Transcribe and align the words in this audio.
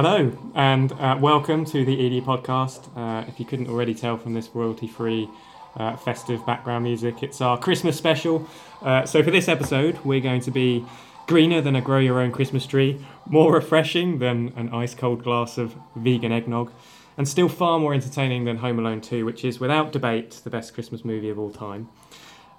Hello, 0.00 0.30
and 0.54 0.92
uh, 0.92 1.18
welcome 1.20 1.64
to 1.64 1.84
the 1.84 2.06
Edie 2.06 2.20
podcast. 2.20 2.86
Uh, 2.96 3.26
if 3.26 3.40
you 3.40 3.44
couldn't 3.44 3.66
already 3.66 3.96
tell 3.96 4.16
from 4.16 4.32
this 4.32 4.48
royalty 4.54 4.86
free 4.86 5.28
uh, 5.74 5.96
festive 5.96 6.46
background 6.46 6.84
music, 6.84 7.20
it's 7.24 7.40
our 7.40 7.58
Christmas 7.58 7.96
special. 7.96 8.48
Uh, 8.80 9.04
so, 9.04 9.24
for 9.24 9.32
this 9.32 9.48
episode, 9.48 9.98
we're 10.04 10.20
going 10.20 10.40
to 10.42 10.52
be 10.52 10.84
greener 11.26 11.60
than 11.60 11.74
a 11.74 11.80
grow 11.80 11.98
your 11.98 12.20
own 12.20 12.30
Christmas 12.30 12.64
tree, 12.64 13.04
more 13.26 13.52
refreshing 13.52 14.20
than 14.20 14.52
an 14.54 14.68
ice 14.68 14.94
cold 14.94 15.24
glass 15.24 15.58
of 15.58 15.74
vegan 15.96 16.30
eggnog, 16.30 16.70
and 17.16 17.26
still 17.26 17.48
far 17.48 17.80
more 17.80 17.92
entertaining 17.92 18.44
than 18.44 18.58
Home 18.58 18.78
Alone 18.78 19.00
2, 19.00 19.24
which 19.24 19.44
is 19.44 19.58
without 19.58 19.90
debate 19.90 20.42
the 20.44 20.50
best 20.50 20.74
Christmas 20.74 21.04
movie 21.04 21.28
of 21.28 21.40
all 21.40 21.50
time. 21.50 21.88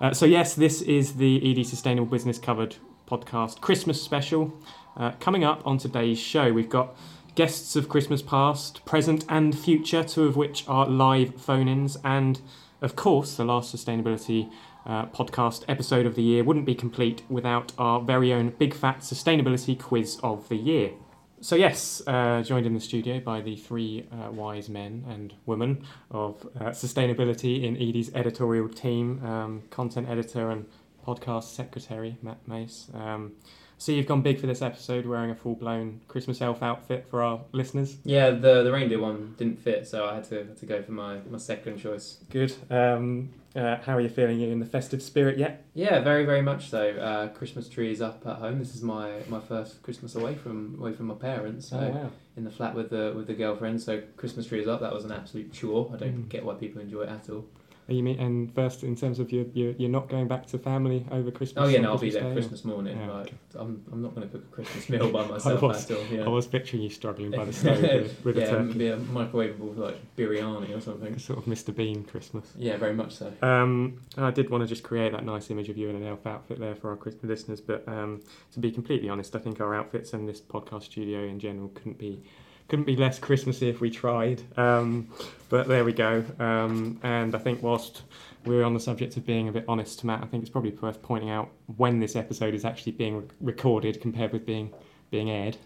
Uh, 0.02 0.13
so, 0.13 0.26
yes, 0.26 0.55
this 0.55 0.82
is 0.82 1.13
the 1.13 1.38
Edie 1.38 1.63
Sustainable 1.63 2.12
Business 2.12 2.38
Covered 2.38 2.76
podcast 3.10 3.62
Christmas 3.62 4.02
special. 4.02 4.54
Uh, 4.98 5.12
coming 5.21 5.46
up 5.46 5.66
on 5.66 5.77
today's 5.77 6.20
show, 6.20 6.52
we've 6.52 6.70
got 6.70 6.96
guests 7.39 7.77
of 7.77 7.88
Christmas 7.88 8.21
past, 8.21 8.84
present, 8.84 9.23
and 9.29 9.57
future, 9.57 10.03
two 10.03 10.25
of 10.25 10.35
which 10.35 10.66
are 10.67 10.85
live 10.85 11.39
phone 11.39 11.70
ins, 11.70 11.95
and 12.03 12.41
of 12.81 12.98
course, 12.98 13.38
the 13.38 13.45
last 13.45 13.73
sustainability 13.73 14.52
uh, 14.85 15.05
podcast 15.05 15.63
episode 15.70 16.05
of 16.05 16.15
the 16.15 16.21
year 16.21 16.43
wouldn't 16.43 16.65
be 16.65 16.75
complete 16.75 17.21
without 17.29 17.71
our 17.77 18.02
very 18.02 18.34
own 18.34 18.49
Big 18.49 18.73
Fat 18.73 18.99
Sustainability 18.99 19.79
Quiz 19.79 20.20
of 20.21 20.49
the 20.49 20.57
Year. 20.57 20.91
So, 21.40 21.55
yes, 21.55 22.01
uh, 22.07 22.43
joined 22.43 22.65
in 22.65 22.73
the 22.73 22.81
studio 22.81 23.21
by 23.21 23.40
the 23.40 23.55
three 23.55 24.05
uh, 24.12 24.31
wise 24.31 24.68
men 24.68 25.05
and 25.07 25.34
women 25.46 25.85
of 26.12 26.46
uh, 26.59 26.71
sustainability 26.71 27.63
in 27.63 27.77
Edie's 27.77 28.13
editorial 28.13 28.68
team, 28.68 29.24
um, 29.26 29.63
content 29.70 30.09
editor 30.09 30.51
and 30.51 30.65
podcast 31.07 31.55
secretary, 31.55 32.18
Matt 32.21 32.46
Mace. 32.49 32.91
Um, 32.93 33.31
so 33.80 33.91
you've 33.91 34.05
gone 34.05 34.22
big 34.22 34.40
for 34.40 34.46
this 34.46 34.62
episode, 34.62 35.05
wearing 35.08 35.32
a 35.32 35.35
full-blown 35.35 36.02
Christmas 36.08 36.41
elf 36.41 36.62
outfit 36.62 37.08
for 37.10 37.24
our 37.24 37.41
listeners. 37.54 37.98
Yeah, 38.04 38.30
the 38.30 38.62
the 38.63 38.71
reindeer 38.71 38.99
one 38.99 39.34
didn't 39.38 39.60
fit, 39.60 39.88
so 39.88 40.05
I 40.05 40.16
had 40.16 40.26
to 40.26 40.36
had 40.36 40.58
to 40.58 40.66
go 40.68 40.84
for 40.84 40.91
my, 40.91 41.18
my 41.30 41.38
second 41.40 41.80
choice. 41.80 42.18
Good. 42.30 42.54
Um, 42.70 43.30
uh, 43.55 43.77
how 43.77 43.96
are 43.98 44.02
you 44.02 44.10
feeling? 44.10 44.38
Are 44.44 44.46
You 44.46 44.52
in 44.52 44.60
the 44.60 44.66
festive 44.66 45.02
spirit 45.02 45.40
yet? 45.40 45.66
Yeah, 45.74 46.02
very 46.02 46.24
very 46.26 46.41
much 46.44 46.70
so. 46.70 46.91
Uh, 46.91 47.27
Christmas 47.30 47.68
tree 47.68 47.91
is 47.91 48.02
up 48.02 48.21
at 48.27 48.36
home. 48.38 48.60
This 48.60 48.76
is 48.76 48.84
my, 48.84 49.10
my 49.27 49.40
first 49.40 49.82
Christmas 49.82 50.14
away 50.14 50.36
from 50.36 50.76
away 50.80 50.93
from 50.93 51.08
my 51.08 51.16
parents. 51.16 51.70
So 51.70 51.77
oh 51.80 51.90
wow. 51.90 52.12
in 52.38 52.43
the 52.43 52.52
flat 52.52 52.76
with 52.76 52.91
the 52.91 53.14
with 53.16 53.26
the 53.26 53.34
girlfriend. 53.34 53.82
So 53.82 54.04
Christmas 54.18 54.46
tree 54.46 54.60
is 54.62 54.68
up. 54.68 54.82
That 54.82 54.93
was 54.93 55.04
an 55.05 55.12
absolute 55.12 55.52
chore. 55.52 55.90
I 55.93 55.98
don't 55.98 56.26
Mm. 56.26 56.30
get 56.30 56.46
why 56.46 56.54
people 56.55 56.80
enjoy 56.82 57.04
it 57.04 57.10
at 57.10 57.27
all. 57.30 57.46
You 57.90 58.04
mean, 58.04 58.20
and 58.20 58.54
first, 58.54 58.84
in 58.84 58.95
terms 58.95 59.20
of 59.20 59.32
your, 59.32 59.45
your, 59.54 59.71
you're 59.73 59.90
not 59.90 60.09
going 60.09 60.27
back 60.27 60.45
to 60.48 60.57
family 60.59 61.05
over 61.12 61.32
Christmas? 61.32 61.65
Oh 61.65 61.68
yeah, 61.68 61.82
no, 61.82 61.91
I'll 61.91 61.98
be 61.98 62.09
there 62.09 62.23
Day, 62.23 62.34
Christmas 62.34 62.63
morning. 62.65 62.98
Yeah, 62.99 63.12
like, 63.12 63.27
okay. 63.27 63.35
I'm 63.55 63.84
I'm 63.91 64.01
not 64.01 64.16
going 64.16 64.28
to 64.28 64.34
cook 64.34 64.46
a 64.51 64.56
Christmas 64.56 64.90
meal 64.90 65.12
by 65.12 65.25
myself 65.28 65.62
was- 65.62 65.90
at 65.90 65.97
all. 65.97 66.03
Yeah. 66.06 66.25
I 66.25 66.29
was 66.29 66.47
picturing 66.47 66.84
you 66.84 66.90
struggling 66.90 67.31
by 67.31 67.46
the 67.46 67.53
stove 67.59 67.81
with, 67.81 68.25
with 68.25 68.38
yeah, 68.38 68.44
a 68.44 68.50
turkey. 68.50 68.78
be 68.78 68.88
a 68.88 68.97
microwavable 68.97 69.78
like 69.78 69.97
biryani 70.16 70.75
or 70.75 70.81
something. 70.81 71.18
Sort 71.18 71.40
of 71.40 71.46
Mr. 71.46 71.75
Bean 71.75 72.03
Christmas. 72.03 72.53
Yeah, 72.57 72.78
very 72.78 72.94
much 72.94 73.13
so. 73.13 73.34
Um, 73.41 74.00
I 74.18 74.31
did 74.31 74.50
want 74.50 74.63
to 74.63 74.68
just 74.68 74.84
create 74.84 75.12
that 75.12 75.25
nice 75.25 75.50
image 75.50 75.69
of 75.69 75.78
you 75.78 75.90
in 75.90 75.96
an 75.96 76.06
elf 76.06 76.25
outfit 76.25 76.59
there 76.59 76.75
for 76.75 76.90
our 76.90 76.96
Christmas 76.97 77.24
listeners, 77.29 77.62
but 77.62 77.88
um, 77.88 78.22
to 78.53 78.59
be 78.59 78.72
completely 78.72 79.09
honest, 79.09 79.35
I 79.35 79.40
think 79.40 79.59
our 79.62 79.74
outfits 79.74 80.13
and 80.13 80.28
this 80.28 80.41
podcast 80.41 80.84
studio 80.84 81.24
in 81.24 81.40
general 81.40 81.69
couldn't 81.69 81.97
be 81.97 82.24
couldn't 82.69 82.85
be 82.85 82.95
less 82.95 83.19
Christmassy 83.19 83.68
if 83.68 83.81
we 83.81 83.90
tried. 83.90 84.41
Um, 84.57 85.09
but 85.50 85.68
there 85.68 85.84
we 85.84 85.91
go. 85.91 86.24
Um, 86.40 87.00
and 87.03 87.35
I 87.35 87.40
think 87.40 87.62
whilst 87.63 88.03
we're 88.46 88.63
on 88.63 88.74
the 88.74 88.80
subject 88.80 89.18
of 89.18 89.25
being 89.25 89.50
a 89.50 89.52
bit 89.52 89.66
honest, 89.68 90.03
Matt, 90.03 90.24
I 90.24 90.28
think 90.28 90.44
it's 90.44 90.50
probably 90.50 90.72
worth 90.72 91.02
pointing 91.02 91.29
out 91.29 91.50
when 91.78 92.00
this 92.00 92.16
episode 92.16 92.53
is 92.53 92.63
actually 92.63 92.94
being 92.94 93.18
re- 93.18 93.28
recorded 93.41 94.00
compared 94.00 94.31
with 94.31 94.46
being 94.46 94.72
being 95.09 95.29
aired. 95.29 95.58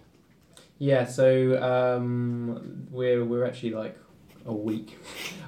Yeah, 0.80 1.06
so 1.06 1.62
um, 1.62 2.88
we're 2.90 3.24
we're 3.24 3.46
actually 3.46 3.72
like 3.72 3.98
a 4.46 4.54
week, 4.54 4.98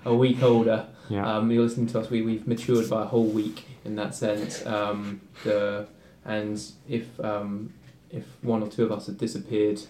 a 0.04 0.14
week 0.14 0.44
older. 0.44 0.88
Yeah. 1.10 1.38
Um, 1.38 1.50
you're 1.52 1.64
listening 1.64 1.88
to 1.88 2.00
us. 2.00 2.10
We 2.10 2.22
we've 2.22 2.48
matured 2.48 2.90
by 2.90 3.04
a 3.04 3.06
whole 3.06 3.26
week 3.28 3.66
in 3.86 3.96
that 3.96 4.14
sense. 4.14 4.66
Um, 4.66 5.22
the 5.44 5.88
and 6.26 6.62
if 6.90 7.20
um, 7.22 7.74
if 8.12 8.26
one 8.42 8.62
or 8.62 8.68
two 8.68 8.84
of 8.84 8.92
us 8.92 9.08
had 9.08 9.18
disappeared 9.18 9.82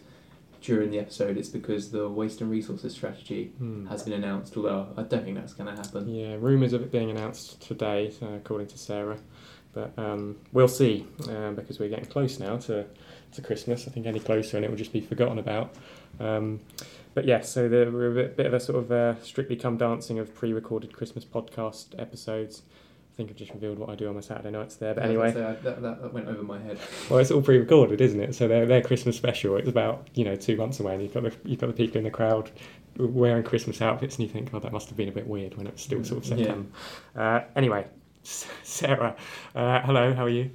during 0.66 0.90
the 0.92 1.00
episode, 1.00 1.38
it's 1.38 1.50
because 1.50 1.92
the 1.92 2.10
waste 2.10 2.42
and 2.42 2.50
resources 2.50 2.94
strategy 2.94 3.54
Hmm. 3.58 3.86
has 3.88 4.04
been 4.04 4.14
announced. 4.14 4.56
Although 4.58 4.88
I 4.98 5.04
don't 5.04 5.24
think 5.24 5.36
that's 5.38 5.54
going 5.54 5.70
to 5.74 5.82
happen. 5.82 6.10
Yeah, 6.10 6.36
rumours 6.40 6.74
of 6.74 6.82
it 6.82 6.92
being 6.92 7.10
announced 7.12 7.62
today, 7.62 8.12
uh, 8.22 8.34
according 8.36 8.68
to 8.68 8.78
Sarah. 8.78 9.18
But 9.74 9.92
um, 9.98 10.38
we'll 10.54 10.68
see, 10.70 11.06
uh, 11.30 11.52
because 11.52 11.80
we're 11.80 11.90
getting 11.90 12.06
close 12.06 12.40
now 12.40 12.58
to, 12.58 12.86
to 13.34 13.42
Christmas. 13.42 13.88
I 13.88 13.92
think 13.92 14.06
any 14.06 14.20
closer 14.22 14.56
and 14.58 14.66
it 14.66 14.70
will 14.70 14.78
just 14.78 14.94
be 14.94 15.02
forgotten 15.02 15.38
about. 15.38 15.76
Um, 16.20 16.62
but 17.14 17.26
yeah, 17.26 17.42
so 17.42 17.68
there 17.68 17.92
were 17.92 18.08
a 18.12 18.14
bit, 18.14 18.38
bit 18.38 18.46
of 18.46 18.54
a 18.54 18.60
sort 18.60 18.80
of 18.84 18.92
uh, 18.92 19.22
strictly 19.22 19.56
come 19.58 19.78
dancing 19.78 20.18
of 20.20 20.34
pre 20.34 20.54
recorded 20.54 20.94
Christmas 20.94 21.26
podcast 21.26 21.88
episodes. 22.00 22.62
I 23.16 23.18
think 23.18 23.30
I've 23.30 23.38
just 23.38 23.54
revealed 23.54 23.80
what 23.80 23.90
I 23.90 23.96
do 23.96 24.10
on 24.10 24.16
my 24.16 24.20
Saturday 24.20 24.52
nights 24.52 24.76
there. 24.76 24.94
But 24.94 25.06
I 25.06 25.08
was 25.08 25.16
gonna 25.16 25.30
anyway, 25.30 25.56
say, 25.56 25.64
that, 25.64 25.82
that, 25.82 26.02
that 26.02 26.14
went 26.14 26.28
over 26.28 26.44
my 26.44 26.60
head. 26.60 26.78
well, 27.10 27.20
it's 27.20 27.32
all 27.32 27.42
pre 27.42 27.58
recorded, 27.58 28.02
isn't 28.02 28.20
it? 28.20 28.36
So 28.36 28.50
they're, 28.50 28.66
they're 28.66 28.82
Christmas 28.82 29.16
special. 29.16 29.56
It's 29.56 29.70
about, 29.70 30.10
you 30.16 30.26
know, 30.26 30.36
two 30.36 30.58
months 30.58 30.82
away 30.82 30.96
and 30.96 31.02
you've 31.02 31.14
got 31.14 31.24
the, 31.24 31.34
you've 31.46 31.62
got 31.62 31.68
the 31.68 31.74
people 31.74 31.98
in 31.98 32.04
the 32.04 32.12
crowd 32.12 32.52
wearing 32.98 33.44
Christmas 33.44 33.82
outfits 33.82 34.18
and 34.18 34.28
you 34.28 34.30
think, 34.34 34.50
oh, 34.54 34.60
that 34.60 34.74
must 34.74 34.90
have 34.90 34.98
been 34.98 35.08
a 35.08 35.14
bit 35.14 35.28
weird 35.28 35.56
when 35.56 35.66
it 35.66 35.72
was 35.72 35.82
still 35.82 36.04
sort 36.04 36.26
of 36.30 36.38
Yeah. 36.38 36.46
September. 36.46 36.70
Uh, 37.16 37.42
anyway, 37.56 37.88
Sarah, 38.24 39.16
uh, 39.56 39.80
hello, 39.84 40.14
how 40.14 40.26
are 40.26 40.30
you? 40.30 40.52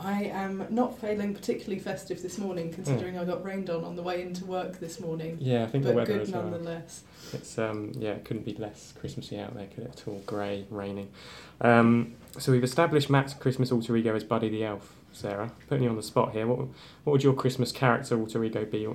I 0.00 0.24
am 0.24 0.64
not 0.70 0.98
feeling 1.00 1.34
particularly 1.34 1.80
festive 1.80 2.22
this 2.22 2.38
morning, 2.38 2.72
considering 2.72 3.18
I 3.18 3.24
got 3.24 3.44
rained 3.44 3.68
on 3.68 3.84
on 3.84 3.96
the 3.96 4.02
way 4.02 4.22
into 4.22 4.44
work 4.44 4.78
this 4.78 5.00
morning. 5.00 5.38
Yeah, 5.40 5.64
I 5.64 5.66
think 5.66 5.84
the 5.84 5.92
weather 5.92 6.12
good 6.12 6.22
as 6.22 6.30
well. 6.30 6.44
nonetheless. 6.44 7.02
It's 7.32 7.58
um, 7.58 7.92
yeah, 7.96 8.10
it 8.10 8.24
couldn't 8.24 8.44
be 8.44 8.54
less 8.54 8.94
Christmassy 8.98 9.38
out 9.38 9.54
there, 9.54 9.66
could 9.66 9.84
it? 9.84 10.00
At 10.00 10.08
all, 10.08 10.22
grey, 10.24 10.66
raining. 10.70 11.08
Um, 11.60 12.14
so 12.38 12.52
we've 12.52 12.64
established 12.64 13.10
Matt's 13.10 13.34
Christmas 13.34 13.72
alter 13.72 13.96
ego 13.96 14.14
as 14.14 14.24
Buddy 14.24 14.48
the 14.48 14.64
Elf. 14.64 14.94
Sarah, 15.12 15.50
putting 15.68 15.84
you 15.84 15.90
on 15.90 15.96
the 15.96 16.02
spot 16.02 16.32
here. 16.32 16.46
What 16.46 16.58
what 17.04 17.12
would 17.12 17.24
your 17.24 17.34
Christmas 17.34 17.72
character 17.72 18.18
alter 18.18 18.44
ego 18.44 18.64
be? 18.64 18.86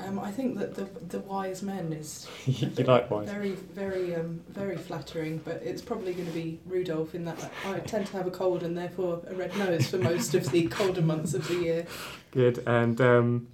Um, 0.00 0.18
I 0.18 0.30
think 0.30 0.58
that 0.58 0.74
the 0.74 0.84
the 0.84 1.20
wise 1.20 1.62
men 1.62 1.92
is 1.92 2.28
you 2.46 2.68
likewise. 2.84 3.28
very 3.28 3.52
very 3.52 4.14
um, 4.14 4.42
very 4.48 4.76
flattering, 4.76 5.38
but 5.38 5.62
it's 5.64 5.82
probably 5.82 6.12
going 6.14 6.26
to 6.26 6.32
be 6.32 6.60
Rudolph 6.66 7.14
in 7.14 7.24
that 7.24 7.50
I 7.66 7.80
tend 7.80 8.06
to 8.08 8.16
have 8.16 8.26
a 8.26 8.30
cold 8.30 8.62
and 8.62 8.76
therefore 8.76 9.22
a 9.26 9.34
red 9.34 9.56
nose 9.56 9.88
for 9.88 9.98
most 9.98 10.34
of 10.34 10.50
the 10.50 10.66
colder 10.68 11.02
months 11.02 11.34
of 11.34 11.46
the 11.48 11.54
year. 11.54 11.86
Good. 12.30 12.62
And 12.66 13.00
um, 13.00 13.48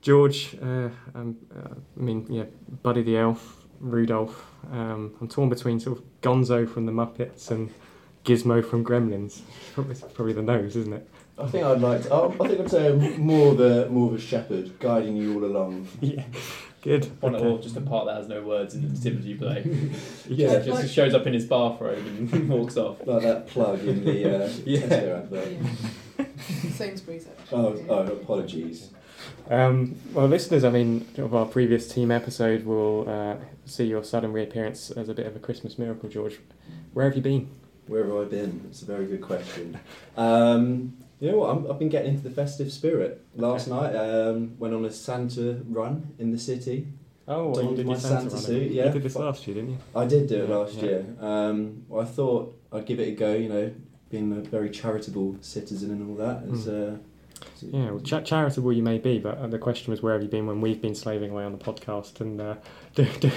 George, 0.00 0.56
uh, 0.62 0.88
um, 1.14 1.36
uh, 1.54 1.74
I 1.96 2.00
mean, 2.00 2.26
yeah, 2.30 2.44
Buddy 2.82 3.02
the 3.02 3.18
Elf, 3.18 3.59
Rudolph. 3.80 4.46
Um, 4.70 5.14
I'm 5.20 5.28
torn 5.28 5.48
between 5.48 5.80
sort 5.80 5.98
of 5.98 6.04
Gonzo 6.20 6.68
from 6.68 6.86
the 6.86 6.92
Muppets 6.92 7.50
and 7.50 7.72
Gizmo 8.24 8.64
from 8.64 8.84
Gremlins. 8.84 9.40
Probably, 9.74 9.96
probably 10.14 10.32
the 10.34 10.42
nose, 10.42 10.76
isn't 10.76 10.92
it? 10.92 11.08
I 11.38 11.46
think 11.46 11.64
I'd 11.64 11.80
like 11.80 12.02
to. 12.02 12.14
I 12.14 12.28
think 12.48 12.60
I'd 12.60 12.70
say 12.70 12.92
more 13.16 13.52
of 13.52 13.60
a 13.60 13.88
more 13.88 14.08
of 14.10 14.14
a 14.14 14.20
shepherd 14.20 14.78
guiding 14.78 15.16
you 15.16 15.34
all 15.34 15.44
along. 15.44 15.88
Yeah. 16.00 16.24
Good. 16.82 17.04
One 17.22 17.34
Okay. 17.34 17.44
or 17.46 17.58
just 17.60 17.76
a 17.76 17.80
part 17.82 18.06
that 18.06 18.16
has 18.16 18.26
no 18.28 18.40
words 18.42 18.74
in 18.74 18.80
the 18.80 18.88
nativity 18.88 19.34
play. 19.34 19.64
Yeah, 20.28 20.52
I'd 20.52 20.64
just 20.64 20.82
like- 20.82 20.90
shows 20.90 21.12
up 21.14 21.26
in 21.26 21.34
his 21.34 21.44
bathrobe 21.44 21.98
and 22.06 22.48
walks 22.50 22.76
off. 22.78 23.06
Like 23.06 23.22
that 23.22 23.46
plug 23.48 23.80
in 23.84 24.02
the 24.04 24.44
uh, 24.44 24.50
Yeah. 24.64 24.80
Tesco 24.80 25.18
advert. 25.18 25.48
Yeah. 26.18 26.24
Sainsbury's 26.72 27.26
actually. 27.28 27.58
Oh, 27.58 27.84
oh, 27.88 28.02
apologies. 28.12 28.90
Um, 29.48 29.96
well, 30.12 30.26
listeners, 30.26 30.64
I 30.64 30.70
mean, 30.70 31.06
of 31.18 31.34
our 31.34 31.46
previous 31.46 31.88
team 31.92 32.10
episode 32.10 32.64
will 32.64 33.08
uh, 33.08 33.36
see 33.66 33.84
your 33.84 34.04
sudden 34.04 34.32
reappearance 34.32 34.90
as 34.90 35.08
a 35.08 35.14
bit 35.14 35.26
of 35.26 35.34
a 35.36 35.38
Christmas 35.38 35.78
miracle, 35.78 36.08
George. 36.08 36.38
Where 36.92 37.04
have 37.06 37.16
you 37.16 37.22
been? 37.22 37.50
Where 37.86 38.04
have 38.04 38.14
I 38.14 38.24
been? 38.24 38.66
It's 38.70 38.82
a 38.82 38.84
very 38.84 39.06
good 39.06 39.20
question. 39.20 39.78
Um, 40.16 40.96
you 41.18 41.30
know 41.30 41.38
what? 41.38 41.50
I'm, 41.50 41.70
I've 41.70 41.78
been 41.78 41.88
getting 41.88 42.14
into 42.14 42.22
the 42.28 42.34
festive 42.34 42.72
spirit. 42.72 43.24
Last 43.34 43.68
night, 43.68 43.94
um, 43.94 44.56
went 44.58 44.74
on 44.74 44.84
a 44.84 44.90
Santa 44.90 45.60
run 45.68 46.14
in 46.18 46.30
the 46.30 46.38
city. 46.38 46.86
Oh, 47.26 47.50
well, 47.50 47.70
you 47.70 47.76
did 47.76 47.86
my 47.86 47.96
Santa, 47.96 48.30
Santa 48.30 48.38
suit, 48.44 48.72
yeah. 48.72 48.86
You 48.86 48.92
did 48.92 49.02
this 49.02 49.16
last 49.16 49.46
year, 49.46 49.56
didn't 49.56 49.70
you? 49.70 49.78
I 49.94 50.06
did 50.06 50.28
do 50.28 50.42
it 50.44 50.48
Yeah, 50.48 50.56
last 50.56 50.74
yeah. 50.76 50.84
year. 50.84 51.06
Um, 51.20 51.84
well, 51.88 52.02
I 52.02 52.04
thought 52.04 52.56
I'd 52.72 52.86
give 52.86 52.98
it 52.98 53.08
a 53.08 53.12
go. 53.12 53.34
You 53.34 53.48
know, 53.48 53.72
being 54.08 54.32
a 54.32 54.40
very 54.40 54.70
charitable 54.70 55.36
citizen 55.40 55.90
and 55.90 56.10
all 56.10 56.16
that. 56.26 56.42
It's, 56.48 56.66
uh, 56.66 56.96
Yeah, 57.62 57.90
well, 57.90 58.00
cha- 58.00 58.22
charitable 58.22 58.72
you 58.72 58.82
may 58.82 58.98
be, 58.98 59.18
but 59.18 59.38
uh, 59.38 59.46
the 59.46 59.58
question 59.58 59.90
was 59.90 60.02
where 60.02 60.14
have 60.14 60.22
you 60.22 60.28
been 60.28 60.46
when 60.46 60.60
we've 60.60 60.80
been 60.80 60.94
slaving 60.94 61.30
away 61.30 61.44
on 61.44 61.52
the 61.52 61.58
podcast 61.58 62.20
and 62.20 62.40
uh, 62.40 62.54
do, 62.94 63.06
do, 63.20 63.30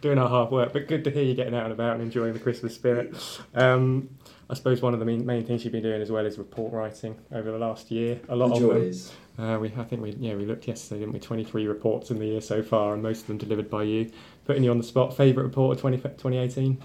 doing 0.00 0.18
our 0.18 0.28
hard 0.28 0.50
work. 0.50 0.72
But 0.72 0.88
good 0.88 1.04
to 1.04 1.10
hear 1.10 1.22
you 1.22 1.34
getting 1.34 1.54
out 1.54 1.64
and 1.64 1.72
about 1.72 1.94
and 1.94 2.02
enjoying 2.02 2.32
the 2.32 2.40
Christmas 2.40 2.74
spirit. 2.74 3.14
Um, 3.54 4.10
I 4.48 4.54
suppose 4.54 4.82
one 4.82 4.92
of 4.92 5.00
the 5.00 5.06
main, 5.06 5.24
main 5.24 5.44
things 5.44 5.64
you've 5.64 5.72
been 5.72 5.82
doing 5.82 6.02
as 6.02 6.10
well 6.10 6.26
is 6.26 6.38
report 6.38 6.72
writing 6.72 7.16
over 7.32 7.50
the 7.50 7.58
last 7.58 7.90
year. 7.90 8.20
A 8.28 8.36
lot 8.36 8.58
the 8.58 8.68
of 8.68 8.74
them. 8.74 8.92
Uh, 9.36 9.58
we, 9.58 9.72
I 9.76 9.84
think 9.84 10.00
we, 10.02 10.12
yeah, 10.12 10.34
we 10.34 10.44
looked 10.44 10.68
yesterday, 10.68 11.00
didn't 11.00 11.14
we? 11.14 11.18
Twenty 11.18 11.42
three 11.42 11.66
reports 11.66 12.10
in 12.10 12.18
the 12.18 12.26
year 12.26 12.40
so 12.40 12.62
far, 12.62 12.94
and 12.94 13.02
most 13.02 13.22
of 13.22 13.26
them 13.26 13.38
delivered 13.38 13.68
by 13.68 13.82
you. 13.82 14.12
Putting 14.44 14.62
you 14.62 14.70
on 14.70 14.78
the 14.78 14.84
spot. 14.84 15.16
Favorite 15.16 15.44
report 15.44 15.76
of 15.76 15.80
20, 15.80 15.96
2018? 15.96 16.82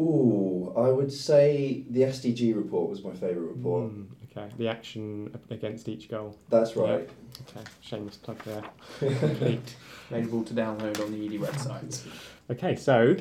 Ooh, 0.00 0.72
I 0.76 0.88
would 0.88 1.12
say 1.12 1.84
the 1.88 2.02
SDG 2.02 2.54
report 2.56 2.90
was 2.90 3.04
my 3.04 3.12
favourite 3.12 3.48
report. 3.48 3.92
Mm, 3.92 4.06
Okay, 4.36 4.52
the 4.58 4.68
action 4.68 5.36
against 5.50 5.88
each 5.88 6.08
goal. 6.08 6.36
That's 6.48 6.74
right. 6.76 7.08
Okay, 7.48 7.64
shameless 7.80 8.16
plug 8.16 8.38
there. 8.44 8.62
Complete. 9.18 9.76
Available 10.10 10.44
to 10.44 10.54
download 10.54 11.00
on 11.00 11.12
the 11.12 11.24
Edie 11.24 11.38
website. 11.38 12.04
Okay, 12.50 12.74
so, 12.74 13.16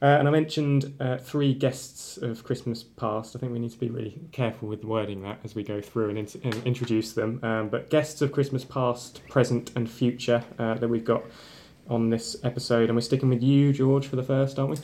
uh, 0.00 0.04
and 0.06 0.26
I 0.26 0.30
mentioned 0.30 0.94
uh, 1.00 1.18
three 1.18 1.52
guests 1.52 2.16
of 2.16 2.44
Christmas 2.44 2.82
past. 2.82 3.36
I 3.36 3.38
think 3.38 3.52
we 3.52 3.58
need 3.58 3.72
to 3.72 3.78
be 3.78 3.90
really 3.90 4.18
careful 4.32 4.68
with 4.68 4.84
wording 4.84 5.22
that 5.22 5.38
as 5.44 5.54
we 5.54 5.62
go 5.62 5.80
through 5.82 6.08
and, 6.08 6.18
int- 6.18 6.36
and 6.42 6.54
introduce 6.66 7.12
them. 7.12 7.38
Um, 7.42 7.68
but 7.68 7.90
guests 7.90 8.22
of 8.22 8.32
Christmas 8.32 8.64
past, 8.64 9.26
present, 9.28 9.70
and 9.76 9.90
future 9.90 10.44
uh, 10.58 10.74
that 10.74 10.88
we've 10.88 11.04
got 11.04 11.22
on 11.88 12.08
this 12.08 12.36
episode. 12.42 12.88
And 12.88 12.94
we're 12.96 13.02
sticking 13.02 13.28
with 13.28 13.42
you, 13.42 13.72
George, 13.72 14.06
for 14.06 14.16
the 14.16 14.22
first, 14.22 14.58
aren't 14.58 14.70
we? 14.70 14.76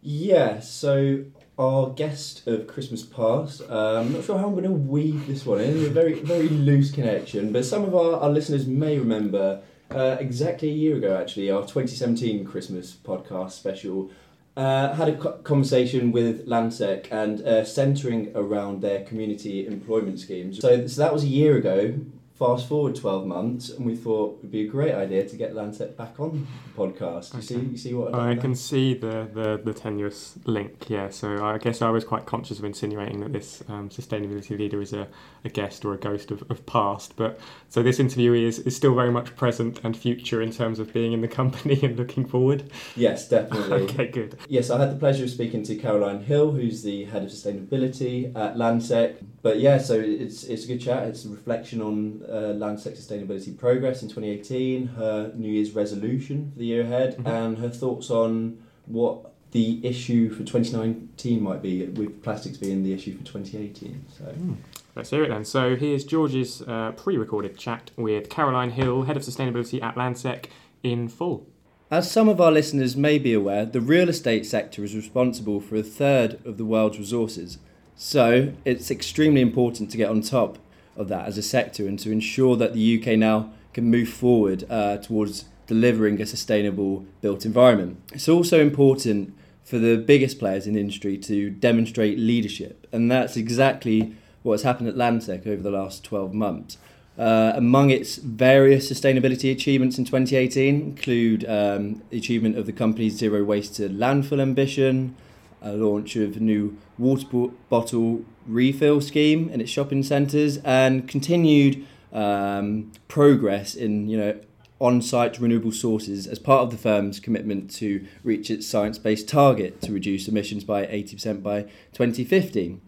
Yeah, 0.00 0.60
so 0.60 1.24
our 1.58 1.90
guest 1.90 2.46
of 2.46 2.66
Christmas 2.66 3.04
past, 3.04 3.62
I'm 3.70 4.12
not 4.12 4.24
sure 4.24 4.38
how 4.38 4.46
I'm 4.46 4.52
going 4.52 4.64
to 4.64 4.70
weave 4.70 5.26
this 5.26 5.46
one 5.46 5.60
in, 5.60 5.84
a 5.84 5.88
very, 5.88 6.14
very 6.20 6.48
loose 6.48 6.90
connection, 6.90 7.52
but 7.52 7.64
some 7.64 7.84
of 7.84 7.94
our, 7.94 8.20
our 8.20 8.30
listeners 8.30 8.66
may 8.66 8.98
remember 8.98 9.62
uh, 9.90 10.16
exactly 10.18 10.68
a 10.68 10.72
year 10.72 10.96
ago, 10.96 11.16
actually, 11.16 11.50
our 11.50 11.62
2017 11.62 12.44
Christmas 12.44 12.92
podcast 12.92 13.52
special. 13.52 14.10
Uh, 14.56 14.94
had 14.94 15.08
a 15.08 15.16
co- 15.16 15.32
conversation 15.38 16.12
with 16.12 16.46
Landsec 16.46 17.08
and 17.10 17.40
uh, 17.42 17.64
centering 17.64 18.30
around 18.36 18.82
their 18.82 19.04
community 19.04 19.66
employment 19.66 20.20
schemes. 20.20 20.60
So, 20.60 20.86
so 20.86 21.02
that 21.02 21.12
was 21.12 21.24
a 21.24 21.28
year 21.28 21.56
ago. 21.56 21.94
Fast 22.34 22.68
forward 22.68 22.96
12 22.96 23.28
months, 23.28 23.70
and 23.70 23.86
we 23.86 23.94
thought 23.94 24.38
it 24.38 24.42
would 24.42 24.50
be 24.50 24.62
a 24.62 24.66
great 24.66 24.92
idea 24.92 25.24
to 25.24 25.36
get 25.36 25.54
Landsec 25.54 25.96
back 25.96 26.18
on 26.18 26.48
the 26.66 26.82
podcast. 26.82 27.32
You 27.32 27.42
see, 27.42 27.54
you 27.60 27.76
see 27.76 27.94
what 27.94 28.12
I've 28.12 28.20
I 28.20 28.34
can 28.34 28.50
there? 28.50 28.56
see 28.56 28.94
the, 28.94 29.28
the, 29.32 29.60
the 29.64 29.72
tenuous 29.72 30.36
link, 30.44 30.90
yeah. 30.90 31.10
So 31.10 31.44
I 31.46 31.58
guess 31.58 31.80
I 31.80 31.90
was 31.90 32.02
quite 32.02 32.26
conscious 32.26 32.58
of 32.58 32.64
insinuating 32.64 33.20
that 33.20 33.32
this 33.32 33.62
um, 33.68 33.88
sustainability 33.88 34.58
leader 34.58 34.82
is 34.82 34.92
a, 34.92 35.06
a 35.44 35.48
guest 35.48 35.84
or 35.84 35.94
a 35.94 35.96
ghost 35.96 36.32
of, 36.32 36.42
of 36.50 36.66
past. 36.66 37.14
But 37.14 37.38
so 37.68 37.84
this 37.84 38.00
interviewee 38.00 38.42
is, 38.42 38.58
is 38.58 38.74
still 38.74 38.96
very 38.96 39.12
much 39.12 39.36
present 39.36 39.78
and 39.84 39.96
future 39.96 40.42
in 40.42 40.50
terms 40.50 40.80
of 40.80 40.92
being 40.92 41.12
in 41.12 41.20
the 41.20 41.28
company 41.40 41.78
and 41.84 41.96
looking 41.96 42.26
forward. 42.26 42.68
Yes, 42.96 43.28
definitely. 43.28 43.82
okay, 43.82 44.08
good. 44.08 44.38
Yes, 44.48 44.70
I 44.70 44.80
had 44.80 44.90
the 44.90 44.98
pleasure 44.98 45.22
of 45.22 45.30
speaking 45.30 45.62
to 45.62 45.76
Caroline 45.76 46.24
Hill, 46.24 46.50
who's 46.50 46.82
the 46.82 47.04
head 47.04 47.22
of 47.22 47.28
sustainability 47.28 48.34
at 48.34 48.56
Landsec. 48.56 49.22
But 49.42 49.60
yeah, 49.60 49.78
so 49.78 49.94
it's 49.94 50.42
it's 50.44 50.64
a 50.64 50.66
good 50.66 50.80
chat. 50.80 51.06
It's 51.06 51.26
a 51.26 51.28
reflection 51.28 51.82
on 51.82 52.22
uh, 52.28 52.33
Landsec 52.54 52.96
sustainability 52.98 53.56
progress 53.56 54.02
in 54.02 54.08
2018, 54.08 54.86
her 54.88 55.32
New 55.36 55.50
Year's 55.50 55.72
resolution 55.72 56.50
for 56.52 56.58
the 56.58 56.66
year 56.66 56.82
ahead, 56.82 57.16
Mhm. 57.18 57.26
and 57.26 57.58
her 57.58 57.68
thoughts 57.68 58.10
on 58.10 58.58
what 58.86 59.32
the 59.52 59.80
issue 59.86 60.30
for 60.30 60.42
2019 60.42 61.40
might 61.42 61.62
be, 61.62 61.84
with 61.86 62.22
plastics 62.22 62.56
being 62.58 62.82
the 62.82 62.92
issue 62.92 63.16
for 63.16 63.24
2018. 63.24 64.04
So 64.18 64.24
Hmm. 64.24 64.52
Let's 64.96 65.10
hear 65.10 65.24
it 65.24 65.28
then. 65.28 65.44
So 65.44 65.74
here's 65.76 66.04
George's 66.04 66.62
uh, 66.62 66.92
pre-recorded 66.96 67.56
chat 67.56 67.90
with 67.96 68.28
Caroline 68.28 68.70
Hill, 68.70 69.02
head 69.02 69.16
of 69.16 69.22
sustainability 69.24 69.82
at 69.82 69.96
Landsec, 69.96 70.46
in 70.84 71.08
full. 71.08 71.46
As 71.90 72.10
some 72.10 72.28
of 72.28 72.40
our 72.40 72.50
listeners 72.52 72.96
may 72.96 73.18
be 73.18 73.32
aware, 73.32 73.64
the 73.66 73.80
real 73.80 74.08
estate 74.08 74.46
sector 74.46 74.82
is 74.84 74.94
responsible 74.94 75.60
for 75.60 75.76
a 75.76 75.82
third 75.82 76.38
of 76.44 76.56
the 76.58 76.64
world's 76.64 76.98
resources. 76.98 77.58
So 77.96 78.52
it's 78.64 78.90
extremely 78.90 79.40
important 79.40 79.90
to 79.90 79.96
get 79.96 80.10
on 80.10 80.20
top 80.20 80.58
of 80.96 81.08
that 81.08 81.26
as 81.26 81.38
a 81.38 81.42
sector 81.42 81.86
and 81.86 81.98
to 82.00 82.10
ensure 82.10 82.56
that 82.56 82.72
the 82.72 82.98
UK 82.98 83.18
now 83.18 83.50
can 83.72 83.90
move 83.90 84.08
forward 84.08 84.64
uh, 84.70 84.96
towards 84.98 85.46
delivering 85.66 86.20
a 86.20 86.26
sustainable 86.26 87.04
built 87.20 87.44
environment. 87.44 88.00
It's 88.12 88.28
also 88.28 88.60
important 88.60 89.34
for 89.64 89.78
the 89.78 89.96
biggest 89.96 90.38
players 90.38 90.66
in 90.66 90.74
the 90.74 90.80
industry 90.80 91.16
to 91.18 91.50
demonstrate 91.50 92.18
leadership, 92.18 92.86
and 92.92 93.10
that's 93.10 93.36
exactly 93.36 94.14
what 94.42 94.54
has 94.54 94.62
happened 94.62 94.88
at 94.88 94.94
Landsec 94.94 95.46
over 95.46 95.62
the 95.62 95.70
last 95.70 96.04
12 96.04 96.34
months. 96.34 96.76
Uh, 97.16 97.52
among 97.54 97.90
its 97.90 98.16
various 98.16 98.90
sustainability 98.90 99.50
achievements 99.50 99.98
in 99.98 100.04
2018 100.04 100.74
include 100.74 101.44
um, 101.48 102.02
the 102.10 102.18
achievement 102.18 102.58
of 102.58 102.66
the 102.66 102.72
company's 102.72 103.16
zero 103.16 103.42
waste 103.44 103.76
to 103.76 103.88
landfill 103.88 104.40
ambition, 104.40 105.16
a 105.64 105.72
launch 105.72 106.14
of 106.14 106.36
a 106.36 106.40
new 106.40 106.76
water 106.98 107.48
bottle 107.68 108.24
refill 108.46 109.00
scheme 109.00 109.48
in 109.48 109.60
its 109.60 109.70
shopping 109.70 110.02
centres, 110.02 110.58
and 110.58 111.08
continued 111.08 111.84
um, 112.12 112.92
progress 113.08 113.74
in 113.74 114.08
you 114.08 114.16
know 114.16 114.38
on-site 114.80 115.38
renewable 115.40 115.72
sources 115.72 116.26
as 116.26 116.38
part 116.38 116.60
of 116.60 116.70
the 116.70 116.76
firm's 116.76 117.18
commitment 117.18 117.70
to 117.70 118.06
reach 118.22 118.50
its 118.50 118.66
science-based 118.66 119.26
target 119.26 119.80
to 119.80 119.92
reduce 119.92 120.28
emissions 120.28 120.64
by 120.64 120.84
80% 120.84 121.42
by 121.42 121.62
2050. 121.92 122.80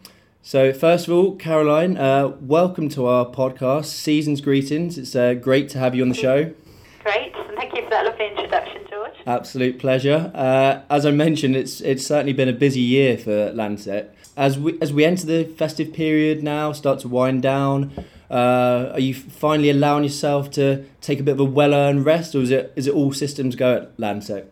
So, 0.42 0.72
first 0.72 1.08
of 1.08 1.14
all, 1.14 1.36
Caroline, 1.36 1.96
uh, 1.96 2.28
welcome 2.40 2.88
to 2.90 3.06
our 3.06 3.24
podcast. 3.24 3.86
Season's 3.86 4.40
greetings. 4.40 4.98
It's 4.98 5.16
uh, 5.16 5.34
great 5.34 5.68
to 5.70 5.78
have 5.78 5.94
you 5.94 6.02
on 6.02 6.08
the 6.08 6.14
show. 6.14 6.52
Great, 7.02 7.34
and 7.34 7.56
thank 7.56 7.74
you 7.74 7.82
for 7.84 7.90
that 7.90 8.04
lovely 8.04 8.28
introduction. 8.28 8.85
Absolute 9.26 9.80
pleasure. 9.80 10.30
Uh, 10.34 10.82
as 10.88 11.04
I 11.04 11.10
mentioned, 11.10 11.56
it's 11.56 11.80
it's 11.80 12.06
certainly 12.06 12.32
been 12.32 12.48
a 12.48 12.52
busy 12.52 12.80
year 12.80 13.18
for 13.18 13.50
Landsec. 13.52 14.08
As 14.36 14.56
we 14.56 14.78
as 14.80 14.92
we 14.92 15.04
enter 15.04 15.26
the 15.26 15.44
festive 15.44 15.92
period 15.92 16.44
now, 16.44 16.70
start 16.70 17.00
to 17.00 17.08
wind 17.08 17.42
down. 17.42 17.92
Uh, 18.30 18.90
are 18.92 19.00
you 19.00 19.14
finally 19.14 19.70
allowing 19.70 20.04
yourself 20.04 20.50
to 20.52 20.84
take 21.00 21.18
a 21.18 21.24
bit 21.24 21.32
of 21.32 21.40
a 21.40 21.44
well-earned 21.44 22.04
rest, 22.04 22.36
or 22.36 22.40
is 22.40 22.52
it 22.52 22.72
is 22.76 22.86
it 22.86 22.94
all 22.94 23.12
systems 23.12 23.56
go 23.56 23.76
at 23.76 23.96
Landsec? 23.96 24.46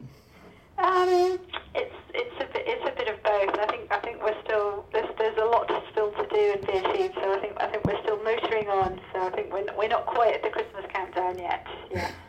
Um, 0.78 1.38
it's 1.76 1.94
it's 2.12 2.34
a 2.40 2.46
bit 2.52 2.64
it's 2.66 2.84
a 2.84 2.96
bit 2.96 3.08
of 3.08 3.22
both. 3.22 3.56
I 3.56 3.66
think 3.70 3.92
I 3.92 4.00
think 4.00 4.24
we're 4.24 4.42
still 4.42 4.84
there's 4.92 5.08
there's 5.18 5.38
a 5.38 5.44
lot 5.44 5.70
still 5.92 6.10
to 6.10 6.26
do 6.28 6.52
and 6.52 6.66
be 6.66 6.72
achieved. 6.78 7.14
So 7.14 7.32
I 7.32 7.38
think 7.38 7.52
I 7.58 7.68
think 7.68 7.84
we're 7.84 8.02
still 8.02 8.20
motoring 8.24 8.68
on. 8.68 9.00
So 9.12 9.22
I 9.22 9.30
think 9.30 9.52
we're 9.52 9.66
we're 9.78 9.86
not 9.86 10.06
quite 10.06 10.34
at 10.34 10.42
the 10.42 10.50
Christmas 10.50 10.84
countdown 10.92 11.38
yet. 11.38 11.64
Yeah. 11.92 12.10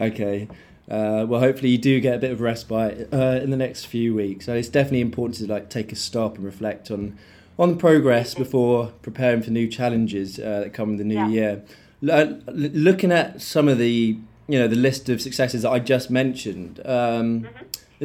Okay. 0.00 0.48
Uh, 0.90 1.24
well, 1.28 1.40
hopefully 1.40 1.70
you 1.70 1.78
do 1.78 1.98
get 2.00 2.14
a 2.16 2.18
bit 2.18 2.30
of 2.30 2.40
respite 2.40 3.08
uh, 3.12 3.40
in 3.42 3.50
the 3.50 3.56
next 3.56 3.86
few 3.86 4.14
weeks. 4.14 4.44
So 4.46 4.54
it's 4.54 4.68
definitely 4.68 5.00
important 5.00 5.38
to 5.38 5.46
like 5.46 5.70
take 5.70 5.92
a 5.92 5.96
stop 5.96 6.36
and 6.36 6.44
reflect 6.44 6.90
on 6.90 7.16
on 7.58 7.70
the 7.70 7.76
progress 7.76 8.34
before 8.34 8.92
preparing 9.02 9.40
for 9.40 9.50
new 9.50 9.68
challenges 9.68 10.38
uh, 10.40 10.60
that 10.64 10.72
come 10.74 10.90
in 10.90 10.96
the 10.96 11.04
new 11.04 11.14
Yeah. 11.14 11.28
year. 11.28 11.62
L- 12.02 12.10
uh, 12.10 12.52
looking 12.52 13.12
at 13.12 13.40
some 13.40 13.68
of 13.68 13.78
the 13.78 14.18
you 14.48 14.58
know 14.58 14.68
the 14.68 14.76
list 14.76 15.08
of 15.08 15.22
successes 15.22 15.62
that 15.62 15.70
I 15.70 15.78
just 15.78 16.10
mentioned. 16.10 16.80
Um, 16.84 17.46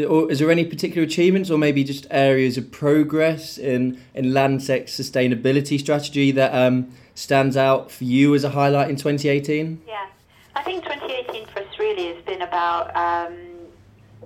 or 0.08 0.32
is 0.32 0.39
there 0.39 0.50
any 0.51 0.63
particular 0.63 1.06
achievements, 1.06 1.50
or 1.50 1.58
maybe 1.58 1.84
just 1.84 2.06
areas 2.12 2.58
of 2.58 2.72
progress 2.72 3.58
in 3.58 4.00
in 4.13 4.34
Landsec's 4.34 4.98
sustainability 4.98 5.77
strategy 5.80 6.32
that 6.32 6.53
um, 6.53 6.92
stands 7.15 7.58
out 7.58 7.92
for 7.92 8.06
you 8.06 8.34
as 8.36 8.44
a 8.46 8.51
highlight 8.51 8.89
in 8.89 8.96
2018? 8.96 9.82
Yeah, 9.88 10.06
I 10.56 10.63
think 10.63 10.84
2018 10.84 11.48
for 11.48 11.60
us 11.60 11.79
really 11.79 12.13
has 12.13 12.24
been 12.25 12.41
about 12.41 12.96
um, 12.96 13.38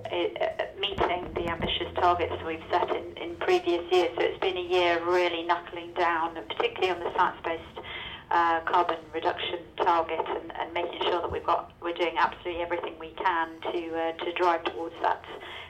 it, 0.06 0.36
uh, 0.40 0.80
meeting 0.80 1.32
the 1.34 1.48
ambitious 1.48 1.92
targets 1.96 2.34
we've 2.46 2.62
set 2.70 2.90
in, 2.90 3.16
in 3.16 3.36
previous 3.36 3.84
years. 3.92 4.10
So 4.16 4.22
it's 4.22 4.40
been 4.40 4.56
a 4.56 4.68
year 4.68 4.98
of 4.98 5.06
really 5.06 5.42
knuckling 5.44 5.92
down, 5.94 6.34
particularly 6.48 6.90
on 6.90 7.00
the 7.00 7.12
science-based 7.16 7.86
uh, 8.30 8.60
carbon 8.60 8.98
reduction 9.12 9.60
target, 9.76 10.24
and, 10.26 10.52
and 10.58 10.72
making 10.72 11.00
sure 11.02 11.20
that 11.20 11.30
we've 11.30 11.44
got 11.44 11.72
we're 11.82 11.94
doing 11.94 12.14
absolutely 12.18 12.62
everything 12.62 12.94
we 12.98 13.10
can 13.10 13.48
to 13.72 13.96
uh, 13.96 14.12
to 14.24 14.32
drive 14.32 14.64
towards 14.64 14.94
that 15.02 15.22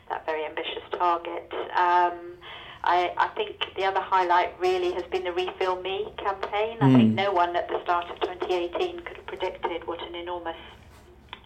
that 0.08 0.24
very 0.26 0.44
ambitious 0.44 0.82
target. 0.92 1.52
Um, 1.76 2.33
I, 2.84 3.12
I 3.16 3.28
think 3.28 3.56
the 3.76 3.84
other 3.84 4.00
highlight 4.00 4.58
really 4.60 4.92
has 4.92 5.02
been 5.04 5.24
the 5.24 5.32
Refill 5.32 5.80
Me 5.82 6.06
campaign. 6.18 6.78
I 6.80 6.92
think 6.92 7.12
Mm. 7.12 7.14
no 7.14 7.32
one 7.32 7.56
at 7.56 7.68
the 7.68 7.80
start 7.82 8.10
of 8.10 8.20
2018 8.20 9.00
could 9.00 9.16
have 9.16 9.26
predicted 9.26 9.86
what 9.86 10.00
an 10.02 10.14
enormous 10.14 10.56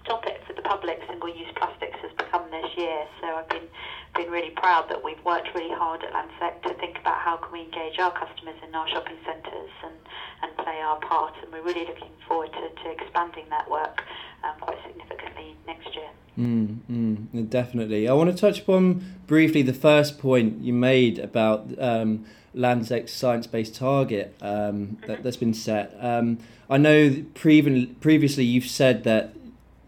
topic 0.09 0.41
for 0.47 0.55
the 0.55 0.63
public 0.63 0.99
single-use 1.07 1.53
plastics 1.57 1.99
has 2.01 2.13
become 2.17 2.51
this 2.51 2.67
year. 2.77 3.05
So 3.21 3.27
I've 3.37 3.49
been 3.49 3.69
been 4.17 4.31
really 4.31 4.51
proud 4.51 4.89
that 4.89 5.05
we've 5.05 5.23
worked 5.25 5.49
really 5.55 5.75
hard 5.75 6.03
at 6.03 6.13
Landsec 6.13 6.63
to 6.63 6.75
think 6.81 6.99
about 6.99 7.19
how 7.19 7.37
can 7.37 7.53
we 7.53 7.61
engage 7.61 7.99
our 8.01 8.11
customers 8.11 8.57
in 8.67 8.75
our 8.75 8.89
shopping 8.89 9.17
centres 9.25 9.71
and, 9.85 9.95
and 10.43 10.57
play 10.57 10.81
our 10.81 10.99
part. 10.99 11.35
And 11.43 11.53
we're 11.53 11.63
really 11.63 11.87
looking 11.87 12.11
forward 12.27 12.51
to, 12.53 12.83
to 12.83 12.91
expanding 12.91 13.45
that 13.51 13.71
work 13.71 14.03
um, 14.43 14.59
quite 14.61 14.79
significantly 14.85 15.55
next 15.67 15.95
year. 15.95 16.09
Mm, 16.39 16.79
mm, 16.91 17.51
definitely. 17.51 18.09
I 18.09 18.13
want 18.15 18.31
to 18.31 18.37
touch 18.37 18.61
upon 18.61 19.05
briefly 19.27 19.63
the 19.63 19.75
first 19.75 20.19
point 20.19 20.63
you 20.63 20.73
made 20.73 21.19
about 21.19 21.69
um, 21.79 22.25
Landsec's 22.57 23.13
science-based 23.13 23.75
target 23.75 24.35
um, 24.41 24.99
that, 25.07 25.23
that's 25.23 25.37
been 25.37 25.55
set. 25.55 25.97
Um, 26.01 26.39
I 26.71 26.77
know 26.77 27.11
previ- 27.11 28.01
previously 28.01 28.45
you've 28.45 28.67
said 28.67 29.05
that 29.05 29.35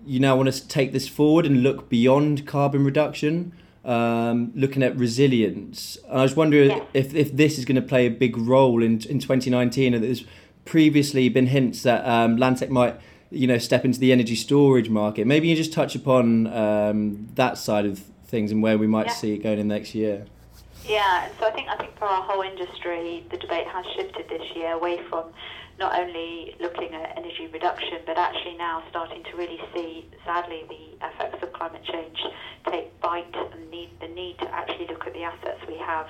you 0.07 0.21
now 0.21 0.37
want 0.37 0.53
to 0.53 0.69
take 0.69 0.93
this 0.93 1.09
forward 1.09 1.47
and 1.47 1.63
look 1.63 1.89
beyond 1.89 2.47
carbon 2.47 2.85
reduction, 2.85 3.53
um, 3.85 4.53
looking 4.55 4.83
at 4.83 4.97
resilience. 4.97 5.99
And 6.09 6.19
I 6.19 6.23
was 6.23 6.37
wondering 6.37 6.71
Yeah. 6.71 6.85
if, 6.95 7.15
if 7.15 7.37
this 7.37 7.59
is 7.59 7.65
going 7.65 7.77
to 7.77 7.83
play 7.83 8.07
a 8.07 8.11
big 8.11 8.37
role 8.37 8.83
in, 8.83 8.93
in 9.09 9.19
2019. 9.19 9.95
And 9.95 10.03
there's 10.05 10.25
previously 10.65 11.29
been 11.29 11.47
hints 11.47 11.83
that 11.83 12.07
um, 12.07 12.37
Landsec 12.37 12.69
might 12.69 12.97
you 13.33 13.47
know 13.47 13.59
step 13.59 13.85
into 13.85 13.99
the 14.01 14.13
energy 14.13 14.35
storage 14.35 14.89
market. 14.91 15.27
Maybe 15.27 15.49
you 15.49 15.55
just 15.57 15.73
touch 15.73 15.95
upon 15.95 16.47
um, 16.49 17.29
that 17.37 17.59
side 17.59 17.87
of 17.87 18.01
things 18.27 18.51
and 18.53 18.63
where 18.63 18.77
we 18.79 18.87
might 18.87 19.07
Yeah. 19.07 19.13
see 19.13 19.33
it 19.35 19.39
going 19.43 19.59
in 19.59 19.69
next 19.69 19.95
year. 19.95 20.27
Yeah, 20.87 21.29
so 21.39 21.47
I 21.47 21.51
think 21.53 21.69
I 21.69 21.77
think 21.77 21.97
for 21.99 22.07
our 22.07 22.23
whole 22.23 22.43
industry, 22.43 23.25
the 23.31 23.37
debate 23.37 23.67
has 23.69 23.85
shifted 23.95 24.29
this 24.29 24.43
year 24.57 24.73
away 24.73 25.01
from 25.09 25.25
not 25.81 25.99
only 25.99 26.55
looking 26.61 26.93
at 26.95 27.17
energy 27.17 27.49
reduction, 27.51 27.99
but 28.05 28.19
actually 28.19 28.55
now 28.57 28.85
starting 28.91 29.25
to 29.25 29.37
really 29.37 29.59
see, 29.75 30.07
sadly, 30.27 30.63
the 30.69 31.07
effects 31.07 31.43
of 31.43 31.53
climate 31.55 31.83
change 31.91 32.19
take 32.71 33.01
bite 33.01 33.35
and 33.53 33.71
need 33.71 33.89
the 34.01 34.09
need 34.09 34.39
to 34.39 34.49
actually 34.55 34.87
look 34.89 35.07
at 35.07 35.15
the 35.15 35.23
assets 35.23 35.59
we 35.67 35.79
have 35.79 36.07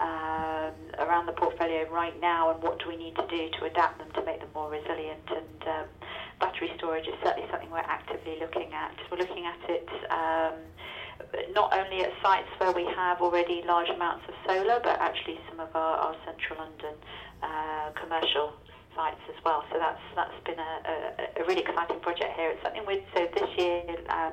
um, 0.00 0.74
around 0.98 1.24
the 1.24 1.32
portfolio 1.32 1.88
right 1.90 2.20
now 2.20 2.52
and 2.52 2.62
what 2.62 2.78
do 2.78 2.88
we 2.88 2.96
need 2.96 3.16
to 3.16 3.26
do 3.28 3.48
to 3.58 3.64
adapt 3.64 3.98
them 3.98 4.08
to 4.12 4.22
make 4.24 4.38
them 4.40 4.50
more 4.54 4.70
resilient. 4.70 5.24
And 5.30 5.62
um, 5.66 5.86
battery 6.38 6.70
storage 6.76 7.08
is 7.08 7.14
certainly 7.24 7.48
something 7.50 7.70
we're 7.70 7.78
actively 7.88 8.36
looking 8.38 8.74
at. 8.74 8.92
We're 9.10 9.18
looking 9.18 9.46
at 9.46 9.70
it. 9.70 9.88
Um, 10.12 10.60
not 11.54 11.72
only 11.72 12.04
at 12.04 12.12
sites 12.22 12.48
where 12.58 12.72
we 12.72 12.84
have 12.94 13.22
already 13.22 13.62
large 13.66 13.88
amounts 13.88 14.24
of 14.28 14.34
solar, 14.46 14.78
but 14.84 15.00
actually 15.00 15.40
some 15.48 15.60
of 15.60 15.74
our, 15.74 15.96
our 15.96 16.16
central 16.26 16.60
London 16.60 16.94
uh, 17.42 17.90
commercial 17.98 18.52
sites 18.96 19.20
as 19.28 19.38
well. 19.44 19.62
So 19.70 19.78
that's 19.78 20.00
that's 20.16 20.40
been 20.44 20.58
a, 20.58 20.72
a, 20.88 21.42
a 21.42 21.46
really 21.46 21.60
exciting 21.60 22.00
project 22.00 22.32
here. 22.34 22.50
It's 22.50 22.62
something 22.64 22.86
with 22.86 23.04
so 23.14 23.28
this 23.36 23.50
year 23.56 23.84
um, 24.08 24.32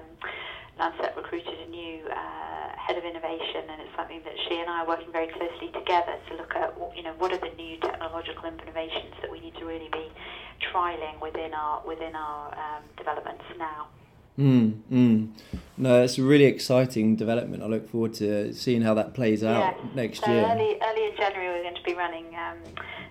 Landsec 0.79 1.15
recruited 1.15 1.53
a 1.67 1.69
new 1.69 2.01
uh, 2.09 2.69
head 2.79 2.97
of 2.97 3.03
innovation, 3.03 3.69
and 3.69 3.81
it's 3.81 3.93
something 3.95 4.21
that 4.23 4.33
she 4.47 4.57
and 4.57 4.69
I 4.69 4.81
are 4.81 4.87
working 4.87 5.11
very 5.11 5.27
closely 5.27 5.69
together 5.69 6.15
to 6.29 6.35
look 6.35 6.55
at 6.55 6.73
you 6.95 7.03
know 7.03 7.13
what 7.19 7.31
are 7.31 7.37
the 7.37 7.53
new 7.55 7.77
technological 7.77 8.49
innovations 8.49 9.13
that 9.21 9.29
we 9.29 9.39
need 9.39 9.53
to 9.59 9.65
really 9.65 9.89
be 9.91 10.09
trialing 10.71 11.21
within 11.21 11.53
our 11.53 11.85
within 11.85 12.15
our 12.15 12.47
um, 12.57 12.83
developments 12.97 13.43
now. 13.59 13.87
Mm, 14.39 14.81
mm. 14.91 15.29
No, 15.75 16.03
it's 16.03 16.19
a 16.19 16.23
really 16.23 16.45
exciting 16.45 17.15
development. 17.15 17.63
I 17.63 17.65
look 17.65 17.89
forward 17.89 18.13
to 18.15 18.53
seeing 18.53 18.83
how 18.83 18.93
that 18.93 19.15
plays 19.15 19.43
out 19.43 19.95
next 19.95 20.23
so 20.23 20.31
year. 20.31 20.45
Early, 20.45 20.77
early 20.81 21.05
in 21.09 21.15
January, 21.17 21.49
we're 21.49 21.63
going 21.63 21.75
to 21.75 21.83
be 21.83 21.95
running 21.95 22.27
um, 22.35 22.59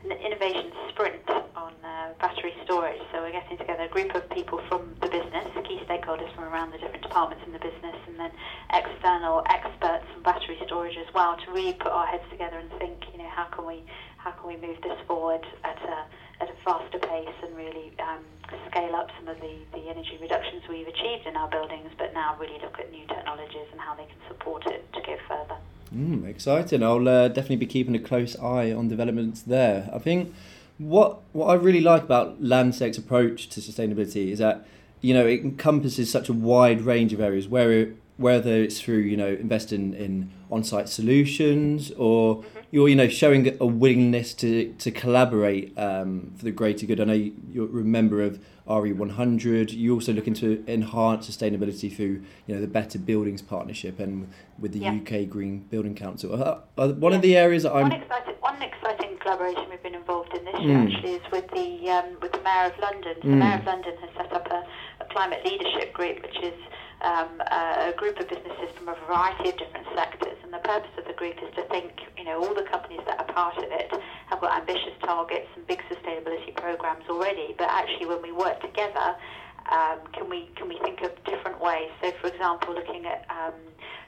an 0.05 0.13
innovation 0.13 0.71
sprint 0.91 1.29
on 1.57 1.73
uh, 1.85 2.13
battery 2.21 2.55
storage. 2.65 3.01
So 3.11 3.21
we're 3.21 3.33
getting 3.33 3.59
together 3.59 3.85
a 3.85 3.89
group 3.89 4.15
of 4.15 4.31
people 4.31 4.63
from 4.69 4.95
the 5.01 5.09
business, 5.09 5.47
key 5.67 5.81
stakeholders 5.89 6.33
from 6.37 6.45
around 6.45 6.71
the 6.71 6.79
different 6.79 7.03
departments 7.03 7.45
in 7.47 7.53
the 7.53 7.59
business, 7.59 7.97
and 8.07 8.19
then 8.19 8.31
external 8.73 9.43
experts 9.51 10.07
on 10.15 10.23
battery 10.23 10.59
storage 10.65 10.97
as 10.97 11.13
well 11.15 11.37
to 11.45 11.51
really 11.51 11.75
put 11.75 11.91
our 11.91 12.07
heads 12.07 12.25
together 12.31 12.59
and 12.59 12.71
think, 12.79 13.03
you 13.13 13.19
know, 13.19 13.29
how 13.29 13.45
can 13.47 13.67
we 13.67 13.83
how 14.19 14.31
can 14.31 14.47
we 14.47 14.57
move 14.57 14.81
this 14.83 14.99
forward 15.09 15.45
at 15.65 15.79
a 15.83 16.07
at 16.43 16.51
a 16.51 16.57
faster 16.65 16.99
pace 16.99 17.37
and 17.43 17.57
really 17.57 17.93
um, 18.01 18.19
scale 18.69 18.95
up 18.97 19.09
some 19.19 19.29
of 19.29 19.41
the, 19.41 19.55
the 19.73 19.89
energy 19.89 20.19
reductions 20.21 20.63
we've 20.69 20.89
achieved 20.89 21.27
in 21.27 21.37
our 21.37 21.49
buildings, 21.49 21.91
but 21.97 22.13
now 22.13 22.37
really 22.41 22.59
look 22.61 22.79
at 22.81 22.91
new 22.91 23.07
technologies 23.07 23.69
and 23.71 23.81
how 23.81 23.95
they 23.95 24.05
can 24.05 24.19
support 24.29 24.67
it 24.67 24.93
to 24.93 25.01
go 25.03 25.17
further. 25.29 25.57
Mm, 25.95 26.27
exciting. 26.27 26.83
I'll 26.83 27.09
uh, 27.09 27.29
definitely 27.29 27.57
be 27.57 27.67
keeping 27.67 27.95
a 27.95 28.01
close 28.01 28.37
eye 28.39 28.73
on 28.73 28.89
developments 28.89 29.43
there. 29.43 29.89
I 29.93 29.99
think 29.99 30.35
what 30.79 31.21
what 31.33 31.47
I 31.47 31.55
really 31.55 31.81
like 31.81 32.03
about 32.03 32.43
Landsec's 32.43 32.99
approach 32.99 33.49
to 33.51 33.61
sustainability 33.61 34.33
is 34.33 34.39
that 34.39 34.67
you 35.01 35.15
know 35.15 35.27
it 35.27 35.41
encompasses 35.41 36.11
such 36.11 36.29
a 36.29 36.33
wide 36.33 36.81
range 36.81 37.13
of 37.13 37.21
areas 37.21 37.47
where 37.47 37.71
it, 37.73 37.97
whether 38.19 38.51
it's 38.63 38.81
through 38.81 38.99
you 38.99 39.17
know 39.17 39.29
investing 39.29 39.95
in 39.95 40.31
on-site 40.51 40.89
solutions 40.89 41.91
or 41.97 42.37
Mm-hmm. 42.43 42.59
you're 42.71 42.89
you 42.89 42.97
know 42.97 43.09
showing 43.09 43.57
a 43.61 43.67
willingness 43.67 44.33
to 44.35 44.73
to 44.79 44.91
collaborate 44.91 45.77
um, 45.79 46.33
for 46.37 46.45
the 46.45 46.51
greater 46.51 46.87
good. 46.87 47.01
I 47.01 47.05
know 47.05 47.13
you, 47.13 47.33
you're 47.51 47.81
a 47.81 47.85
member 47.85 48.23
of 48.23 48.39
RE100. 48.69 49.73
You 49.73 49.95
also 49.95 50.13
looking 50.13 50.35
to 50.35 50.63
enhance 50.67 51.29
sustainability 51.29 51.95
through 51.95 52.23
you 52.47 52.55
know 52.55 52.61
the 52.61 52.67
Better 52.67 52.99
Buildings 52.99 53.43
Partnership 53.43 53.99
and 54.01 54.29
with 54.59 54.73
the 54.73 54.81
Yeah. 54.81 54.95
UK 55.01 55.29
Green 55.29 55.61
Building 55.71 55.95
Council. 55.95 56.35
Uh, 56.35 56.59
uh, 56.79 56.89
one 56.95 57.13
of 57.13 57.23
the 57.23 57.37
areas 57.37 57.63
that 57.65 57.73
I'm 57.73 57.89
One 57.91 57.93
exciting, 57.93 58.35
one 58.41 58.63
exciting 58.63 59.19
collaboration 59.21 59.65
we've 59.71 59.83
been 59.83 59.95
involved 59.95 60.33
in 60.37 60.45
this 60.45 60.55
year 60.61 60.77
Mm. 60.79 60.95
actually 60.95 61.13
is 61.15 61.23
with 61.33 61.49
the 61.51 61.91
um, 61.91 62.07
with 62.21 62.33
the 62.33 62.41
Mayor 62.43 62.67
of 62.73 62.79
London. 62.81 63.15
The 63.23 63.29
Mm. 63.29 63.39
Mayor 63.39 63.59
of 63.59 63.65
London 63.67 63.95
has 64.01 64.11
set 64.17 64.33
up 64.33 64.47
a, 64.51 64.65
a 65.05 65.07
climate 65.13 65.41
leadership 65.45 65.93
group, 65.93 66.23
which 66.23 66.39
is 66.43 66.55
um, 67.03 67.41
a, 67.41 67.93
group 67.97 68.19
of 68.19 68.29
businesses 68.29 68.71
from 68.77 68.89
a 68.89 68.97
variety 69.07 69.51
of 69.51 69.59
different 69.59 69.87
sectors. 69.95 70.39
And 70.43 70.53
the 70.53 70.59
purpose 70.59 70.91
of 70.99 71.05
the 71.07 71.13
group 71.13 71.37
is 71.43 71.55
to 71.57 71.63
think, 71.69 71.93
you 72.17 72.25
know, 72.25 72.43
all 72.43 72.55
the 72.55 72.67
companies 72.71 73.01
that 73.07 73.19
are 73.19 73.33
part 73.33 73.59
of 73.59 73.65
it 73.65 73.91
have 74.31 74.41
got 74.41 74.57
ambitious 74.57 74.95
targets 75.03 75.49
and 75.57 75.67
big 75.67 75.81
sustainability 75.91 76.55
programs 76.57 77.05
already. 77.09 77.55
But 77.59 77.69
actually, 77.71 78.07
when 78.07 78.23
we 78.23 78.33
work 78.33 78.61
together, 78.61 79.17
um, 79.71 79.99
can 80.13 80.29
we 80.29 80.51
can 80.57 80.69
we 80.69 80.79
think 80.83 81.03
of 81.03 81.13
different 81.25 81.61
ways? 81.61 81.91
So, 82.03 82.13
for 82.21 82.29
example, 82.29 82.75
looking 82.75 83.07
at 83.07 83.27
um, 83.31 83.55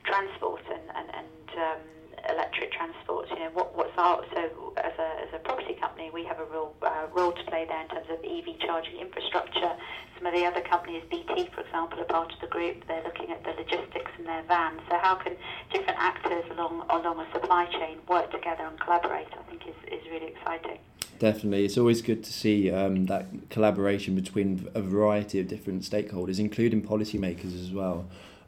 transport 0.04 0.62
and 0.70 0.82
and, 0.94 1.08
and 1.14 1.58
um, 1.58 1.82
electric 2.30 2.72
transport. 2.72 3.28
You 3.30 3.38
know, 3.40 3.50
what, 3.52 3.76
what's 3.76 3.96
our 3.96 4.24
so 4.34 4.72
as 4.78 4.92
a 4.98 5.08
as 5.22 5.30
a 5.34 5.38
property 5.38 5.74
company, 5.74 6.10
we 6.12 6.24
have 6.24 6.38
a 6.38 6.44
real 6.44 6.74
uh, 6.82 7.06
role 7.12 7.32
to 7.32 7.44
play 7.44 7.66
there 7.68 7.82
in 7.82 7.88
terms 7.88 8.06
of 8.10 8.18
EV 8.24 8.58
charging 8.60 8.98
infrastructure. 9.00 9.76
Some 10.24 10.32
of 10.32 10.40
the 10.40 10.46
other 10.46 10.62
companies, 10.62 11.02
BT, 11.10 11.50
for 11.54 11.60
example, 11.60 12.00
are 12.00 12.04
part 12.04 12.32
of 12.32 12.40
the 12.40 12.46
group. 12.46 12.86
They're 12.88 13.02
looking 13.02 13.30
at 13.30 13.44
the 13.44 13.50
logistics 13.50 14.10
in 14.18 14.24
their 14.24 14.42
vans. 14.44 14.80
So, 14.88 14.96
how 14.96 15.16
can 15.16 15.36
different 15.70 15.98
actors 15.98 16.44
along 16.50 16.86
along 16.88 17.20
a 17.20 17.30
supply 17.30 17.66
chain 17.66 17.98
work 18.08 18.30
together 18.32 18.64
and 18.64 18.80
collaborate? 18.80 19.26
I 19.38 19.42
think 19.50 19.66
is 19.68 19.74
is 19.92 20.02
really 20.10 20.28
exciting. 20.28 20.78
Definitely, 21.18 21.66
it's 21.66 21.76
always 21.76 22.00
good 22.00 22.24
to 22.24 22.32
see 22.32 22.70
um, 22.70 23.04
that 23.04 23.26
collaboration 23.50 24.14
between 24.14 24.66
a 24.72 24.80
variety 24.80 25.40
of 25.40 25.48
different 25.48 25.82
stakeholders, 25.82 26.40
including 26.40 26.80
policymakers 26.80 27.60
as 27.60 27.70
well. 27.70 28.06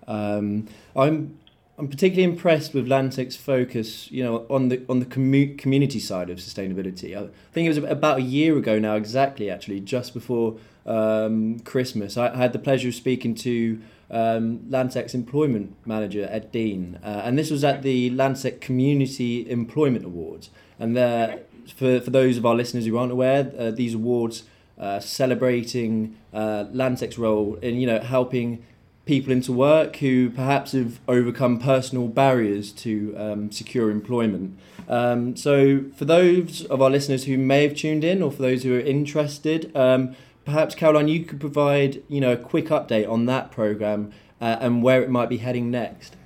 Um, 0.09 0.69
I'm 0.97 1.37
I'm 1.79 1.89
particularly 1.89 2.25
impressed 2.25 2.73
with 2.73 2.87
Landsec's 2.89 3.37
focus, 3.37 4.11
you 4.11 4.25
know, 4.25 4.47
on 4.49 4.69
the 4.69 4.83
on 4.89 5.01
the 5.01 5.07
commu- 5.07 5.59
community 5.59 6.01
side 6.01 6.31
of 6.31 6.39
sustainability. 6.39 7.15
I 7.15 7.29
think 7.53 7.67
it 7.67 7.69
was 7.69 7.79
about 7.79 8.19
a 8.19 8.23
year 8.23 8.57
ago 8.57 8.79
now, 8.79 8.97
exactly, 8.97 9.51
actually, 9.51 9.81
just 9.81 10.15
before 10.15 10.57
um, 10.87 11.59
Christmas. 11.61 12.17
I, 12.17 12.29
I 12.33 12.37
had 12.37 12.55
the 12.55 12.59
pleasure 12.59 12.89
of 12.89 12.95
speaking 12.95 13.35
to 13.37 13.79
um, 14.11 14.61
Landsec's 14.71 15.15
employment 15.15 15.77
manager, 15.85 16.27
Ed 16.31 16.51
Dean, 16.51 16.99
uh, 17.05 17.23
and 17.25 17.39
this 17.39 17.51
was 17.51 17.63
at 17.63 17.83
the 17.83 18.11
Landsec 18.11 18.63
Community 18.63 19.49
Employment 19.51 20.07
Awards. 20.07 20.49
And 20.79 20.97
there, 20.97 21.41
for 21.75 22.01
for 22.01 22.11
those 22.11 22.39
of 22.39 22.47
our 22.47 22.55
listeners 22.55 22.87
who 22.87 22.97
aren't 22.97 23.13
aware, 23.13 23.53
uh, 23.59 23.71
these 23.71 23.93
awards 23.93 24.45
uh, 24.79 25.01
celebrating 25.01 26.17
uh, 26.33 26.65
Landsec's 26.73 27.19
role 27.19 27.57
in 27.61 27.77
you 27.77 27.87
know 27.87 28.01
helping 28.01 28.65
people 29.07 29.33
into 29.33 29.53
work 29.53 29.97
who 29.97 30.29
perhaps 30.29 30.73
have 30.73 31.01
overcome 31.09 31.59
personal 31.59 32.09
barriers 32.09 32.73
to 32.73 33.15
um, 33.17 33.51
secure 33.51 33.91
employment. 33.91 34.59
Um, 34.89 35.37
so, 35.37 35.85
for 35.97 36.05
those 36.05 36.67
of 36.67 36.83
our 36.83 36.91
listeners 36.91 37.25
who 37.25 37.39
may 37.39 37.63
have 37.63 37.75
tuned 37.75 38.05
in, 38.05 38.23
or 38.23 38.31
for 38.31 38.43
those 38.43 38.63
who 38.63 38.77
are 38.77 38.81
interested, 38.81 39.75
um, 39.75 40.15
perhaps 40.45 40.75
Caroline, 40.75 41.09
you 41.09 41.25
could 41.25 41.41
provide 41.41 42.03
you 42.09 42.21
know 42.21 42.33
a 42.33 42.37
quick 42.37 42.67
update 42.67 43.09
on 43.09 43.27
that 43.27 43.51
program 43.51 44.13
uh, 44.41 44.57
and 44.61 44.83
where 44.83 45.03
it 45.03 45.11
might 45.11 45.29
be 45.29 45.39
heading 45.39 45.71
next. 45.71 46.17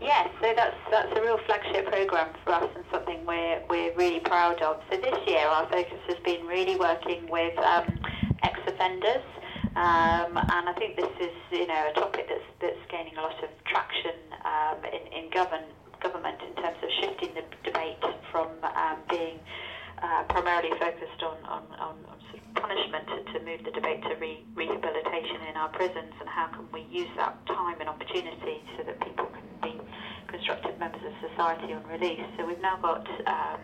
Yes, 0.00 0.28
so 0.40 0.52
that's 0.54 0.76
that's 0.90 1.12
a 1.18 1.20
real 1.20 1.38
flagship 1.46 1.86
program 1.86 2.28
for 2.44 2.52
us 2.52 2.70
and 2.76 2.84
something 2.90 3.24
we're 3.26 3.60
we're 3.68 3.94
really 3.94 4.20
proud 4.20 4.62
of. 4.62 4.80
So 4.90 4.96
this 4.96 5.18
year 5.26 5.46
our 5.46 5.68
focus 5.68 5.98
has 6.06 6.18
been 6.24 6.46
really 6.46 6.76
working 6.76 7.28
with 7.28 7.58
um, 7.58 7.98
ex-offenders, 8.42 9.24
um, 9.78 10.36
and 10.36 10.68
I 10.68 10.74
think 10.76 10.96
this 10.96 11.14
is 11.20 11.34
you 11.52 11.66
know 11.66 11.90
a 11.90 11.94
topic 11.94 12.26
that's 12.28 12.50
that's 12.60 12.82
gaining 12.90 13.16
a 13.16 13.22
lot 13.22 13.38
of 13.42 13.50
traction 13.64 14.18
um, 14.44 14.82
in 14.84 15.06
in 15.12 15.30
govern, 15.30 15.62
government 16.00 16.42
in 16.42 16.54
terms 16.62 16.78
of 16.82 16.90
shifting 17.00 17.30
the 17.34 17.44
debate 17.62 18.02
from 18.32 18.48
um, 18.62 18.98
being 19.08 19.38
uh, 20.02 20.22
primarily 20.28 20.70
focused 20.78 21.22
on, 21.22 21.36
on, 21.44 21.62
on, 21.78 21.94
sort 22.30 22.38
of 22.38 22.54
punishment 22.54 23.06
to, 23.06 23.18
to 23.32 23.44
move 23.44 23.58
the 23.64 23.70
debate 23.70 24.02
to 24.02 24.14
re- 24.16 24.44
rehabilitation 24.54 25.42
in 25.50 25.56
our 25.56 25.68
prisons 25.70 26.14
and 26.20 26.28
how 26.28 26.46
can 26.48 26.66
we 26.72 26.86
use 26.90 27.08
that 27.16 27.34
time 27.46 27.80
and 27.80 27.88
opportunity 27.88 28.62
so 28.76 28.84
that 28.84 29.00
people 29.00 29.26
can 29.26 29.42
be 29.62 29.80
constructive 30.28 30.78
members 30.78 31.02
of 31.02 31.12
society 31.30 31.72
on 31.72 31.82
release. 31.86 32.22
So 32.36 32.46
we've 32.46 32.60
now 32.60 32.76
got 32.76 33.06
um, 33.26 33.60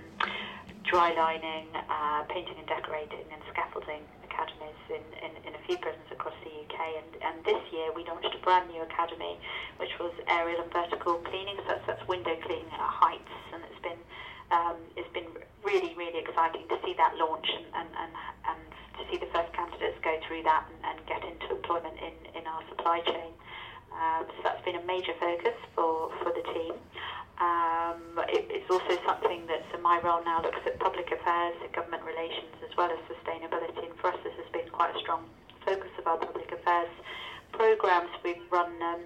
dry 0.82 1.14
lining, 1.14 1.68
uh, 1.74 2.22
painting 2.28 2.54
and 2.58 2.66
decorating 2.66 3.26
and 3.30 3.40
scaffolding 3.52 4.02
academies 4.34 4.80
in, 4.90 5.04
in, 5.22 5.32
in 5.46 5.54
a 5.54 5.62
few 5.62 5.78
prisons 5.78 6.10
across 6.10 6.34
the 6.42 6.50
UK 6.50 6.98
and, 6.98 7.22
and 7.22 7.44
this 7.46 7.62
year 7.70 7.94
we 7.94 8.02
launched 8.04 8.34
a 8.34 8.42
brand 8.42 8.66
new 8.66 8.82
academy 8.82 9.38
which 9.78 9.94
was 10.02 10.10
aerial 10.26 10.60
and 10.60 10.72
vertical 10.74 11.14
cleaning, 11.30 11.54
so 11.62 11.78
that's, 11.78 11.86
that's 11.86 12.02
window 12.10 12.34
cleaning 12.42 12.66
at 12.74 12.80
heights 12.82 13.30
and 13.54 13.62
it's 13.70 13.82
been 13.82 13.98
um, 14.50 14.76
it's 14.96 15.08
been 15.14 15.26
really, 15.64 15.94
really 15.96 16.18
exciting 16.18 16.68
to 16.68 16.76
see 16.84 16.92
that 16.98 17.16
launch 17.16 17.48
and, 17.48 17.64
and, 17.74 17.88
and, 17.96 18.12
and 18.44 18.60
to 18.98 19.02
see 19.10 19.16
the 19.16 19.26
first 19.32 19.50
candidates 19.54 19.96
go 20.04 20.14
through 20.26 20.42
that 20.42 20.68
and, 20.68 20.78
and 20.84 21.06
get 21.08 21.24
into 21.24 21.48
employment 21.50 21.96
in, 21.98 22.12
in 22.36 22.46
our 22.46 22.60
supply 22.68 23.00
chain. 23.00 23.32
Um, 23.94 24.26
so 24.26 24.38
that's 24.42 24.64
been 24.64 24.76
a 24.76 24.84
major 24.84 25.14
focus 25.20 25.54
for, 25.74 26.10
for 26.22 26.32
the 26.34 26.42
team. 26.52 26.74
Um, 27.38 28.18
it, 28.30 28.46
it's 28.50 28.70
also 28.70 28.94
something 29.06 29.46
that, 29.46 29.66
so 29.72 29.78
my 29.80 29.98
role 30.02 30.22
now 30.24 30.42
looks 30.42 30.62
at 30.66 30.78
public 30.78 31.10
affairs, 31.10 31.54
government 31.74 32.02
relations, 32.02 32.54
as 32.62 32.76
well 32.76 32.90
as 32.90 32.98
sustainability. 33.10 33.90
And 33.90 33.94
for 33.98 34.14
us, 34.14 34.18
this 34.22 34.34
has 34.38 34.50
been 34.52 34.70
quite 34.70 34.94
a 34.94 34.98
strong 35.00 35.26
focus 35.64 35.90
of 35.98 36.06
our 36.06 36.18
public 36.18 36.50
affairs 36.52 36.90
programs. 37.52 38.10
We've 38.22 38.42
run 38.50 38.70
um, 38.82 39.02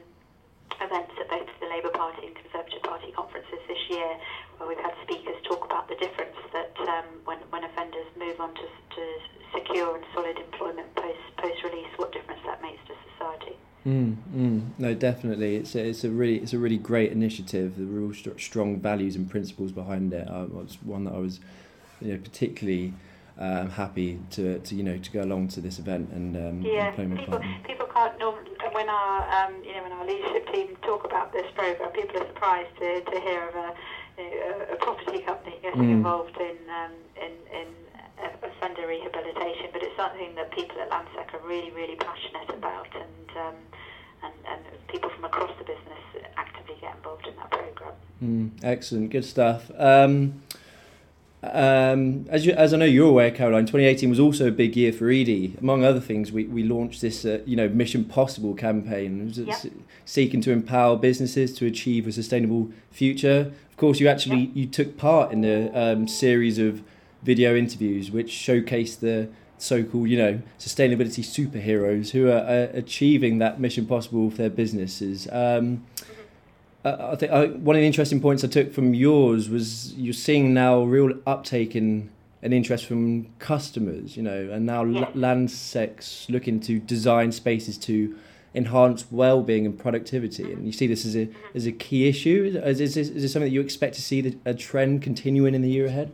events 0.80 1.12
at 1.20 1.28
both 1.28 1.48
the 1.60 1.68
Labour 1.68 1.90
Party 1.90 2.26
and 2.26 2.34
Conservative 2.36 2.82
Party 2.82 3.12
conferences 3.12 3.60
this 3.68 3.80
year, 3.88 4.16
where 4.56 4.68
we've 4.68 4.80
had 4.80 4.92
speakers 5.04 5.36
talk 5.44 5.64
about 5.64 5.88
the 5.88 5.96
difference 5.96 6.36
that 6.52 6.72
um, 6.88 7.04
when, 7.24 7.38
when 7.50 7.64
offenders 7.64 8.06
move 8.18 8.40
on 8.40 8.54
to, 8.54 8.66
to 8.96 9.02
secure 9.54 9.96
and 9.96 10.04
solid 10.14 10.36
employment 10.38 10.88
post 10.96 11.20
post 11.36 11.62
release, 11.64 11.88
what 11.96 12.12
difference 12.12 12.40
that 12.44 12.60
makes 12.62 12.80
to 12.86 12.94
society. 13.12 13.56
Mm, 13.88 14.16
mm. 14.36 14.62
No, 14.78 14.92
definitely. 14.94 15.56
It's 15.56 15.74
a, 15.74 15.88
it's 15.88 16.04
a 16.04 16.10
really 16.10 16.36
it's 16.36 16.52
a 16.52 16.58
really 16.58 16.76
great 16.76 17.10
initiative. 17.10 17.76
The 17.78 17.84
real 17.84 18.12
st- 18.12 18.38
strong 18.40 18.80
values 18.80 19.16
and 19.16 19.30
principles 19.30 19.72
behind 19.72 20.12
it. 20.12 20.28
Um, 20.30 20.60
it's 20.64 20.76
one 20.82 21.04
that 21.04 21.14
I 21.14 21.18
was, 21.18 21.40
you 22.00 22.12
know, 22.12 22.18
particularly 22.18 22.92
um, 23.38 23.70
happy 23.70 24.18
to, 24.32 24.58
to 24.58 24.74
you 24.74 24.82
know 24.82 24.98
to 24.98 25.10
go 25.10 25.22
along 25.22 25.48
to 25.48 25.60
this 25.60 25.78
event 25.78 26.10
and 26.10 26.36
um, 26.36 26.60
Yeah, 26.62 26.88
and 26.88 26.94
play 26.96 27.06
my 27.06 27.16
people, 27.16 27.38
part. 27.38 27.64
people 27.64 27.86
can't 27.86 28.18
normally, 28.18 28.50
when 28.72 28.88
our 28.90 29.46
um, 29.46 29.54
you 29.64 29.72
know 29.74 29.82
when 29.84 29.92
our 29.92 30.06
leadership 30.06 30.52
team 30.52 30.76
talk 30.82 31.04
about 31.04 31.32
this 31.32 31.46
program, 31.54 31.90
people 31.92 32.20
are 32.20 32.26
surprised 32.26 32.76
to, 32.80 33.00
to 33.00 33.20
hear 33.20 33.48
of 33.48 33.54
a, 33.54 33.74
you 34.18 34.24
know, 34.40 34.66
a, 34.72 34.76
property 34.76 35.20
company 35.20 35.56
getting 35.62 35.80
Mm. 35.80 35.92
involved 35.92 36.36
in 36.36 36.56
um, 36.68 36.92
in, 37.16 37.32
in 37.60 37.68
offender 38.42 38.86
rehabilitation. 38.86 39.66
But 39.72 39.82
it's 39.82 39.96
something 39.96 40.34
that 40.36 40.50
people 40.52 40.76
at 40.80 40.90
Landsec 40.90 41.34
are 41.34 41.46
really 41.46 41.70
really 41.70 41.96
passionate 41.96 42.50
about, 42.50 42.88
and 42.94 43.36
um, 43.36 43.54
and, 44.24 44.32
and 44.50 44.88
people 44.88 45.10
from 45.10 45.24
across 45.24 45.50
the 45.58 45.64
business 45.64 46.26
actively 46.36 46.76
get 46.80 46.96
involved 46.96 47.26
in 47.26 47.36
that 47.36 47.50
program. 47.50 47.92
Mm, 48.22 48.50
excellent, 48.62 49.10
good 49.10 49.24
stuff. 49.24 49.70
Um, 49.78 50.42
um, 51.40 52.26
as 52.30 52.44
you, 52.44 52.52
as 52.52 52.74
I 52.74 52.78
know 52.78 52.84
you're 52.84 53.08
aware, 53.10 53.30
Caroline, 53.30 53.64
2018 53.66 54.10
was 54.10 54.18
also 54.18 54.48
a 54.48 54.50
big 54.50 54.76
year 54.76 54.92
for 54.92 55.08
Edie. 55.08 55.54
Among 55.60 55.84
other 55.84 56.00
things, 56.00 56.32
we, 56.32 56.44
we 56.46 56.64
launched 56.64 57.00
this 57.00 57.24
uh, 57.24 57.40
you 57.46 57.54
know 57.54 57.68
Mission 57.68 58.04
Possible 58.04 58.54
campaign, 58.54 59.20
It 59.20 59.24
was, 59.26 59.38
uh, 59.38 59.42
Yeah. 59.42 59.52
s- 59.54 59.66
seeking 60.04 60.40
to 60.40 60.50
empower 60.50 60.96
businesses 60.96 61.54
to 61.58 61.66
achieve 61.66 62.08
a 62.08 62.12
sustainable 62.12 62.70
future. 62.90 63.52
Of 63.70 63.76
course, 63.76 64.00
you 64.00 64.08
actually 64.08 64.50
you 64.52 64.66
took 64.66 64.96
part 64.98 65.30
in 65.30 65.44
a 65.44 65.68
um, 65.92 66.08
series 66.08 66.58
of 66.58 66.82
video 67.22 67.56
interviews 67.56 68.10
which 68.10 68.30
showcase 68.30 68.96
the 68.96 69.28
so-called 69.58 70.08
you 70.08 70.16
know 70.16 70.40
sustainability 70.58 71.24
superheroes 71.24 72.10
who 72.10 72.28
are 72.28 72.38
uh, 72.38 72.68
achieving 72.72 73.38
that 73.38 73.60
mission 73.60 73.86
possible 73.86 74.30
for 74.30 74.36
their 74.36 74.50
businesses. 74.50 75.28
Um, 75.32 75.84
I 76.84 77.16
think 77.16 77.32
I, 77.32 77.46
one 77.46 77.76
of 77.76 77.80
the 77.80 77.86
interesting 77.86 78.20
points 78.20 78.44
I 78.44 78.46
took 78.46 78.72
from 78.72 78.94
yours 78.94 79.50
was 79.50 79.92
you're 79.94 80.12
seeing 80.12 80.54
now 80.54 80.82
real 80.82 81.12
uptake 81.26 81.74
in 81.74 82.10
an 82.40 82.52
interest 82.52 82.86
from 82.86 83.26
customers, 83.40 84.16
you 84.16 84.22
know, 84.22 84.48
and 84.52 84.64
now 84.64 84.84
Yeah. 84.84 85.08
Landsec's 85.14 86.26
looking 86.30 86.60
to 86.60 86.78
design 86.78 87.32
spaces 87.32 87.76
to 87.78 88.16
enhance 88.54 89.06
well-being 89.10 89.66
and 89.66 89.78
productivity, 89.78 90.52
and 90.52 90.64
you 90.64 90.72
see 90.72 90.86
this 90.86 91.04
as 91.04 91.16
a 91.16 91.28
as 91.54 91.66
a 91.66 91.72
key 91.72 92.08
issue. 92.08 92.44
Is, 92.64 92.80
is, 92.80 92.94
this, 92.94 93.08
is 93.08 93.22
this 93.22 93.32
something 93.32 93.50
that 93.50 93.54
you 93.54 93.60
expect 93.60 93.94
to 93.96 94.02
see 94.02 94.20
the, 94.20 94.36
a 94.44 94.54
trend 94.54 95.02
continuing 95.02 95.54
in 95.54 95.62
the 95.62 95.70
year 95.70 95.86
ahead? 95.86 96.12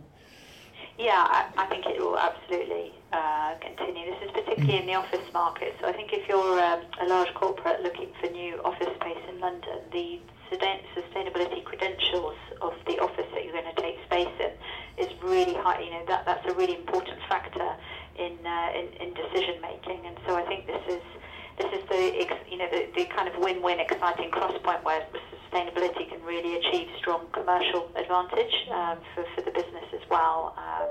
Yeah, 0.98 1.26
I, 1.26 1.50
I 1.56 1.66
think 1.66 1.86
it 1.86 2.00
will 2.00 2.18
absolutely 2.18 2.92
uh, 3.12 3.54
continue. 3.60 4.06
This 4.06 4.22
is 4.26 4.30
particularly 4.30 4.78
in 4.78 4.86
the 4.86 4.94
office 4.94 5.26
market. 5.32 5.74
So 5.80 5.88
I 5.88 5.92
think 5.92 6.12
if 6.12 6.28
you're 6.28 6.60
um, 6.60 6.80
a 7.02 7.06
large 7.06 7.32
corporate 7.34 7.82
looking 7.82 8.08
for 8.20 8.30
new 8.30 8.60
office 8.62 8.94
space 9.00 9.22
in 9.28 9.40
London, 9.40 9.80
the 9.92 10.20
sustainability 11.14 11.64
credentials 11.64 12.36
of 12.62 12.74
the 12.86 12.98
office 12.98 13.26
that 13.34 13.44
you're 13.44 13.52
going 13.52 13.74
to 13.74 13.80
take 13.80 13.96
space 14.04 14.34
in 14.38 15.04
is 15.04 15.10
really 15.22 15.54
high. 15.54 15.80
You 15.80 15.90
know 15.90 16.04
that 16.06 16.24
that's 16.26 16.46
a 16.46 16.54
really 16.54 16.74
important 16.74 17.18
factor 17.28 17.74
in 18.16 18.38
uh, 18.44 18.70
in, 18.74 18.86
in 19.02 19.14
decision 19.14 19.60
making. 19.60 20.06
And 20.06 20.16
so 20.26 20.36
I 20.36 20.42
think 20.46 20.66
this 20.66 20.82
is 20.88 21.02
this 21.58 21.70
is 21.72 21.82
the 21.88 22.02
you 22.50 22.58
know 22.58 22.68
the, 22.70 22.86
the 22.96 23.04
kind 23.14 23.28
of 23.28 23.34
win-win 23.38 23.80
exciting 23.80 24.30
cross 24.30 24.54
point 24.62 24.82
where 24.84 25.06
sustainability 25.52 26.08
can 26.08 26.20
really 26.22 26.56
achieve 26.56 26.88
strong 26.98 27.26
commercial 27.32 27.88
advantage 27.96 28.54
um, 28.72 28.98
for, 29.14 29.24
for 29.34 29.42
the 29.42 29.50
business 29.52 29.84
as 29.94 30.00
well. 30.10 30.54
Um, 30.58 30.88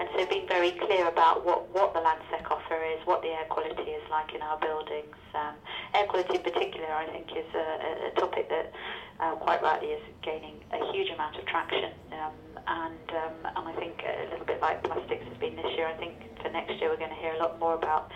and 0.00 0.08
so 0.16 0.26
being 0.26 0.48
very 0.48 0.72
clear 0.72 1.06
about 1.06 1.46
what, 1.46 1.70
what 1.72 1.94
the 1.94 2.00
Landsec 2.00 2.50
offer 2.50 2.82
is 2.82 2.98
what 3.06 3.22
the 3.22 3.28
air 3.28 3.44
quality 3.48 3.90
is 3.94 4.02
like 4.10 4.34
in 4.34 4.42
our 4.42 4.58
buildings. 4.58 5.14
Um, 5.34 5.54
air 5.94 6.06
quality 6.06 6.34
in 6.36 6.42
particular 6.42 6.90
I 6.90 7.06
think 7.06 7.30
is 7.30 7.46
a, 7.54 7.58
a- 7.58 8.08
a 8.08 8.10
topic 8.18 8.48
that 8.50 8.72
uh, 9.20 9.36
quite 9.36 9.62
rightly 9.62 9.88
is 9.88 10.02
gaining 10.22 10.56
a 10.72 10.92
huge 10.92 11.10
amount 11.14 11.36
of 11.38 11.46
traction. 11.46 11.92
Um, 12.10 12.32
and, 12.66 13.06
um, 13.10 13.36
and 13.56 13.68
I 13.68 13.72
think 13.78 14.02
a 14.02 14.30
little 14.30 14.46
bit 14.46 14.60
like 14.60 14.82
plastics 14.82 15.24
has 15.28 15.36
been 15.38 15.54
this 15.56 15.70
year 15.76 15.86
I 15.86 15.94
think 15.94 16.14
for 16.42 16.50
next 16.50 16.74
year 16.80 16.90
we're 16.90 16.96
going 16.98 17.10
to 17.14 17.22
hear 17.22 17.34
a 17.34 17.38
lot 17.38 17.58
more 17.60 17.74
about 17.74 18.10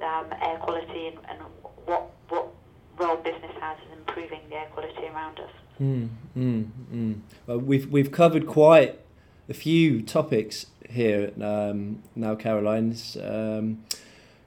um, 0.00 0.26
air 0.40 0.58
quality 0.58 1.08
and, 1.08 1.18
and 1.28 1.38
what 1.84 2.10
what 2.28 2.48
role 2.98 3.16
business 3.16 3.52
has 3.60 3.78
in 3.86 3.98
improving 3.98 4.40
the 4.48 4.56
air 4.56 4.68
quality 4.72 5.06
around 5.06 5.38
us. 5.40 5.50
Mm, 5.80 6.08
mm, 6.36 6.68
mm. 6.92 7.20
Well, 7.46 7.58
we've 7.58 7.90
we've 7.90 8.12
covered 8.12 8.46
quite 8.46 8.98
a 9.48 9.54
few 9.54 10.02
topics 10.02 10.66
here 10.88 11.32
um, 11.42 12.02
now, 12.14 12.34
Caroline's. 12.34 13.16
Um, 13.16 13.84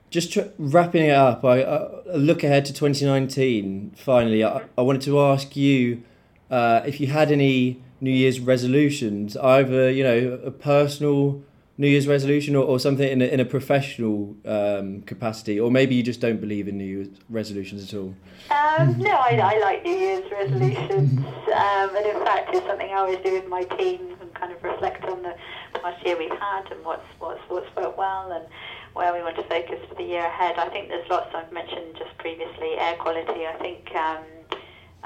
just 0.10 0.32
tr- 0.32 0.52
wrapping 0.58 1.06
it 1.06 1.16
up, 1.16 1.44
I, 1.44 1.62
I 1.62 2.16
look 2.16 2.44
ahead 2.44 2.64
to 2.66 2.74
2019. 2.74 3.96
Finally, 3.98 4.44
I, 4.46 4.62
I 4.78 4.82
wanted 4.82 5.02
to 5.02 5.20
ask 5.20 5.56
you 5.56 6.04
uh, 6.50 6.82
if 6.86 7.00
you 7.02 7.08
had 7.08 7.32
any 7.32 7.82
New 8.00 8.12
Year's 8.12 8.40
resolutions, 8.40 9.36
either 9.38 9.90
you 9.92 10.04
know 10.04 10.40
a 10.46 10.52
personal 10.52 11.44
New 11.78 11.88
Year's 11.88 12.08
resolution 12.08 12.56
or, 12.56 12.64
or 12.64 12.80
something 12.80 13.08
in 13.08 13.22
a, 13.22 13.26
in 13.26 13.40
a 13.40 13.46
professional 13.46 14.36
um, 14.46 15.02
capacity, 15.02 15.60
or 15.60 15.70
maybe 15.70 15.96
you 15.96 16.04
just 16.04 16.22
don't 16.22 16.40
believe 16.40 16.68
in 16.68 16.78
New 16.78 16.86
Year's 16.86 17.10
resolutions 17.30 17.92
at 17.92 18.00
all. 18.00 18.16
Um, 18.50 18.98
no, 18.98 19.12
I, 19.12 19.38
I 19.42 19.60
like 19.60 19.84
New 19.84 19.96
Year's 19.96 20.32
resolutions, 20.32 21.20
um, 21.20 21.96
and 21.96 22.06
in 22.06 22.24
fact, 22.24 22.50
it's 22.54 22.66
something 22.66 22.90
I 22.90 22.94
always 22.94 23.20
do 23.26 23.34
with 23.34 23.48
my 23.48 23.64
team 23.64 24.16
and 24.22 24.34
kind 24.34 24.54
of 24.54 24.64
reflect 24.64 25.04
on 25.06 25.22
the 25.22 25.36
past 25.82 26.06
year 26.06 26.18
we've 26.18 26.30
had 26.32 26.72
and 26.72 26.84
what's 26.86 27.06
what's 27.20 27.42
what's 27.50 27.76
worked 27.76 27.98
well 27.98 28.32
and 28.32 28.46
where 28.94 29.14
we 29.14 29.22
want 29.22 29.36
to 29.36 29.44
focus 29.44 29.80
for 29.90 29.96
the 29.96 30.04
year 30.04 30.26
ahead. 30.26 30.58
I 30.58 30.70
think 30.70 30.88
there's 30.88 31.10
lots 31.10 31.36
I've 31.36 31.52
mentioned 31.52 31.96
just 31.98 32.18
previously. 32.18 32.78
Air 32.80 32.96
quality, 32.96 33.46
I 33.46 33.58
think. 33.60 33.94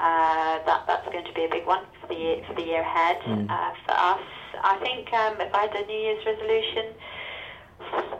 Uh, 0.00 0.64
that 0.64 0.84
that's 0.86 1.06
going 1.12 1.24
to 1.26 1.32
be 1.34 1.44
a 1.44 1.48
big 1.50 1.66
one 1.66 1.84
for 2.00 2.06
the 2.08 2.14
year, 2.14 2.36
for 2.48 2.54
the 2.54 2.62
year 2.62 2.80
ahead 2.80 3.18
Mm. 3.26 3.50
uh, 3.50 3.72
for 3.84 3.92
us. 3.92 4.22
I 4.62 4.76
think 4.78 5.12
um, 5.12 5.40
if 5.40 5.54
I 5.54 5.60
had 5.68 5.74
a 5.76 5.86
New 5.86 6.00
Year's 6.06 6.24
resolution, 6.24 6.86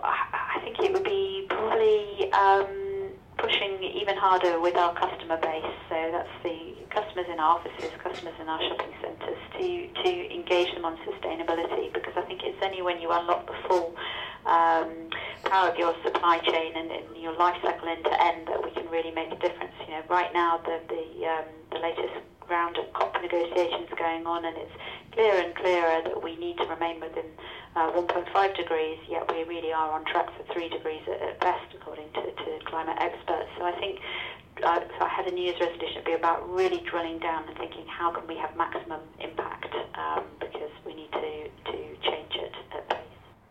I 0.04 0.16
I 0.56 0.60
think 0.62 0.78
it 0.80 0.92
would 0.92 1.04
be 1.04 1.46
probably 1.48 2.30
um, 2.32 2.66
pushing 3.40 3.82
even 3.82 4.16
harder 4.16 4.60
with 4.60 4.76
our 4.76 4.94
customer 4.94 5.36
base. 5.36 5.74
So 5.88 5.96
that's 6.12 6.36
the 6.44 6.76
customers 6.90 7.26
in 7.32 7.40
our 7.40 7.58
offices, 7.58 7.90
customers 8.02 8.34
in 8.40 8.48
our 8.48 8.60
shopping 8.68 8.94
centres, 9.00 9.40
to 9.58 9.66
to 10.04 10.10
engage 10.34 10.72
them 10.74 10.84
on 10.84 10.96
sustainability 11.08 11.92
because 11.92 12.14
I 12.16 12.22
think 12.22 12.42
it's 12.44 12.60
only 12.62 12.82
when 12.82 13.00
you 13.00 13.10
unlock 13.10 13.46
the 13.46 13.56
full 13.68 13.94
um, 14.46 15.10
power 15.44 15.70
of 15.70 15.76
your 15.76 15.94
supply 16.04 16.38
chain 16.38 16.72
and, 16.76 16.90
and 16.90 17.16
your 17.16 17.36
life 17.36 17.56
cycle 17.62 17.88
end 17.88 18.04
to 18.04 18.22
end 18.22 18.48
that 18.48 18.62
we 18.62 18.70
can 18.70 18.88
really 18.88 19.10
make 19.10 19.32
a 19.32 19.38
difference. 19.38 19.74
You 19.86 19.92
know, 19.94 20.02
right 20.08 20.32
now 20.32 20.58
the 20.58 20.80
the 20.88 21.26
um, 21.26 21.48
the 21.72 21.78
latest 21.78 22.29
round 22.50 22.76
of 22.76 22.92
COP 22.92 23.16
negotiations 23.22 23.88
going 23.96 24.26
on, 24.26 24.44
and 24.44 24.56
it's 24.56 24.72
clearer 25.12 25.40
and 25.40 25.54
clearer 25.54 26.02
that 26.04 26.22
we 26.22 26.36
need 26.36 26.58
to 26.58 26.66
remain 26.66 27.00
within 27.00 27.26
uh, 27.76 27.92
1.5 27.92 28.56
degrees, 28.56 28.98
yet 29.08 29.30
we 29.32 29.44
really 29.44 29.72
are 29.72 29.92
on 29.92 30.04
track 30.04 30.26
for 30.36 30.52
3 30.52 30.68
degrees 30.68 31.02
at, 31.06 31.22
at 31.22 31.40
best, 31.40 31.72
according 31.74 32.10
to, 32.14 32.22
to 32.22 32.58
climate 32.66 32.96
experts. 33.00 33.48
So 33.56 33.64
I 33.64 33.72
think 33.78 34.00
uh, 34.62 34.80
if 34.82 35.02
I 35.02 35.08
had 35.08 35.26
a 35.26 35.30
New 35.30 35.44
Year's 35.44 35.60
resolution, 35.60 36.02
it'd 36.02 36.04
be 36.04 36.12
about 36.12 36.48
really 36.50 36.82
drilling 36.90 37.18
down 37.18 37.48
and 37.48 37.56
thinking 37.56 37.86
how 37.86 38.10
can 38.10 38.26
we 38.26 38.36
have 38.36 38.56
maximum 38.56 39.00
impact 39.20 39.74
um, 39.94 40.24
because 40.40 40.70
we 40.84 40.94
need 40.94 41.12
to, 41.12 41.48
to 41.72 41.78
change 42.02 42.34
it 42.34 42.52
at 42.74 42.88
pace. 42.88 42.98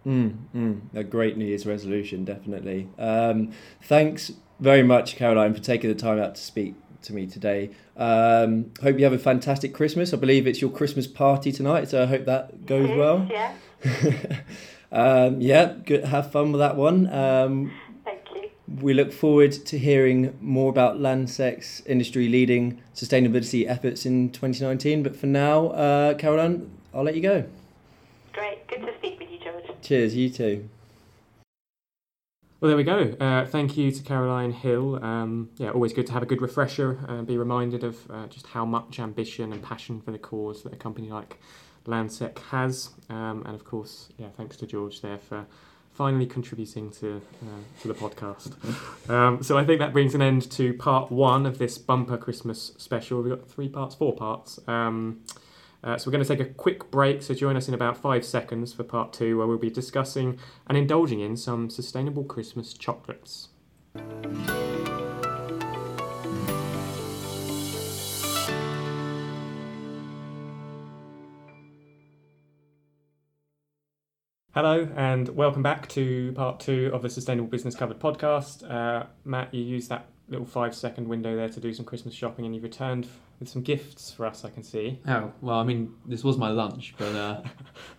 Mm, 0.06 0.38
mm, 0.56 0.82
a 0.94 1.04
great 1.04 1.38
New 1.38 1.46
Year's 1.46 1.66
resolution, 1.66 2.26
definitely. 2.26 2.90
Um, 2.98 3.54
thanks 3.82 4.34
very 4.60 4.84
much, 4.84 5.16
Caroline, 5.16 5.54
for 5.54 5.62
taking 5.62 5.90
the 5.90 5.96
time 5.96 6.20
out 6.20 6.36
to 6.36 6.42
speak 6.42 6.76
to 7.04 7.14
me 7.14 7.28
today. 7.28 7.72
Um, 7.98 8.72
hope 8.82 8.98
you 8.98 9.04
have 9.04 9.14
a 9.14 9.20
fantastic 9.20 9.74
Christmas. 9.74 10.14
I 10.14 10.18
believe 10.18 10.48
it's 10.48 10.62
your 10.62 10.72
Christmas 10.72 11.08
party 11.08 11.52
tonight, 11.52 11.90
so 11.90 12.04
I 12.04 12.06
hope 12.06 12.26
that 12.26 12.66
goes 12.66 12.90
well. 12.90 13.28
Yeah, 13.30 13.54
um, 14.92 15.42
yeah, 15.42 15.74
good. 15.86 16.06
Have 16.06 16.32
fun 16.32 16.52
with 16.52 16.60
that 16.60 16.76
one. 16.76 17.12
Um, 17.12 17.72
thank 18.04 18.22
you. 18.36 18.50
we 18.82 18.94
look 18.94 19.12
forward 19.12 19.52
to 19.52 19.78
hearing 19.78 20.38
more 20.42 20.70
about 20.70 21.00
Landsec's 21.00 21.82
industry 21.86 22.28
leading 22.28 22.82
sustainability 22.96 23.68
efforts 23.68 24.06
in 24.06 24.32
2019. 24.32 25.04
But 25.04 25.16
for 25.16 25.28
now, 25.28 25.68
uh, 25.68 26.14
Caroline, 26.16 26.70
I'll 26.94 27.04
let 27.04 27.16
you 27.16 27.22
go. 27.22 27.46
Great. 28.34 28.68
Good 28.68 28.82
to 28.82 28.94
speak 28.98 29.20
with 29.20 29.30
you, 29.32 29.40
George. 29.40 29.66
Cheers, 29.82 30.16
you 30.16 30.30
too. 30.30 30.70
Well, 32.62 32.68
there 32.68 32.76
we 32.76 32.84
go. 32.84 33.16
Uh, 33.22 33.46
thank 33.46 33.78
you 33.78 33.90
to 33.90 34.04
Caroline 34.04 34.52
Hill. 34.52 35.02
Um, 35.02 35.50
yeah, 35.56 35.70
always 35.70 35.94
good 35.94 36.06
to 36.08 36.12
have 36.14 36.24
a 36.24 36.26
good 36.26 36.42
refresher 36.42 37.00
and 37.08 37.26
be 37.26 37.38
reminded 37.38 37.86
of 37.86 38.12
uh, 38.12 38.28
just 38.28 38.48
how 38.48 38.66
much 38.66 39.00
ambition 39.00 39.54
and 39.54 39.64
passion 39.64 40.02
for 40.02 40.12
the 40.12 40.18
cause 40.18 40.64
that 40.64 40.74
a 40.74 40.76
company 40.76 41.10
like 41.10 41.40
Landsec 41.86 42.38
has. 42.50 42.90
Um, 43.10 43.44
and 43.46 43.56
of 43.56 43.64
course, 43.64 44.10
yeah, 44.18 44.28
thanks 44.36 44.58
to 44.58 44.68
George 44.68 45.00
there 45.00 45.20
for 45.20 45.46
finally 45.94 46.26
contributing 46.26 46.92
to 46.92 47.22
uh, 47.44 47.82
to 47.82 47.88
the 47.88 47.94
podcast. 47.94 49.10
Um, 49.10 49.42
so 49.42 49.58
I 49.58 49.64
think 49.64 49.80
that 49.80 49.94
brings 49.94 50.14
an 50.14 50.22
end 50.22 50.52
to 50.52 50.74
part 50.74 51.14
one 51.14 51.46
of 51.46 51.60
this 51.60 51.78
bumper 51.78 52.18
Christmas 52.18 52.74
special. 52.78 53.22
We've 53.22 53.38
got 53.38 53.50
three 53.50 53.70
parts, 53.70 53.96
four 53.96 54.14
parts. 54.14 54.60
Um, 54.68 55.22
uh, 55.84 55.98
so 55.98 56.08
we're 56.08 56.12
going 56.12 56.24
to 56.24 56.28
take 56.28 56.46
a 56.46 56.52
quick 56.52 56.92
break. 56.92 57.22
So 57.22 57.34
join 57.34 57.56
us 57.56 57.68
in 57.68 57.74
about 57.74 57.98
five 57.98 58.26
seconds 58.26 58.74
for 58.74 58.84
part 58.84 59.14
two, 59.14 59.38
where 59.38 59.48
we'll 59.48 59.58
be 59.58 59.70
discussing 59.70 60.38
and 60.68 60.78
indulging 60.78 61.20
in 61.22 61.38
some 61.38 61.70
sustainable 61.70 62.24
Christmas 62.24 62.74
chocolates. 62.74 63.50
Hello 74.54 74.90
and 74.98 75.30
welcome 75.30 75.64
back 75.64 75.88
to 75.88 76.34
part 76.34 76.60
two 76.60 76.90
of 76.92 77.02
the 77.02 77.10
Sustainable 77.10 77.48
Business 77.48 77.76
Covered 77.76 78.00
podcast. 78.00 78.70
Uh, 78.70 79.06
Matt, 79.24 79.54
you 79.54 79.64
used 79.64 79.88
that 79.90 80.08
little 80.30 80.46
five 80.46 80.76
second 80.76 81.08
window 81.08 81.36
there 81.36 81.50
to 81.50 81.60
do 81.60 81.74
some 81.74 81.86
Christmas 81.86 82.14
shopping 82.14 82.46
and 82.46 82.54
you've 82.54 82.64
returned 82.64 83.08
with 83.40 83.50
some 83.50 83.62
gifts 83.62 84.12
for 84.12 84.26
us, 84.26 84.44
I 84.44 84.50
can 84.50 84.64
see. 84.64 85.00
Oh 85.08 85.32
well, 85.42 85.60
I 85.60 85.64
mean, 85.64 85.94
this 86.06 86.24
was 86.24 86.38
my 86.38 86.50
lunch, 86.50 86.94
but 86.98 87.16
uh, 87.16 87.42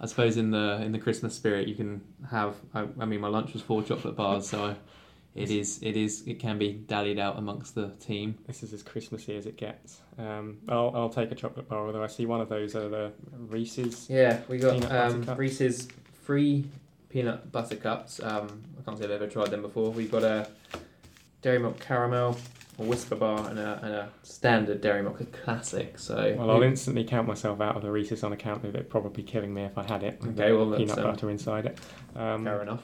I 0.00 0.06
suppose 0.06 0.36
in 0.36 0.50
the 0.50 0.80
in 0.82 0.92
the 0.92 0.98
Christmas 0.98 1.34
spirit, 1.34 1.66
you 1.66 1.74
can 1.74 2.02
have. 2.30 2.56
I, 2.74 2.86
I 3.00 3.04
mean, 3.04 3.20
my 3.20 3.28
lunch 3.28 3.52
was 3.52 3.62
four 3.62 3.82
chocolate 3.82 4.16
bars, 4.16 4.48
so 4.48 4.64
I, 4.64 4.76
it 5.34 5.50
is 5.50 5.80
it 5.82 5.96
is 5.96 6.26
it 6.26 6.38
can 6.38 6.58
be 6.58 6.72
dallied 6.72 7.18
out 7.18 7.38
amongst 7.38 7.74
the 7.74 7.88
team. 8.00 8.36
This 8.46 8.62
is 8.62 8.72
as 8.72 8.82
Christmassy 8.82 9.36
as 9.36 9.46
it 9.46 9.56
gets. 9.56 10.00
Um, 10.18 10.58
I'll, 10.68 10.92
I'll 10.94 11.08
take 11.08 11.30
a 11.32 11.34
chocolate 11.34 11.68
bar, 11.68 11.86
although 11.86 12.04
I 12.04 12.08
see 12.08 12.26
one 12.26 12.40
of 12.40 12.48
those 12.48 12.74
are 12.76 12.88
the 12.88 13.12
Reese's. 13.32 14.08
Yeah, 14.10 14.40
we 14.48 14.58
got 14.58 14.90
um. 14.92 15.24
Reese's 15.36 15.88
free 16.22 16.66
peanut 17.08 17.50
butter 17.50 17.76
cups. 17.76 18.20
Um, 18.22 18.62
I 18.78 18.82
can't 18.84 18.98
say 18.98 19.04
I've 19.04 19.10
ever 19.10 19.26
tried 19.26 19.50
them 19.50 19.62
before. 19.62 19.90
We've 19.90 20.10
got 20.10 20.22
a 20.22 20.48
dairy 21.42 21.58
milk 21.58 21.80
caramel, 21.80 22.36
a 22.78 22.82
Wispa 22.82 23.18
bar, 23.18 23.48
and 23.48 23.58
a, 23.58 23.80
and 23.82 23.94
a 23.94 24.08
standard 24.22 24.80
dairy 24.80 25.02
milk, 25.02 25.20
a 25.20 25.24
classic. 25.26 25.98
So 25.98 26.34
Well, 26.38 26.50
I'll 26.50 26.62
instantly 26.62 27.04
count 27.04 27.26
myself 27.28 27.60
out 27.60 27.76
of 27.76 27.82
the 27.82 27.90
Reese's 27.90 28.22
on 28.24 28.32
account 28.32 28.64
of 28.64 28.74
it 28.74 28.88
probably 28.90 29.22
killing 29.22 29.52
me 29.52 29.62
if 29.64 29.76
I 29.76 29.84
had 29.84 30.02
it. 30.02 30.20
with 30.20 30.38
Okay, 30.38 30.50
the 30.50 30.56
well, 30.56 30.70
that's, 30.70 30.80
peanut 30.82 30.98
um, 30.98 31.04
butter 31.04 31.30
inside 31.30 31.66
it. 31.66 31.78
Um, 32.16 32.44
fair 32.44 32.62
enough. 32.62 32.82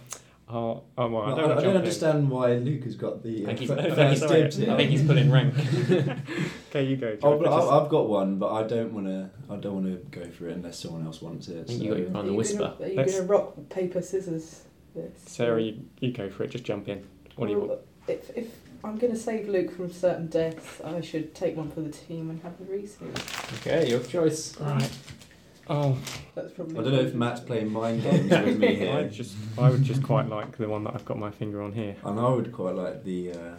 I'll, 0.49 0.85
oh, 0.97 1.09
well, 1.09 1.23
I 1.23 1.31
don't, 1.31 1.38
I, 1.38 1.42
wanna 1.42 1.55
don't 1.55 1.57
jump 1.57 1.71
in. 1.73 1.77
understand 1.79 2.31
why 2.31 2.55
Luke 2.55 2.85
has 2.85 2.95
got 2.95 3.21
the 3.25 3.40
I 3.40 3.42
uh, 3.42 3.47
think 3.47 3.59
he's- 3.59 3.71
fir- 3.71 3.79
I 3.81 3.83
think 3.83 3.97
first 4.21 4.29
dibs 4.29 4.59
I 4.61 4.62
here. 4.62 4.73
I 4.73 4.77
think 4.77 4.90
he's 4.90 5.03
pulling 5.03 5.31
rank. 5.31 5.55
Okay, 6.69 6.85
you 6.85 6.97
go. 6.97 7.16
Oh, 7.23 7.31
George, 7.31 7.38
but 7.45 7.57
just- 7.57 7.69
I, 7.73 7.79
I've 7.81 7.88
got 7.88 8.09
one, 8.09 8.38
but 8.38 8.53
I 8.53 8.62
don't 8.64 8.92
want 8.92 9.07
to. 9.07 9.31
I 9.51 9.57
don't 9.57 9.83
want 9.83 9.87
to 9.87 10.19
go 10.21 10.29
for 10.31 10.49
it 10.49 10.57
unless 10.57 10.79
someone 10.79 11.07
else 11.07 11.23
wants 11.23 11.49
it. 11.49 11.62
I 11.62 11.64
think 11.64 11.79
so- 11.79 11.85
you 11.85 11.90
got 11.90 11.99
your 11.99 12.09
on 12.11 12.16
Are 12.16 12.23
the 12.25 12.33
you 12.33 12.38
Wispa. 12.38 12.59
Gonna, 12.59 12.77
are 12.81 12.87
you 12.88 12.97
Let's- 12.97 13.12
going 13.14 13.27
to 13.27 13.33
rock 13.33 13.69
paper 13.71 14.03
scissors? 14.03 14.62
This? 14.95 15.19
Sarah, 15.27 15.61
you, 15.62 15.81
you 16.01 16.12
go 16.12 16.29
for 16.31 16.45
it. 16.45 16.51
Just 16.51 16.64
jump 16.64 16.88
in. 16.88 17.05
What 17.37 17.47
do 17.47 17.53
you 17.53 17.61
want? 17.61 17.81
Well, 18.07 18.16
If, 18.16 18.37
if 18.37 18.47
I'm 18.85 18.99
going 18.99 19.12
to 19.12 19.19
save 19.19 19.49
Luke 19.49 19.75
from 19.77 19.90
certain 19.92 20.27
deaths, 20.29 20.81
I 20.83 21.01
should 21.01 21.35
take 21.35 21.57
one 21.57 21.71
for 21.71 21.81
the 21.81 21.90
team 21.90 22.31
and 22.31 22.40
have 22.42 22.59
the 22.59 22.64
Reese's. 22.64 23.01
Okay, 23.59 23.88
your 23.88 24.01
choice. 24.01 24.59
Right. 24.61 24.90
Oh, 25.69 25.99
That's 26.37 26.53
probably. 26.53 26.79
I 26.79 26.83
don't 26.85 26.92
know 26.92 27.01
if 27.01 27.14
Matt's 27.14 27.40
playing 27.40 27.73
mind 27.73 28.03
games 28.03 28.31
with 28.31 28.59
me 28.59 28.69
I 28.88 29.01
here, 29.01 29.09
just, 29.09 29.35
I 29.59 29.69
would 29.69 29.83
just 29.83 30.01
quite 30.03 30.29
like 30.29 30.57
the 30.59 30.69
one 30.69 30.85
that 30.85 30.95
I've 30.95 31.05
got 31.05 31.19
my 31.19 31.33
finger 31.33 31.61
on 31.61 31.73
here. 31.73 31.97
and 32.05 32.21
I 32.21 32.29
would 32.29 32.53
quite 32.53 32.77
like 32.77 33.03
the 33.03 33.33
uh, 33.33 33.55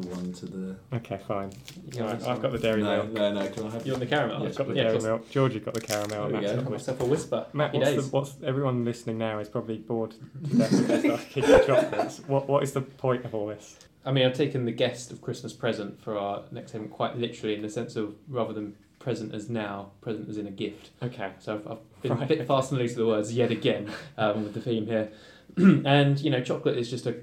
the 0.00 0.08
one 0.08 0.32
to 0.34 0.46
the. 0.46 0.76
Okay, 0.96 1.18
fine. 1.26 1.50
You 1.92 2.04
Right, 2.04 2.22
I've 2.26 2.42
got 2.42 2.52
the 2.52 2.58
dairy 2.58 2.82
no, 2.82 3.02
milk. 3.04 3.12
no, 3.12 3.32
no. 3.32 3.48
Can 3.48 3.66
I 3.66 3.70
have? 3.70 3.86
You 3.86 3.92
want 3.92 4.00
the 4.00 4.06
caramel? 4.16 4.46
I've 4.46 4.54
got 4.56 4.68
the 4.68 4.74
Yeah, 4.74 4.82
dairy 4.84 4.96
of 4.96 5.02
course. 5.02 5.04
milk. 5.04 5.30
George, 5.30 5.54
you've 5.54 5.64
got 5.64 5.74
the 5.74 5.80
caramel. 5.80 6.08
There 6.08 6.22
and 6.22 6.32
we 6.32 6.40
Matt's 6.40 6.46
go. 6.52 6.56
got 6.56 6.56
Got 6.56 6.64
the 6.64 6.70
myself 6.70 7.00
a 7.00 7.04
Wispa. 7.04 7.54
Matt, 7.54 7.66
Happy 7.68 7.78
what's, 7.78 7.90
days. 7.90 8.04
the, 8.10 8.16
what's 8.16 8.34
everyone 8.44 8.84
listening 8.84 9.18
now 9.18 9.38
is 9.38 9.48
probably 9.48 9.78
bored 9.78 10.12
to 10.12 10.56
death 10.56 10.72
of 10.72 10.86
this 10.88 11.04
arcade 11.04 11.66
chocolates. 11.66 12.18
What 12.26 12.48
what 12.48 12.62
is 12.62 12.72
the 12.72 12.82
point 12.82 13.24
of 13.24 13.34
all 13.34 13.46
this? 13.48 13.76
I 14.04 14.12
mean, 14.12 14.24
I've 14.26 14.34
taken 14.34 14.64
the 14.64 14.72
guest 14.72 15.10
of 15.10 15.20
Christmas 15.20 15.52
present 15.52 16.00
for 16.00 16.16
our 16.18 16.42
next 16.52 16.72
segment 16.72 16.92
quite 16.92 17.16
literally 17.16 17.54
in 17.56 17.62
the 17.62 17.68
sense 17.70 17.96
of 17.96 18.14
rather 18.28 18.52
than 18.52 18.76
present 19.00 19.34
as 19.34 19.48
now, 19.50 19.90
present 20.00 20.28
as 20.28 20.36
in 20.38 20.46
a 20.46 20.50
gift. 20.50 20.90
Okay. 21.02 21.30
So 21.40 21.54
I've, 21.54 21.66
I've 21.72 22.02
been 22.02 22.12
Right, 22.12 22.22
a 22.22 22.26
bit 22.26 22.38
okay. 22.38 22.46
fast 22.46 22.70
and 22.70 22.80
loose 22.80 22.90
with 22.90 22.98
the 22.98 23.06
words 23.06 23.32
yet 23.32 23.50
again 23.50 23.90
um, 24.18 24.44
with 24.44 24.54
the 24.54 24.60
theme 24.60 24.86
here. 24.86 25.10
and 25.56 26.20
you 26.20 26.30
know, 26.30 26.40
chocolate 26.42 26.76
is 26.78 26.88
just 26.90 27.06
a 27.06 27.16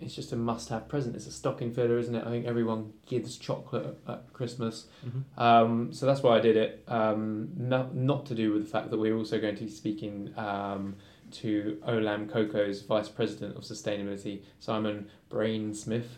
it's 0.00 0.14
just 0.14 0.32
a 0.32 0.36
must-have 0.36 0.88
present. 0.88 1.14
It's 1.16 1.26
a 1.26 1.32
stocking 1.32 1.72
filler, 1.72 1.98
isn't 1.98 2.14
it? 2.14 2.24
I 2.26 2.30
think 2.30 2.46
everyone 2.46 2.92
gives 3.06 3.36
chocolate 3.36 3.98
at, 4.08 4.32
Christmas. 4.32 4.86
Mm-hmm. 5.06 5.40
Um, 5.40 5.92
so 5.92 6.06
that's 6.06 6.22
why 6.22 6.36
I 6.38 6.40
did 6.40 6.56
it. 6.56 6.84
Um, 6.88 7.50
not, 7.56 7.94
not 7.94 8.26
to 8.26 8.34
do 8.34 8.52
with 8.52 8.64
the 8.64 8.68
fact 8.70 8.90
that 8.90 8.98
we're 8.98 9.16
also 9.16 9.40
going 9.40 9.56
to 9.56 9.64
be 9.64 9.70
speaking 9.70 10.32
um, 10.36 10.96
to 11.32 11.78
Olam 11.86 12.30
Cocoa's 12.30 12.82
Vice 12.82 13.08
President 13.08 13.56
of 13.56 13.62
Sustainability, 13.64 14.42
Simon 14.58 15.08
Brainsmith, 15.30 16.08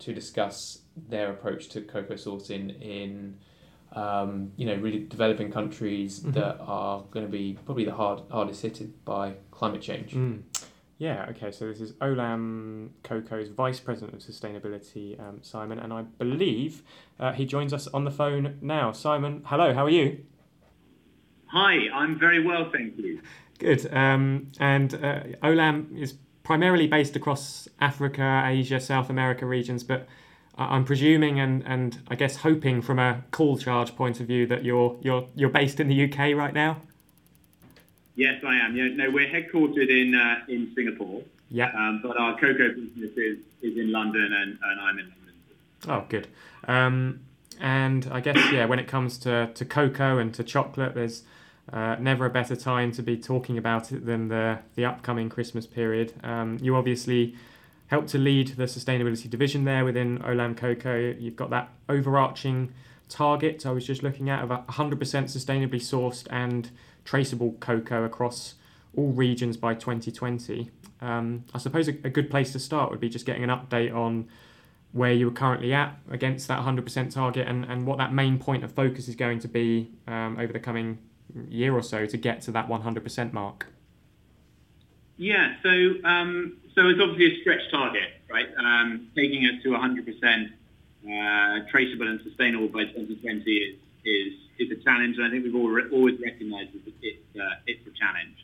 to 0.00 0.12
discuss 0.14 0.56
their 1.08 1.30
approach 1.30 1.68
to 1.70 1.80
cocoa 1.82 2.14
sourcing 2.14 2.80
in 2.82 3.36
um, 3.92 4.52
you 4.56 4.66
know 4.66 4.76
really 4.76 5.00
developing 5.00 5.50
countries 5.50 6.20
Mhm. 6.20 6.34
that 6.34 6.58
are 6.60 7.02
going 7.10 7.26
to 7.26 7.32
be 7.32 7.58
probably 7.64 7.84
the 7.84 7.92
hard, 7.94 8.20
hardest 8.30 8.62
hit 8.62 9.04
by 9.04 9.34
climate 9.50 9.82
change. 9.82 10.12
Mm. 10.14 10.42
Yeah, 11.00 11.24
okay, 11.30 11.50
so 11.50 11.66
this 11.66 11.80
is 11.80 11.92
Olam 11.94 12.90
Cocoa's 13.04 13.48
Vice 13.48 13.80
President 13.80 14.12
of 14.12 14.20
Sustainability, 14.20 15.18
um, 15.18 15.38
Simon, 15.40 15.78
and 15.78 15.94
I 15.94 16.02
believe 16.02 16.82
uh, 17.18 17.32
he 17.32 17.46
joins 17.46 17.72
us 17.72 17.86
on 17.86 18.04
the 18.04 18.10
phone 18.10 18.58
now. 18.60 18.92
Simon, 18.92 19.42
hello, 19.46 19.72
how 19.72 19.86
are 19.86 19.90
you? 19.90 20.22
Hi, 21.46 21.88
I'm 21.94 22.18
very 22.18 22.44
well, 22.44 22.70
thank 22.70 22.98
you. 22.98 23.22
Good. 23.58 23.90
Um, 23.94 24.52
and 24.60 24.92
uh, 24.92 25.22
Olam 25.42 25.98
is 25.98 26.16
primarily 26.42 26.86
based 26.86 27.16
across 27.16 27.66
Africa, 27.80 28.42
Asia, 28.44 28.78
South 28.78 29.08
America 29.08 29.46
regions, 29.46 29.82
but 29.82 30.06
I'm 30.58 30.84
presuming 30.84 31.40
and, 31.40 31.62
and 31.66 31.98
I 32.08 32.14
guess 32.14 32.36
hoping 32.36 32.82
from 32.82 32.98
a 32.98 33.24
call 33.30 33.56
charge 33.56 33.96
point 33.96 34.20
of 34.20 34.26
view 34.26 34.46
that 34.48 34.64
you're 34.64 34.98
you're 35.00 35.26
you're 35.34 35.48
based 35.48 35.80
in 35.80 35.88
the 35.88 36.04
UK 36.04 36.36
right 36.36 36.52
now. 36.52 36.82
Yes, 38.20 38.44
I 38.44 38.56
am. 38.56 38.76
Yeah, 38.76 38.88
no, 38.88 39.10
we're 39.10 39.26
headquartered 39.30 39.88
in 39.88 40.14
uh, 40.14 40.40
in 40.46 40.70
Singapore, 40.74 41.22
Yeah. 41.48 41.70
um, 41.74 42.00
but 42.02 42.18
our 42.18 42.38
cocoa 42.38 42.68
business 42.68 43.16
is, 43.16 43.38
is 43.62 43.78
in 43.78 43.90
London, 43.90 44.30
and, 44.40 44.58
and 44.62 44.80
I'm 44.80 44.98
in 44.98 45.06
London. 45.06 45.34
Oh, 45.88 46.04
good. 46.06 46.28
Um, 46.68 47.20
and 47.58 48.06
I 48.12 48.20
guess 48.20 48.36
yeah, 48.52 48.66
when 48.66 48.78
it 48.78 48.86
comes 48.86 49.16
to, 49.20 49.50
to 49.54 49.64
cocoa 49.64 50.18
and 50.18 50.34
to 50.34 50.44
chocolate, 50.44 50.94
there's 50.94 51.22
uh, 51.72 51.96
never 51.98 52.26
a 52.26 52.30
better 52.30 52.54
time 52.56 52.92
to 52.92 53.02
be 53.02 53.16
talking 53.16 53.56
about 53.56 53.90
it 53.90 54.04
than 54.04 54.28
the 54.28 54.58
the 54.74 54.84
upcoming 54.84 55.30
Christmas 55.30 55.66
period. 55.66 56.12
Um, 56.22 56.58
you 56.60 56.76
obviously 56.76 57.34
help 57.86 58.06
to 58.08 58.18
lead 58.18 58.48
the 58.48 58.64
sustainability 58.64 59.30
division 59.30 59.64
there 59.64 59.84
within 59.86 60.18
Olam 60.18 60.54
Cocoa. 60.56 61.14
You've 61.18 61.36
got 61.36 61.48
that 61.50 61.70
overarching 61.88 62.74
target. 63.10 63.66
I 63.66 63.72
was 63.72 63.86
just 63.86 64.02
looking 64.02 64.30
at 64.30 64.42
of 64.42 64.48
100% 64.48 64.98
sustainably 64.98 65.80
sourced 65.80 66.26
and 66.30 66.70
traceable 67.04 67.52
cocoa 67.60 68.04
across 68.04 68.54
all 68.96 69.12
regions 69.12 69.56
by 69.56 69.74
2020. 69.74 70.70
Um, 71.00 71.44
I 71.54 71.58
suppose 71.58 71.88
a, 71.88 71.92
a 72.04 72.10
good 72.10 72.30
place 72.30 72.52
to 72.52 72.58
start 72.58 72.90
would 72.90 73.00
be 73.00 73.08
just 73.08 73.26
getting 73.26 73.44
an 73.44 73.50
update 73.50 73.94
on 73.94 74.28
where 74.92 75.12
you 75.12 75.28
are 75.28 75.32
currently 75.32 75.72
at 75.72 75.96
against 76.10 76.48
that 76.48 76.60
100% 76.60 77.12
target 77.12 77.46
and, 77.46 77.64
and 77.64 77.86
what 77.86 77.98
that 77.98 78.12
main 78.12 78.38
point 78.38 78.64
of 78.64 78.72
focus 78.72 79.08
is 79.08 79.14
going 79.14 79.38
to 79.38 79.48
be 79.48 79.90
um, 80.06 80.36
over 80.38 80.52
the 80.52 80.58
coming 80.58 80.98
year 81.48 81.74
or 81.74 81.82
so 81.82 82.06
to 82.06 82.16
get 82.16 82.42
to 82.42 82.50
that 82.50 82.68
100% 82.68 83.32
mark. 83.32 83.66
Yeah, 85.16 85.54
so 85.62 85.68
um, 86.04 86.56
so 86.74 86.88
it's 86.88 86.98
obviously 86.98 87.36
a 87.36 87.40
stretch 87.42 87.60
target, 87.70 88.08
right? 88.30 88.48
Um, 88.58 89.08
taking 89.14 89.44
us 89.44 89.62
to 89.62 89.68
100% 89.68 90.50
uh, 91.04 91.60
traceable 91.70 92.08
and 92.08 92.20
sustainable 92.22 92.68
by 92.68 92.84
2020 92.84 93.50
is 93.50 93.76
is 94.04 94.32
is 94.58 94.70
a 94.70 94.82
challenge, 94.82 95.16
and 95.16 95.26
I 95.26 95.30
think 95.30 95.44
we've 95.44 95.54
all 95.54 95.68
re- 95.68 95.90
always 95.90 96.20
recognised 96.20 96.72
that 96.72 96.92
it's 97.02 97.36
uh, 97.36 97.54
it's 97.66 97.86
a 97.86 97.90
challenge. 97.98 98.36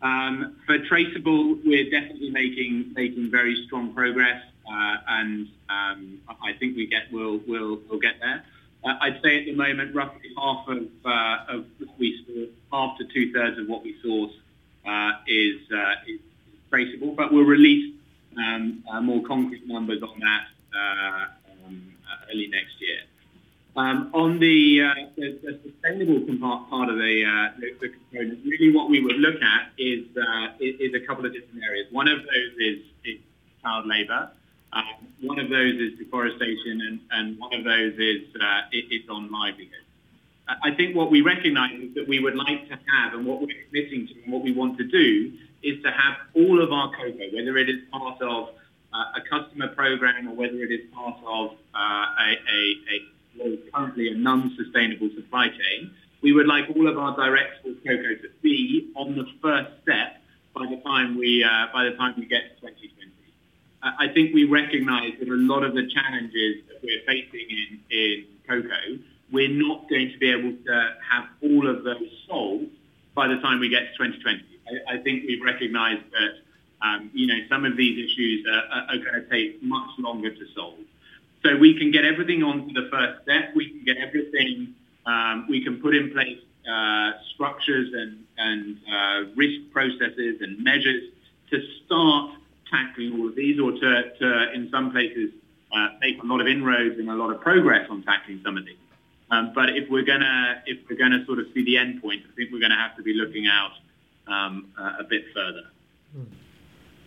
Um, 0.00 0.56
for 0.66 0.78
traceable, 0.78 1.58
we're 1.64 1.90
definitely 1.90 2.30
making 2.30 2.92
making 2.94 3.30
very 3.30 3.64
strong 3.66 3.94
progress, 3.94 4.42
uh, 4.66 4.96
and 5.08 5.48
um, 5.68 6.20
I 6.28 6.52
think 6.58 6.76
we 6.76 6.86
get 6.86 7.12
we'll 7.12 7.40
we'll 7.46 7.80
we'll 7.88 8.00
get 8.00 8.20
there. 8.20 8.44
Uh, 8.84 8.94
I'd 9.00 9.20
say 9.22 9.40
at 9.40 9.46
the 9.46 9.54
moment, 9.54 9.94
roughly 9.94 10.30
half 10.36 10.68
of 10.68 10.86
uh, 11.04 11.44
of 11.48 11.64
what 11.78 11.98
we 11.98 12.24
source, 12.26 12.50
half 12.72 12.98
to 12.98 13.04
two 13.04 13.32
thirds 13.32 13.58
of 13.58 13.68
what 13.68 13.82
we 13.82 13.96
source 14.02 14.32
uh, 14.86 15.12
is, 15.26 15.60
uh, 15.72 15.94
is 16.06 16.20
traceable, 16.70 17.12
but 17.12 17.32
we'll 17.32 17.44
release 17.44 17.94
um, 18.36 18.84
uh, 18.90 19.00
more 19.00 19.22
concrete 19.24 19.66
numbers 19.66 20.02
on 20.02 20.20
that 20.20 20.46
early 22.30 22.48
next 22.48 22.80
year. 22.80 23.00
Um, 23.76 24.10
on 24.12 24.40
the, 24.40 24.82
uh, 24.82 24.94
the, 25.16 25.38
the 25.42 25.60
sustainable 25.62 26.20
part 26.68 26.88
of 26.88 26.96
the, 26.96 27.24
uh, 27.24 27.60
the, 27.60 27.74
the 27.80 27.88
component, 27.90 28.44
really 28.44 28.74
what 28.74 28.90
we 28.90 29.00
would 29.00 29.16
look 29.16 29.40
at 29.40 29.70
is, 29.78 30.04
uh, 30.16 30.48
is, 30.58 30.80
is 30.80 30.94
a 30.94 31.06
couple 31.06 31.24
of 31.24 31.32
different 31.32 31.62
areas. 31.62 31.86
One 31.92 32.08
of 32.08 32.18
those 32.18 32.52
is, 32.58 32.78
is 33.04 33.18
child 33.62 33.86
labour. 33.86 34.30
Um, 34.72 35.06
one 35.22 35.38
of 35.38 35.48
those 35.48 35.74
is 35.74 35.98
deforestation, 35.98 36.80
and, 36.82 37.00
and 37.12 37.38
one 37.38 37.54
of 37.54 37.64
those 37.64 37.94
is 37.98 38.22
uh, 38.40 38.62
it's 38.72 39.08
on 39.08 39.30
livelihood. 39.30 39.84
I 40.62 40.72
think 40.74 40.96
what 40.96 41.10
we 41.10 41.20
recognise 41.20 41.78
is 41.78 41.94
that 41.94 42.08
we 42.08 42.20
would 42.20 42.34
like 42.34 42.68
to 42.68 42.78
have, 42.94 43.14
and 43.14 43.26
what 43.26 43.40
we're 43.40 43.56
committing 43.66 44.08
to, 44.08 44.14
and 44.24 44.32
what 44.32 44.42
we 44.42 44.52
want 44.52 44.78
to 44.78 44.84
do, 44.84 45.32
is 45.62 45.82
to 45.82 45.90
have 45.90 46.16
all 46.34 46.62
of 46.62 46.72
our 46.72 46.90
cocoa, 46.90 47.28
whether 47.34 47.56
it 47.58 47.68
is 47.68 47.76
part 47.92 48.20
of 48.22 48.50
a 48.92 49.20
customer 49.28 49.68
program 49.68 50.28
or 50.28 50.34
whether 50.34 50.62
it 50.62 50.70
is 50.70 50.80
part 50.92 51.16
of 51.26 51.52
uh, 51.74 51.78
a, 51.78 52.36
a, 52.52 53.44
a 53.44 53.56
currently 53.72 54.08
a 54.08 54.14
non-sustainable 54.14 55.10
supply 55.14 55.48
chain, 55.48 55.90
we 56.22 56.32
would 56.32 56.46
like 56.46 56.64
all 56.74 56.88
of 56.88 56.98
our 56.98 57.14
direct 57.16 57.62
source 57.62 57.76
cocoa 57.86 58.14
to 58.22 58.28
be 58.42 58.90
on 58.96 59.14
the 59.16 59.26
first 59.42 59.70
step 59.82 60.20
by 60.54 60.66
the 60.66 60.80
time 60.82 61.16
we 61.16 61.44
uh, 61.44 61.66
by 61.72 61.84
the 61.84 61.96
time 61.96 62.14
we 62.16 62.26
get 62.26 62.56
to 62.56 62.60
2020. 62.60 63.12
Uh, 63.80 63.90
I 63.98 64.08
think 64.08 64.34
we 64.34 64.44
recognise 64.44 65.12
that 65.20 65.28
a 65.28 65.34
lot 65.34 65.62
of 65.62 65.74
the 65.74 65.88
challenges 65.88 66.64
that 66.68 66.82
we're 66.82 67.02
facing 67.06 67.46
in, 67.48 67.80
in 67.90 68.24
cocoa, 68.48 68.98
we're 69.30 69.48
not 69.48 69.88
going 69.88 70.10
to 70.10 70.18
be 70.18 70.30
able 70.30 70.56
to 70.64 70.94
have 71.08 71.26
all 71.42 71.68
of 71.68 71.84
those 71.84 72.10
solved 72.26 72.72
by 73.14 73.28
the 73.28 73.36
time 73.36 73.60
we 73.60 73.68
get 73.68 73.92
to 73.92 74.08
2020. 74.08 74.42
I, 74.66 74.94
I 74.94 74.98
think 74.98 75.24
we've 75.28 75.42
recognised 75.42 76.10
that 76.10 76.47
um, 76.82 77.10
you 77.12 77.26
know 77.26 77.38
some 77.48 77.64
of 77.64 77.76
these 77.76 78.10
issues 78.10 78.46
are, 78.46 78.84
are 78.88 78.98
going 78.98 79.14
to 79.14 79.28
take 79.30 79.62
much 79.62 79.90
longer 79.98 80.30
to 80.30 80.46
solve. 80.54 80.78
So 81.44 81.56
we 81.56 81.78
can 81.78 81.90
get 81.90 82.04
everything 82.04 82.42
onto 82.42 82.72
the 82.72 82.88
first 82.90 83.22
step. 83.22 83.54
We 83.54 83.68
can 83.70 83.84
get 83.84 83.96
everything. 83.98 84.74
Um, 85.06 85.46
we 85.48 85.62
can 85.62 85.80
put 85.80 85.94
in 85.94 86.12
place 86.12 86.38
uh, 86.68 87.12
structures 87.34 87.92
and, 87.94 88.24
and 88.36 88.78
uh, 88.92 89.30
risk 89.36 89.70
processes 89.72 90.42
and 90.42 90.62
measures 90.62 91.04
to 91.50 91.62
start 91.84 92.32
tackling 92.70 93.18
all 93.18 93.28
of 93.28 93.34
these, 93.34 93.58
or 93.58 93.72
to, 93.72 94.18
to 94.18 94.52
in 94.52 94.68
some 94.70 94.90
places, 94.90 95.30
uh, 95.74 95.88
make 96.00 96.22
a 96.22 96.26
lot 96.26 96.40
of 96.40 96.46
inroads 96.46 96.98
and 96.98 97.08
a 97.08 97.14
lot 97.14 97.30
of 97.30 97.40
progress 97.40 97.86
on 97.88 98.02
tackling 98.02 98.40
some 98.44 98.56
of 98.56 98.66
these. 98.66 98.76
Um, 99.30 99.52
but 99.54 99.70
if 99.70 99.88
we're 99.90 100.04
gonna 100.04 100.62
if 100.66 100.78
we're 100.88 100.96
gonna 100.96 101.24
sort 101.26 101.38
of 101.38 101.46
see 101.54 101.64
the 101.64 101.78
end 101.78 102.02
point, 102.02 102.22
I 102.30 102.34
think 102.34 102.50
we're 102.52 102.60
going 102.60 102.72
to 102.72 102.76
have 102.76 102.96
to 102.96 103.02
be 103.02 103.14
looking 103.14 103.46
out 103.46 103.72
um, 104.26 104.68
a 104.76 105.04
bit 105.04 105.24
further. 105.34 105.64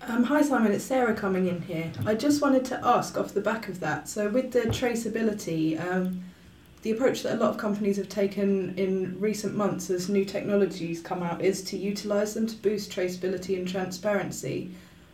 Um, 0.07 0.23
hi 0.23 0.41
Simon, 0.41 0.71
it's 0.71 0.83
Sarah 0.83 1.13
coming 1.13 1.47
in 1.47 1.61
here. 1.61 1.91
I 2.07 2.15
just 2.15 2.41
wanted 2.41 2.65
to 2.65 2.85
ask 2.85 3.17
off 3.17 3.33
the 3.33 3.41
back 3.41 3.69
of 3.69 3.79
that. 3.81 4.07
So 4.09 4.29
with 4.29 4.51
the 4.51 4.61
traceability, 4.61 5.79
um, 5.79 6.23
the 6.81 6.91
approach 6.91 7.21
that 7.21 7.35
a 7.35 7.37
lot 7.37 7.51
of 7.51 7.57
companies 7.57 7.97
have 7.97 8.09
taken 8.09 8.73
in 8.77 9.19
recent 9.19 9.55
months 9.55 9.91
as 9.91 10.09
new 10.09 10.25
technologies 10.25 11.01
come 11.01 11.21
out 11.21 11.41
is 11.43 11.61
to 11.65 11.77
utilise 11.77 12.33
them 12.33 12.47
to 12.47 12.55
boost 12.55 12.91
traceability 12.91 13.55
and 13.57 13.67
transparency. 13.67 14.71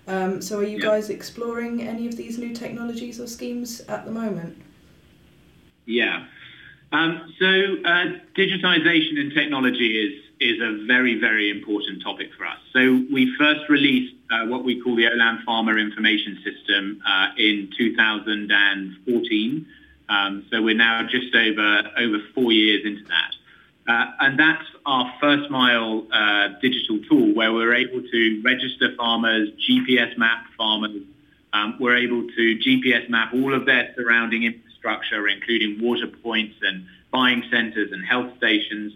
Um, 0.08 0.42
so 0.42 0.60
are 0.60 0.64
you 0.64 0.78
Yeah. 0.78 0.86
guys 0.86 1.10
exploring 1.10 1.82
any 1.82 2.08
of 2.08 2.16
these 2.16 2.38
new 2.38 2.54
technologies 2.56 3.20
or 3.20 3.28
schemes 3.28 3.82
at 3.90 4.06
the 4.06 4.12
moment? 4.12 4.56
Yeah. 5.86 6.28
Um, 6.94 7.34
so 7.38 7.46
uh, 7.84 8.06
digitization 8.38 9.20
and 9.20 9.34
technology 9.34 10.00
is 10.00 10.24
is 10.40 10.62
a 10.62 10.86
very 10.86 11.20
very 11.20 11.50
important 11.50 12.02
topic 12.04 12.30
for 12.38 12.46
us. 12.46 12.60
So 12.74 13.04
we 13.12 13.34
first 13.38 13.70
released 13.70 14.16
uh, 14.32 14.46
what 14.46 14.64
we 14.64 14.82
call 14.82 14.96
the 14.96 15.06
Olam 15.06 15.44
Farmer 15.44 15.78
Information 15.78 16.38
System 16.44 17.02
uh, 17.08 17.30
in 17.38 17.70
2014. 17.78 19.66
Um, 20.10 20.46
so 20.50 20.62
we're 20.62 20.76
now 20.76 21.04
just 21.04 21.34
over 21.36 21.84
over 21.98 22.20
four 22.34 22.52
years 22.52 22.86
into 22.86 23.04
that. 23.06 23.32
Uh, 23.88 24.12
and 24.20 24.38
that's 24.38 24.66
our 24.86 25.14
first 25.22 25.50
mile 25.50 26.06
uh, 26.12 26.50
digital 26.62 27.00
tool 27.10 27.34
where 27.34 27.54
we're 27.54 27.74
able 27.74 28.02
to 28.02 28.42
register 28.44 28.94
farmers, 28.98 29.50
GPS 29.68 30.18
map 30.18 30.46
farmers. 30.58 31.04
Um, 31.54 31.78
we're 31.80 31.96
able 31.96 32.28
to 32.28 32.60
GPS 32.60 33.10
map 33.10 33.34
all 33.34 33.54
of 33.54 33.66
their 33.66 33.94
surrounding 33.96 34.44
infrastructure, 34.44 35.28
including 35.30 35.82
water 35.82 36.08
points 36.08 36.56
and 36.62 36.86
buying 37.12 37.44
centres 37.50 37.94
and 37.94 38.06
health 38.06 38.36
stations. 38.38 38.94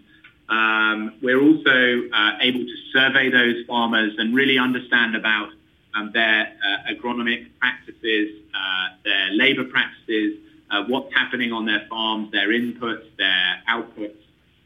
Um, 0.52 1.14
we're 1.22 1.40
also 1.40 2.08
uh, 2.12 2.32
able 2.42 2.60
to 2.60 2.76
survey 2.92 3.30
those 3.30 3.64
farmers 3.66 4.12
and 4.18 4.34
really 4.34 4.58
understand 4.58 5.16
about 5.16 5.48
um, 5.94 6.10
their 6.12 6.52
uh, 6.62 6.92
agronomic 6.92 7.46
practices, 7.58 8.36
uh, 8.54 8.88
their 9.02 9.30
labour 9.30 9.64
practices, 9.64 10.36
uh, 10.70 10.84
what's 10.88 11.12
happening 11.14 11.52
on 11.52 11.64
their 11.64 11.86
farms, 11.88 12.30
their 12.32 12.48
inputs, 12.48 13.04
their 13.16 13.62
outputs. 13.66 14.20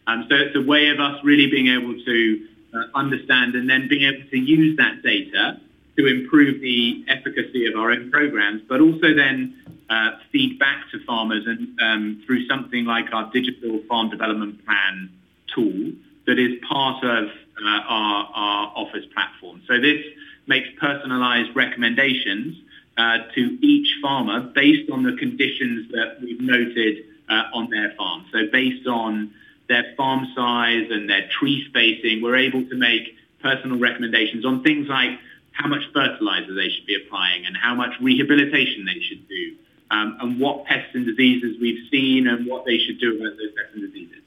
Um, 0.08 0.26
so 0.28 0.34
it's 0.34 0.56
a 0.56 0.60
way 0.60 0.88
of 0.88 0.98
us 0.98 1.22
really 1.22 1.48
being 1.48 1.68
able 1.68 1.94
to 2.04 2.48
uh, 2.74 2.98
understand 2.98 3.54
and 3.54 3.70
then 3.70 3.86
being 3.86 4.12
able 4.12 4.28
to 4.28 4.38
use 4.38 4.76
that 4.78 5.04
data 5.04 5.60
to 5.98 6.06
improve 6.06 6.60
the 6.60 7.04
efficacy 7.06 7.66
of 7.66 7.76
our 7.78 7.92
own 7.92 8.10
programs, 8.10 8.60
but 8.68 8.80
also 8.80 9.14
then 9.14 9.54
uh, 9.88 10.18
feed 10.32 10.58
back 10.58 10.90
to 10.90 11.04
farmers 11.04 11.46
and 11.46 11.78
um, 11.80 12.22
through 12.26 12.44
something 12.48 12.84
like 12.86 13.12
our 13.12 13.30
digital 13.32 13.80
farm 13.88 14.10
development 14.10 14.64
plan 14.66 15.10
tool 15.54 15.92
that 16.26 16.38
is 16.38 16.58
part 16.68 17.04
of 17.04 17.28
uh, 17.28 17.64
our, 17.64 18.30
our 18.34 18.74
OFIS 18.76 19.12
platform. 19.12 19.62
So 19.66 19.80
this 19.80 20.04
makes 20.46 20.68
personalized 20.78 21.54
recommendations 21.56 22.56
uh, 22.96 23.18
to 23.34 23.58
each 23.62 23.88
farmer 24.02 24.40
based 24.40 24.90
on 24.90 25.02
the 25.02 25.16
conditions 25.16 25.90
that 25.92 26.18
we've 26.20 26.40
noted 26.40 27.04
uh, 27.28 27.44
on 27.52 27.70
their 27.70 27.92
farm. 27.96 28.24
So 28.32 28.46
based 28.50 28.86
on 28.86 29.32
their 29.68 29.94
farm 29.96 30.28
size 30.34 30.86
and 30.90 31.08
their 31.08 31.28
tree 31.28 31.66
spacing, 31.68 32.22
we're 32.22 32.36
able 32.36 32.64
to 32.64 32.76
make 32.76 33.16
personal 33.42 33.78
recommendations 33.78 34.44
on 34.44 34.62
things 34.62 34.88
like 34.88 35.18
how 35.52 35.68
much 35.68 35.82
fertilizer 35.92 36.54
they 36.54 36.68
should 36.68 36.86
be 36.86 36.94
applying 36.94 37.46
and 37.46 37.56
how 37.56 37.74
much 37.74 37.98
rehabilitation 38.00 38.84
they 38.84 39.00
should 39.00 39.26
do, 39.28 39.56
um, 39.90 40.18
and 40.20 40.40
what 40.40 40.64
pests 40.66 40.94
and 40.94 41.06
diseases 41.06 41.56
we've 41.60 41.88
seen 41.90 42.26
and 42.26 42.46
what 42.46 42.64
they 42.64 42.78
should 42.78 42.98
do 43.00 43.16
about 43.16 43.36
those 43.36 43.52
pests 43.56 43.72
and 43.74 43.82
diseases. 43.82 44.22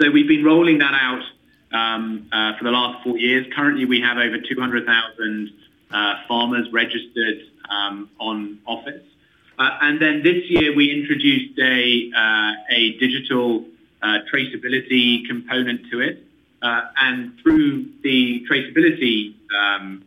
So 0.00 0.10
we've 0.10 0.26
been 0.26 0.44
rolling 0.44 0.78
that 0.78 0.92
out 0.92 1.22
um, 1.72 2.28
uh, 2.32 2.58
for 2.58 2.64
the 2.64 2.72
last 2.72 3.04
four 3.04 3.16
years. 3.16 3.46
Currently, 3.54 3.84
we 3.84 4.00
have 4.00 4.18
over 4.18 4.38
200,000 4.38 5.52
uh, 5.90 6.14
farmers 6.26 6.66
registered 6.72 7.42
um, 7.70 8.10
on 8.18 8.58
OFIS. 8.66 9.02
Uh, 9.56 9.78
and 9.82 10.02
then 10.02 10.24
this 10.24 10.50
year, 10.50 10.74
we 10.74 10.90
introduced 10.90 11.56
a, 11.60 12.10
uh, 12.16 12.52
a 12.70 12.98
digital 12.98 13.64
uh, 14.02 14.18
traceability 14.32 15.26
component 15.28 15.88
to 15.92 16.00
it. 16.00 16.24
Uh, 16.60 16.80
and 17.00 17.38
through 17.40 17.86
the 18.02 18.44
traceability 18.50 19.34
um, 19.56 20.04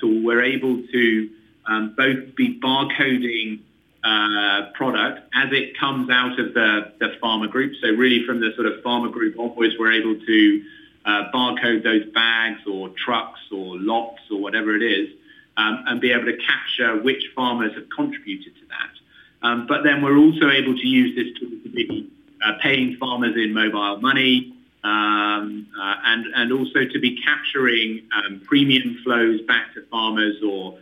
tool, 0.00 0.24
we're 0.24 0.42
able 0.42 0.82
to 0.86 1.30
um, 1.66 1.94
both 1.94 2.34
be 2.36 2.58
barcoding 2.58 3.60
uh, 4.06 4.70
product 4.74 5.18
as 5.34 5.48
it 5.52 5.76
comes 5.78 6.08
out 6.10 6.38
of 6.38 6.54
the, 6.54 6.92
the 7.00 7.08
farmer 7.20 7.48
group. 7.48 7.72
So 7.82 7.88
really 7.88 8.24
from 8.24 8.40
the 8.40 8.52
sort 8.54 8.68
of 8.68 8.80
farmer 8.82 9.08
group 9.08 9.36
onwards, 9.38 9.74
we're 9.78 9.92
able 9.92 10.14
to 10.14 10.64
uh, 11.04 11.30
barcode 11.34 11.82
those 11.82 12.06
bags 12.12 12.60
or 12.70 12.90
trucks 12.90 13.40
or 13.50 13.76
lots 13.78 14.20
or 14.30 14.40
whatever 14.40 14.76
it 14.76 14.82
is 14.82 15.08
um, 15.56 15.84
and 15.86 16.00
be 16.00 16.12
able 16.12 16.26
to 16.26 16.36
capture 16.36 17.02
which 17.02 17.24
farmers 17.34 17.74
have 17.74 17.88
contributed 17.90 18.54
to 18.54 18.66
that. 18.68 19.46
Um, 19.46 19.66
but 19.66 19.82
then 19.82 20.02
we're 20.02 20.18
also 20.18 20.50
able 20.50 20.74
to 20.74 20.86
use 20.86 21.16
this 21.16 21.28
to 21.40 21.70
be 21.70 22.08
uh, 22.44 22.52
paying 22.62 22.96
farmers 22.96 23.34
in 23.36 23.52
mobile 23.52 24.00
money, 24.00 24.54
um, 24.84 25.66
uh, 25.80 25.94
and 26.04 26.26
and 26.34 26.52
also 26.52 26.84
to 26.84 26.98
be 27.00 27.20
capturing 27.22 28.02
um, 28.14 28.40
premium 28.44 28.98
flows 29.02 29.40
back 29.42 29.74
to 29.74 29.82
farmers 29.90 30.36
or 30.44 30.78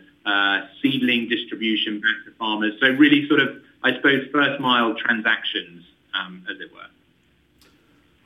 seedling 0.81 1.29
distribution 1.29 2.01
back 2.01 2.25
to 2.25 2.31
farmers. 2.37 2.73
So 2.79 2.87
really, 2.87 3.27
sort 3.27 3.39
of, 3.39 3.61
I 3.83 3.93
suppose, 3.95 4.27
first 4.31 4.59
mile 4.59 4.95
transactions, 4.95 5.85
um, 6.13 6.45
as 6.49 6.59
it 6.59 6.73
were. 6.73 6.81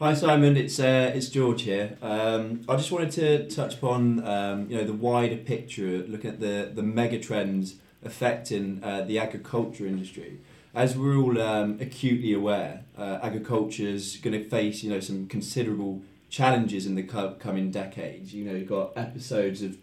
Hi 0.01 0.13
Simon, 0.13 0.55
it's 0.55 0.79
uh, 0.79 1.11
it's 1.13 1.27
George 1.27 1.63
here. 1.63 1.97
Um, 2.01 2.61
I 2.69 2.77
just 2.77 2.89
wanted 2.89 3.11
to 3.11 3.49
touch 3.49 3.73
upon 3.73 4.25
um, 4.25 4.69
you 4.69 4.77
know 4.77 4.85
the 4.85 4.93
wider 4.93 5.35
picture, 5.35 6.05
looking 6.07 6.29
at 6.29 6.39
the 6.39 6.71
the 6.73 6.81
mega 6.81 7.19
trends 7.19 7.75
affecting 8.01 8.81
uh, 8.81 9.01
the 9.01 9.19
agriculture 9.19 9.85
industry. 9.85 10.39
As 10.73 10.95
we're 10.95 11.17
all 11.17 11.41
um, 11.41 11.79
acutely 11.81 12.31
aware, 12.31 12.85
uh, 12.97 13.19
agriculture 13.21 13.89
is 13.89 14.15
going 14.23 14.41
to 14.41 14.47
face 14.47 14.83
you 14.83 14.89
know 14.89 15.01
some 15.01 15.27
considerable 15.27 16.01
challenges 16.29 16.85
in 16.85 16.95
the 16.95 17.03
co- 17.03 17.33
coming 17.33 17.69
decades. 17.69 18.33
You 18.33 18.45
know 18.45 18.53
you've 18.53 18.69
got 18.69 18.93
episodes 18.95 19.61
of 19.61 19.75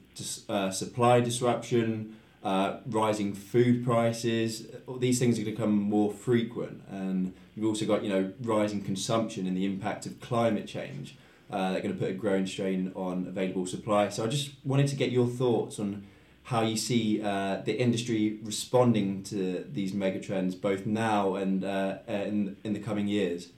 uh, 0.48 0.70
supply 0.70 1.20
disruption, 1.20 2.16
uh, 2.42 2.78
rising 2.86 3.34
food 3.34 3.84
prices. 3.84 4.66
These 4.98 5.18
things 5.18 5.38
are 5.38 5.42
going 5.42 5.54
to 5.54 5.58
become 5.58 5.74
more 5.74 6.12
frequent, 6.12 6.82
and 6.88 7.34
you've 7.54 7.66
also 7.66 7.86
got 7.86 8.02
you 8.04 8.08
know 8.08 8.32
rising 8.42 8.82
consumption 8.82 9.46
and 9.46 9.56
the 9.56 9.64
impact 9.64 10.06
of 10.06 10.20
climate 10.20 10.66
change. 10.66 11.16
Uh, 11.50 11.72
they're 11.72 11.80
going 11.80 11.94
to 11.94 11.98
put 11.98 12.10
a 12.10 12.14
growing 12.14 12.46
strain 12.46 12.92
on 12.96 13.26
available 13.28 13.66
supply. 13.66 14.08
So 14.08 14.24
I 14.24 14.26
just 14.26 14.50
wanted 14.64 14.88
to 14.88 14.96
get 14.96 15.12
your 15.12 15.26
thoughts 15.26 15.78
on 15.78 16.04
how 16.44 16.62
you 16.62 16.76
see 16.76 17.20
uh, 17.22 17.62
the 17.64 17.76
industry 17.78 18.38
responding 18.42 19.22
to 19.24 19.64
these 19.72 19.92
megatrends, 19.92 20.60
both 20.60 20.86
now 20.86 21.34
and 21.34 21.64
uh, 21.64 21.98
in 22.06 22.56
in 22.64 22.72
the 22.72 22.80
coming 22.80 23.08
years. 23.08 23.48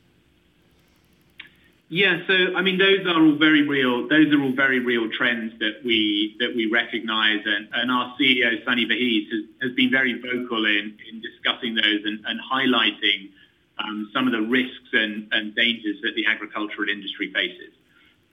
Yeah, 1.91 2.19
so 2.27 2.35
I 2.55 2.61
mean, 2.61 2.77
those 2.77 3.07
are 3.07 3.19
all 3.19 3.37
very 3.37 3.67
real. 3.67 4.09
Those 4.09 4.31
are 4.35 4.43
all 4.43 4.53
very 4.53 4.79
real 4.79 5.09
trends 5.11 5.59
that 5.59 5.81
we 5.85 6.37
that 6.39 6.55
we 6.55 6.67
recognise, 6.67 7.41
and, 7.47 7.69
and 7.73 7.91
our 7.91 8.15
CEO 8.21 8.63
Sunny 8.65 8.85
Verghese 8.85 9.31
has, 9.31 9.45
has 9.63 9.73
been 9.73 9.91
very 9.91 10.21
vocal 10.21 10.67
in, 10.67 10.99
in 11.11 11.23
discussing 11.23 11.75
those 11.75 12.05
and, 12.05 12.23
and 12.27 12.39
highlighting 12.53 13.31
um, 13.79 14.11
some 14.13 14.27
of 14.27 14.33
the 14.33 14.43
risks 14.43 14.91
and, 14.93 15.29
and 15.33 15.55
dangers 15.55 15.97
that 16.03 16.13
the 16.15 16.27
agricultural 16.27 16.89
industry 16.91 17.33
faces. 17.33 17.73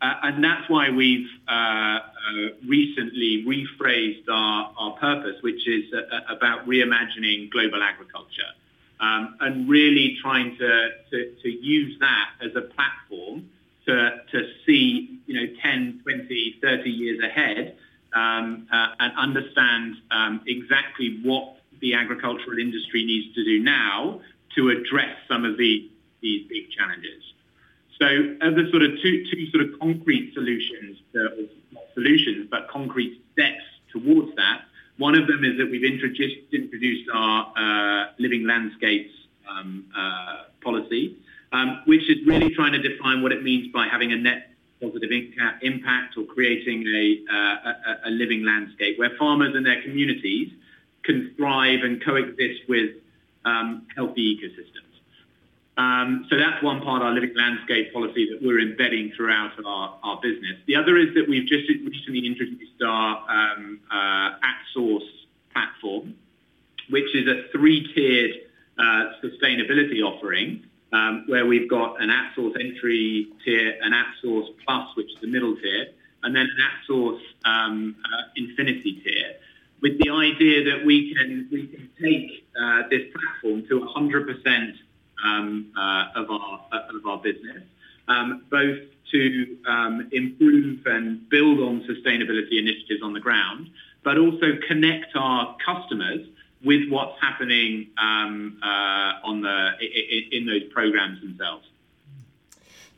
uh, 0.02 0.16
and 0.24 0.44
that's 0.44 0.70
why 0.70 0.90
we've 0.90 1.30
uh, 1.48 1.52
uh, 1.52 2.00
recently 2.68 3.46
rephrased 3.48 4.28
our, 4.30 4.74
our 4.78 4.92
purpose, 4.98 5.42
which 5.42 5.68
is 5.68 5.86
uh, 5.94 6.20
about 6.30 6.68
reimagining 6.68 7.50
global 7.52 7.82
agriculture. 7.82 8.52
Um, 9.00 9.36
and 9.42 9.70
really 9.70 10.18
trying 10.22 10.56
to, 10.58 10.90
to, 11.12 11.36
to, 11.44 11.50
use 11.50 12.00
that 12.00 12.30
as 12.42 12.56
a 12.56 12.62
platform 12.62 13.50
to, 13.86 14.22
to 14.32 14.48
see, 14.66 15.20
you 15.26 15.34
know, 15.34 15.54
10, 15.62 16.00
20, 16.02 16.60
30 16.62 16.90
years 16.90 17.22
ahead 17.22 17.76
um, 18.14 18.68
uh, 18.72 18.96
and 19.00 19.18
understand 19.18 19.96
um, 20.12 20.42
exactly 20.48 21.20
what 21.24 21.58
the 21.82 21.94
agricultural 21.94 22.58
industry 22.58 23.06
needs 23.06 23.36
to 23.36 23.44
do 23.44 23.62
now 23.62 24.22
to 24.56 24.70
address 24.70 25.18
some 25.28 25.44
of 25.44 25.58
the, 25.58 25.90
these 26.22 26.48
big 26.48 26.72
challenges. 26.72 27.22
So 28.00 28.06
as 28.42 28.54
a 28.58 28.70
sort 28.72 28.84
of 28.84 28.92
two, 29.02 29.26
two 29.32 29.50
sort 29.52 29.66
of 29.66 29.80
concrete 29.80 30.34
solutions, 30.34 30.98
uh, 31.16 31.44
not 31.72 31.84
solutions, 31.94 32.48
but 32.50 32.68
concrete 32.70 33.22
steps 33.34 33.64
towards 33.92 34.36
that, 34.36 34.62
one 34.98 35.16
of 35.16 35.28
them 35.28 35.44
is 35.44 35.58
that 35.58 35.70
we've 35.70 35.84
introduced, 35.84 36.54
introduced 36.54 37.10
our 37.14 37.52
uh, 37.58 38.12
living 38.18 38.46
landscapes 38.46 39.12
um, 39.50 39.86
uh, 39.96 40.44
policy, 40.64 41.18
um, 41.52 41.82
which 41.86 42.10
is 42.10 42.26
really 42.26 42.54
trying 42.54 42.72
to 42.74 42.80
define 42.82 43.22
what 43.22 43.32
it 43.32 43.44
means 43.44 43.72
by 43.72 43.88
having 43.88 44.12
a 44.12 44.16
net 44.16 44.52
positive 44.82 45.10
impact 45.62 46.18
or 46.18 46.26
creating 46.26 46.86
a, 46.88 47.34
uh, 47.34 47.36
a, 47.36 48.10
a, 48.10 48.12
living 48.12 48.44
landscape 48.44 49.00
where 49.00 49.12
farmers 49.18 49.56
and 49.56 49.66
their 49.66 49.82
communities 49.82 50.52
can 51.04 51.34
thrive 51.38 51.80
and 51.84 52.04
coexist 52.04 52.62
with 52.68 52.92
um, 53.46 53.88
healthy 53.96 54.38
ecosystems. 54.38 54.95
Um, 55.78 56.26
so 56.30 56.38
that's 56.38 56.64
one 56.64 56.82
part 56.82 57.02
of 57.02 57.08
our 57.08 57.14
living 57.14 57.34
landscape 57.36 57.92
policy 57.92 58.30
that 58.32 58.42
we're 58.42 58.62
embedding 58.62 59.12
throughout 59.16 59.52
our, 59.66 60.00
our 60.04 60.20
business. 60.22 60.58
The 60.68 60.76
other 60.76 60.98
is 60.98 61.14
that 61.16 61.28
we've 61.28 61.48
just 61.48 61.68
recently 61.68 62.26
introduced 62.26 62.82
our 62.86 63.18
um, 63.30 63.80
uh, 63.92 64.38
at-source 64.42 65.04
platform, 65.52 66.16
which 66.90 67.14
is 67.14 67.28
a 67.28 67.52
three-tiered 67.52 68.32
uh, 68.80 69.12
sustainability 69.22 70.02
offering 70.02 70.64
um, 70.94 71.26
where 71.28 71.46
we've 71.46 71.70
got 71.70 72.02
an 72.02 72.10
at-source 72.10 72.56
entry 72.60 73.28
tier, 73.44 73.78
an 73.82 73.94
at-source 73.94 74.48
plus, 74.66 74.96
which 74.96 75.12
is 75.12 75.18
the 75.22 75.28
middle 75.28 75.56
tier, 75.58 75.88
and 76.24 76.36
then 76.36 76.44
an 76.44 76.58
at-source 76.60 77.22
um, 77.44 77.96
uh, 78.06 78.24
infinity 78.38 79.02
tier, 79.04 79.34
with 79.82 80.00
the 80.00 80.10
idea 80.10 80.64
that 80.64 80.86
we 80.86 81.14
can 81.14 81.48
we 81.52 81.68
can 81.68 81.90
take 82.02 82.48
uh, 82.60 82.84
this 82.90 83.04
platform 83.14 83.68
to 83.68 83.82
100% 83.82 83.96
um, 83.98 84.74
uh, 84.74 84.85
of, 85.24 86.30
our, 86.30 86.62
uh, 86.72 86.98
of 86.98 87.06
our 87.06 87.18
business, 87.18 87.64
um, 88.08 88.46
both 88.50 88.80
to 89.12 89.58
um, 89.68 90.10
improve 90.12 90.86
and 90.86 91.30
build 91.30 91.60
on 91.60 91.82
sustainability 91.82 92.60
initiatives 92.60 93.02
on 93.04 93.14
the 93.14 93.20
ground, 93.20 93.70
but 94.04 94.18
also 94.18 94.58
connect 94.68 95.16
our 95.16 95.56
customers 95.66 96.28
with 96.64 96.90
what's 96.90 97.20
happening 97.22 97.88
um, 98.02 98.58
uh, 98.64 99.14
on 99.24 99.42
the 99.42 99.72
in 100.32 100.46
those 100.46 100.64
programs 100.72 101.22
themselves. 101.22 101.66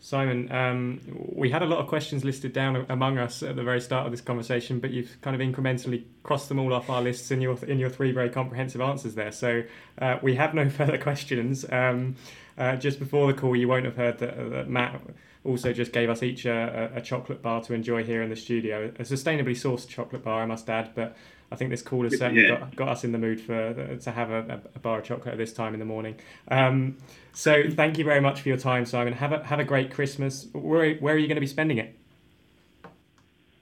Simon, 0.07 0.49
um, 0.53 1.01
we 1.35 1.49
had 1.49 1.61
a 1.61 1.65
lot 1.65 1.79
of 1.79 1.87
questions 1.87 2.23
listed 2.23 2.53
down 2.53 2.85
among 2.87 3.17
us 3.17 3.43
at 3.43 3.57
the 3.57 3.61
very 3.61 3.81
start 3.81 4.05
of 4.05 4.13
this 4.13 4.21
conversation, 4.21 4.79
but 4.79 4.91
you've 4.91 5.19
kind 5.19 5.35
of 5.35 5.45
incrementally 5.45 6.05
crossed 6.23 6.47
them 6.47 6.59
all 6.59 6.73
off 6.73 6.89
our 6.89 7.01
lists 7.01 7.29
in 7.29 7.41
your 7.41 7.57
in 7.65 7.77
your 7.77 7.89
three 7.89 8.13
very 8.13 8.29
comprehensive 8.29 8.79
answers 8.79 9.15
there. 9.15 9.33
So 9.33 9.63
uh, 10.01 10.17
we 10.21 10.35
have 10.35 10.53
no 10.53 10.69
further 10.79 10.97
questions. 10.97 11.65
Um, 11.69 12.15
uh, 12.57 12.77
just 12.77 12.99
before 12.99 13.27
the 13.27 13.37
call, 13.37 13.53
you 13.53 13.67
won't 13.67 13.83
have 13.83 13.97
heard 13.97 14.19
that, 14.19 14.39
uh, 14.39 14.47
that 14.47 14.69
Matt 14.69 15.01
also 15.43 15.73
just 15.73 15.91
gave 15.91 16.09
us 16.09 16.23
each 16.23 16.45
a, 16.45 16.89
a, 16.95 17.01
chocolate 17.01 17.41
bar 17.41 17.61
to 17.63 17.73
enjoy 17.73 18.05
here 18.05 18.21
in 18.21 18.29
the 18.29 18.35
studio. 18.37 18.85
A 18.99 19.03
sustainably 19.03 19.57
sourced 19.57 19.89
chocolate 19.89 20.23
bar, 20.23 20.41
I 20.41 20.45
must 20.45 20.69
add, 20.69 20.91
but 20.95 21.17
I 21.51 21.55
think 21.55 21.71
this 21.71 21.81
call 21.81 22.03
has 22.03 22.17
certainly 22.17 22.43
yeah. 22.43 22.59
got, 22.59 22.75
got 22.75 22.89
us 22.89 23.03
in 23.03 23.13
the 23.13 23.17
mood 23.17 23.39
for 23.39 23.95
to 23.95 24.11
have 24.11 24.31
a, 24.31 24.61
a, 24.75 24.79
bar 24.79 24.99
of 24.99 25.05
chocolate 25.05 25.33
at 25.33 25.37
this 25.37 25.53
time 25.53 25.73
in 25.73 25.79
the 25.79 25.85
morning. 25.85 26.15
Um, 26.49 26.97
so 27.33 27.63
thank 27.69 27.97
you 27.97 28.03
very 28.03 28.19
much 28.19 28.41
for 28.41 28.49
your 28.49 28.57
time, 28.57 28.85
Simon. 28.85 29.13
Have 29.13 29.31
a 29.31 29.43
have 29.45 29.59
a 29.59 29.63
great 29.63 29.93
Christmas. 29.93 30.47
Where 30.51 30.95
where 30.95 31.15
are 31.15 31.17
you 31.17 31.27
going 31.27 31.35
to 31.35 31.41
be 31.41 31.47
spending 31.47 31.77
it? 31.77 31.97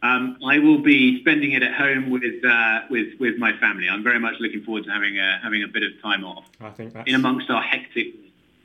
Um, 0.02 0.38
I 0.45 0.60
will 0.60 0.80
be 0.80 1.19
spending 1.21 1.54
it 1.54 1.63
at 1.63 1.74
home 1.74 2.10
with 2.10 2.43
uh, 2.43 2.82
with 2.89 3.19
with 3.19 3.38
my 3.38 3.58
family. 3.58 3.88
I'm 3.89 4.04
very 4.04 4.19
much 4.19 4.36
looking 4.39 4.63
forward 4.63 4.86
to 4.86 4.91
having 4.91 5.17
a 5.19 5.39
having 5.43 5.63
a 5.63 5.67
bit 5.67 5.84
of 5.84 6.02
time 6.02 6.24
off. 6.24 6.45
I 6.60 6.69
think 6.71 6.93
that's 6.93 7.08
in 7.08 7.15
amongst 7.15 7.50
our 7.50 7.62
hectic. 7.62 8.13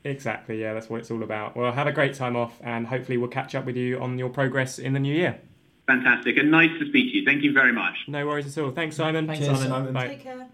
Exactly. 0.03 0.59
Yeah, 0.59 0.73
that's 0.73 0.89
what 0.89 0.99
it's 0.99 1.11
all 1.11 1.21
about. 1.21 1.55
Well, 1.55 1.71
have 1.71 1.87
a 1.87 1.91
great 1.91 2.15
time 2.15 2.35
off, 2.35 2.59
and 2.63 2.87
hopefully 2.87 3.17
we'll 3.17 3.29
catch 3.29 3.53
up 3.53 3.65
with 3.65 3.77
you 3.77 3.99
on 3.99 4.17
your 4.17 4.29
progress 4.29 4.79
in 4.79 4.93
the 4.93 4.99
new 4.99 5.13
year. 5.13 5.39
Fantastic 5.87 6.37
and 6.37 6.51
nice 6.51 6.69
to 6.79 6.87
speak 6.87 7.11
to 7.11 7.17
you. 7.17 7.25
Thank 7.25 7.43
you 7.43 7.53
very 7.53 7.73
much. 7.73 7.95
No 8.07 8.25
worries 8.25 8.57
at 8.57 8.63
all. 8.63 8.71
Thanks, 8.71 8.95
Simon. 8.95 9.27
Thanks, 9.27 9.45
Cheers, 9.45 9.59
Simon. 9.59 9.71
Simon. 9.71 9.93
Bye. 9.93 10.07
Take 10.07 10.23
care. 10.23 10.47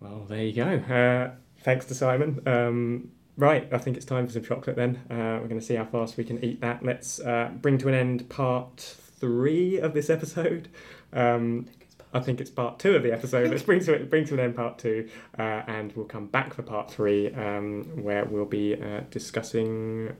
Well, 0.00 0.26
there 0.28 0.44
you 0.44 0.52
go. 0.52 0.68
Uh, 0.94 1.30
thanks 1.62 1.86
to 1.86 1.94
Simon. 1.94 2.40
Um, 2.46 3.10
right, 3.36 3.68
I 3.72 3.78
think 3.78 3.96
it's 3.96 4.06
time 4.06 4.26
for 4.26 4.32
some 4.32 4.44
chocolate 4.44 4.76
then. 4.76 5.00
Uh, 5.10 5.40
we're 5.40 5.48
going 5.48 5.60
to 5.60 5.66
see 5.66 5.74
how 5.74 5.86
fast 5.86 6.16
we 6.16 6.24
can 6.24 6.44
eat 6.44 6.60
that. 6.60 6.84
Let's 6.84 7.18
uh, 7.20 7.50
bring 7.60 7.78
to 7.78 7.88
an 7.88 7.94
end 7.94 8.28
part 8.28 8.78
three 9.18 9.78
of 9.78 9.94
this 9.94 10.10
episode. 10.10 10.68
Um, 11.12 11.66
I 12.12 12.20
think 12.20 12.40
it's 12.40 12.50
part 12.50 12.78
two 12.78 12.94
of 12.94 13.02
the 13.02 13.12
episode. 13.12 13.50
Let's 13.50 13.62
bring 13.62 13.80
to 13.80 13.94
it, 13.94 14.08
bring 14.10 14.24
to 14.26 14.34
an 14.34 14.40
end 14.40 14.56
part 14.56 14.78
two, 14.78 15.08
uh, 15.38 15.62
and 15.66 15.92
we'll 15.94 16.06
come 16.06 16.26
back 16.26 16.54
for 16.54 16.62
part 16.62 16.90
three, 16.90 17.32
um, 17.34 17.82
where 18.02 18.24
we'll 18.24 18.44
be 18.44 18.80
uh, 18.80 19.00
discussing 19.10 20.14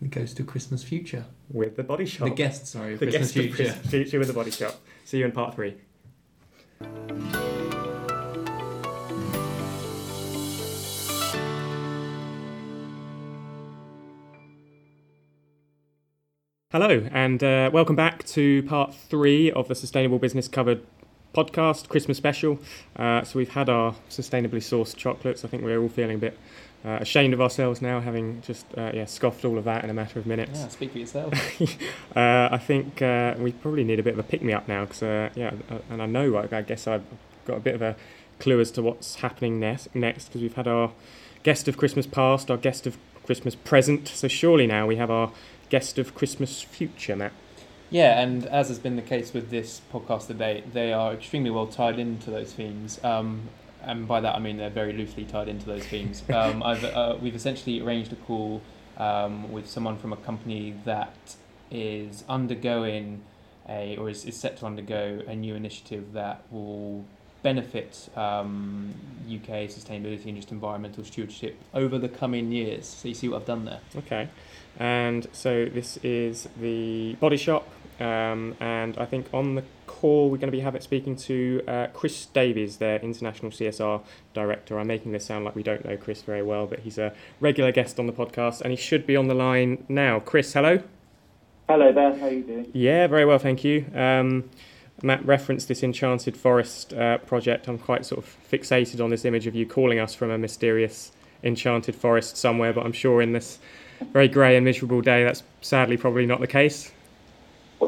the 0.00 0.08
Ghost 0.08 0.40
of 0.40 0.46
Christmas 0.46 0.82
Future. 0.82 1.26
With 1.54 1.76
the 1.76 1.84
Body 1.84 2.04
Shop. 2.04 2.28
The 2.28 2.34
guest, 2.34 2.66
sorry, 2.66 2.96
the 2.96 3.06
Christmas 3.06 3.30
guest 3.30 3.54
Future. 3.54 3.72
Future 3.88 4.18
with 4.18 4.26
the 4.26 4.34
Body 4.34 4.50
Shop. 4.50 4.74
See 5.04 5.18
you 5.18 5.24
in 5.24 5.30
part 5.30 5.54
three. 5.54 5.76
Hello, 16.72 17.06
and 17.12 17.44
uh, 17.44 17.70
welcome 17.72 17.94
back 17.94 18.24
to 18.26 18.64
part 18.64 18.92
three 18.92 19.52
of 19.52 19.68
the 19.68 19.76
Sustainable 19.76 20.18
Business 20.18 20.48
Covered 20.48 20.84
podcast, 21.36 21.88
Christmas 21.88 22.16
special. 22.16 22.58
Uh, 22.96 23.22
so 23.22 23.38
we've 23.38 23.50
had 23.50 23.68
our 23.68 23.94
sustainably 24.10 24.54
sourced 24.54 24.96
chocolates. 24.96 25.44
I 25.44 25.48
think 25.48 25.62
we're 25.62 25.80
all 25.80 25.88
feeling 25.88 26.16
a 26.16 26.18
bit 26.18 26.36
uh, 26.84 26.98
ashamed 27.00 27.32
of 27.32 27.40
ourselves 27.40 27.80
now, 27.80 28.00
having 28.00 28.42
just 28.42 28.66
uh, 28.76 28.90
yeah 28.92 29.06
scoffed 29.06 29.44
all 29.44 29.56
of 29.56 29.64
that 29.64 29.84
in 29.84 29.90
a 29.90 29.94
matter 29.94 30.18
of 30.18 30.26
minutes. 30.26 30.60
Yeah, 30.60 30.68
speak 30.68 30.92
for 30.92 30.98
yourself. 30.98 31.32
uh, 32.16 32.48
I 32.52 32.58
think 32.58 33.00
uh, 33.00 33.34
we 33.38 33.52
probably 33.52 33.84
need 33.84 33.98
a 33.98 34.02
bit 34.02 34.12
of 34.12 34.18
a 34.18 34.22
pick 34.22 34.42
me 34.42 34.52
up 34.52 34.68
now, 34.68 34.84
because 34.84 35.02
uh, 35.02 35.30
yeah, 35.34 35.54
uh, 35.70 35.78
and 35.88 36.02
I 36.02 36.06
know 36.06 36.36
I, 36.36 36.56
I, 36.58 36.62
guess 36.62 36.86
I've 36.86 37.04
got 37.46 37.56
a 37.56 37.60
bit 37.60 37.74
of 37.74 37.82
a 37.82 37.96
clue 38.38 38.60
as 38.60 38.70
to 38.72 38.82
what's 38.82 39.16
happening 39.16 39.58
next. 39.58 39.94
Next, 39.94 40.26
because 40.26 40.42
we've 40.42 40.54
had 40.54 40.68
our 40.68 40.92
guest 41.42 41.68
of 41.68 41.78
Christmas 41.78 42.06
past, 42.06 42.50
our 42.50 42.58
guest 42.58 42.86
of 42.86 42.98
Christmas 43.24 43.54
present. 43.54 44.08
So 44.08 44.28
surely 44.28 44.66
now 44.66 44.86
we 44.86 44.96
have 44.96 45.10
our 45.10 45.32
guest 45.70 45.98
of 45.98 46.14
Christmas 46.14 46.60
future, 46.60 47.16
Matt. 47.16 47.32
Yeah, 47.90 48.20
and 48.20 48.44
as 48.46 48.68
has 48.68 48.78
been 48.78 48.96
the 48.96 49.02
case 49.02 49.32
with 49.32 49.50
this 49.50 49.80
podcast 49.92 50.26
today, 50.26 50.64
they 50.72 50.92
are 50.92 51.14
extremely 51.14 51.50
well 51.50 51.66
tied 51.66 51.98
into 51.98 52.30
those 52.30 52.52
themes. 52.52 53.02
Um, 53.04 53.48
and 53.86 54.06
by 54.06 54.20
that 54.20 54.34
I 54.34 54.38
mean 54.38 54.56
they're 54.56 54.70
very 54.70 54.92
loosely 54.92 55.24
tied 55.24 55.48
into 55.48 55.66
those 55.66 55.84
themes. 55.84 56.22
Um, 56.34 56.62
I've, 56.62 56.84
uh, 56.84 57.16
we've 57.20 57.34
essentially 57.34 57.80
arranged 57.80 58.12
a 58.12 58.16
call 58.16 58.60
um, 58.98 59.52
with 59.52 59.68
someone 59.68 59.96
from 59.96 60.12
a 60.12 60.16
company 60.16 60.74
that 60.84 61.36
is 61.70 62.24
undergoing 62.28 63.22
a 63.68 63.96
or 63.96 64.10
is, 64.10 64.24
is 64.24 64.36
set 64.36 64.56
to 64.58 64.66
undergo 64.66 65.22
a 65.26 65.34
new 65.34 65.54
initiative 65.54 66.12
that 66.12 66.42
will 66.50 67.04
benefit 67.42 68.08
um, 68.16 68.94
UK 69.28 69.68
sustainability 69.68 70.26
and 70.26 70.36
just 70.36 70.50
environmental 70.50 71.04
stewardship 71.04 71.56
over 71.74 71.98
the 71.98 72.08
coming 72.08 72.50
years. 72.50 72.86
So 72.86 73.08
you 73.08 73.14
see 73.14 73.28
what 73.28 73.42
I've 73.42 73.46
done 73.46 73.64
there. 73.64 73.80
Okay, 73.96 74.28
and 74.78 75.26
so 75.32 75.66
this 75.66 75.98
is 75.98 76.48
the 76.60 77.14
Body 77.14 77.36
Shop, 77.36 77.68
um, 78.00 78.56
and 78.60 78.96
I 78.98 79.04
think 79.04 79.28
on 79.32 79.54
the 79.54 79.64
call, 79.86 80.30
we're 80.30 80.38
going 80.38 80.50
to 80.50 80.56
be 80.56 80.60
having 80.60 80.80
speaking 80.80 81.16
to 81.16 81.62
uh, 81.66 81.86
Chris 81.92 82.26
Davies, 82.26 82.78
their 82.78 82.98
international 82.98 83.50
CSR 83.50 84.02
director. 84.32 84.78
I'm 84.78 84.86
making 84.86 85.12
this 85.12 85.24
sound 85.24 85.44
like 85.44 85.54
we 85.54 85.62
don't 85.62 85.84
know 85.84 85.96
Chris 85.96 86.22
very 86.22 86.42
well, 86.42 86.66
but 86.66 86.80
he's 86.80 86.98
a 86.98 87.12
regular 87.40 87.72
guest 87.72 87.98
on 87.98 88.06
the 88.06 88.12
podcast, 88.12 88.60
and 88.60 88.70
he 88.70 88.76
should 88.76 89.06
be 89.06 89.16
on 89.16 89.28
the 89.28 89.34
line 89.34 89.84
now. 89.88 90.20
Chris, 90.20 90.52
hello. 90.52 90.82
Hello 91.68 91.92
there. 91.92 92.14
How 92.16 92.26
are 92.26 92.30
you 92.30 92.42
doing? 92.42 92.70
Yeah, 92.72 93.06
very 93.06 93.24
well, 93.24 93.38
thank 93.38 93.64
you. 93.64 93.86
Um, 93.94 94.50
Matt 95.02 95.24
referenced 95.24 95.68
this 95.68 95.82
Enchanted 95.82 96.36
Forest 96.36 96.92
uh, 96.92 97.18
project. 97.18 97.68
I'm 97.68 97.78
quite 97.78 98.04
sort 98.06 98.24
of 98.24 98.36
fixated 98.50 99.02
on 99.02 99.10
this 99.10 99.24
image 99.24 99.46
of 99.46 99.54
you 99.54 99.66
calling 99.66 99.98
us 99.98 100.14
from 100.14 100.30
a 100.30 100.38
mysterious 100.38 101.12
enchanted 101.42 101.94
forest 101.94 102.36
somewhere, 102.36 102.72
but 102.72 102.84
I'm 102.84 102.92
sure 102.92 103.20
in 103.20 103.32
this 103.32 103.58
very 104.12 104.28
grey 104.28 104.56
and 104.56 104.64
miserable 104.64 105.00
day, 105.00 105.24
that's 105.24 105.42
sadly 105.60 105.96
probably 105.96 106.26
not 106.26 106.40
the 106.40 106.46
case. 106.46 106.90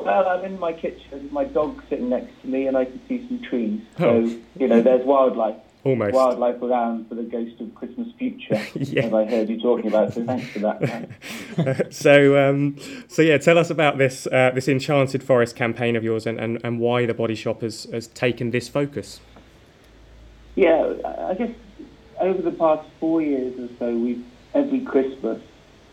Well, 0.05 0.29
I'm 0.29 0.45
in 0.45 0.59
my 0.59 0.73
kitchen. 0.73 1.29
My 1.33 1.45
dog's 1.45 1.85
sitting 1.89 2.09
next 2.09 2.41
to 2.43 2.49
me, 2.49 2.67
and 2.67 2.77
I 2.77 2.85
can 2.85 3.01
see 3.09 3.27
some 3.29 3.43
trees. 3.43 3.81
So 3.99 4.09
oh. 4.09 4.39
you 4.59 4.69
know, 4.69 4.81
there's 4.83 5.05
wildlife. 5.05 5.57
Almost. 5.85 6.15
wildlife 6.15 6.61
around 6.63 7.09
for 7.09 7.15
the 7.15 7.23
ghost 7.23 7.61
of 7.61 7.73
Christmas 7.77 8.09
future, 8.19 8.61
Yeah. 8.75 9.05
as 9.05 9.15
I 9.15 9.25
heard 9.25 9.49
you 9.49 9.61
talking 9.61 9.87
about. 9.87 10.15
So 10.15 10.25
thanks 10.25 10.49
for 10.49 10.59
that. 10.59 11.87
so, 11.95 12.37
um, 12.37 12.77
so 13.07 13.23
yeah, 13.23 13.39
tell 13.39 13.57
us 13.57 13.71
about 13.71 13.97
this 13.97 14.27
uh, 14.27 14.51
this 14.53 14.67
Enchanted 14.67 15.23
Forest 15.23 15.55
campaign 15.55 15.95
of 15.95 16.03
yours 16.03 16.27
and, 16.27 16.41
and, 16.41 16.61
and 16.65 16.81
why 16.81 17.07
the 17.07 17.15
Body 17.15 17.37
Shop 17.37 17.61
has, 17.61 17.85
has 17.93 18.09
taken 18.09 18.51
this 18.51 18.69
focus. 18.69 19.21
Yeah, 20.57 20.93
I 21.29 21.35
guess 21.35 21.51
over 22.19 22.43
the 22.43 22.51
past 22.51 22.89
four 22.99 23.23
years 23.23 23.55
or 23.57 23.69
so, 23.79 23.97
we've 23.97 24.25
every 24.55 24.81
Christmas 24.81 25.41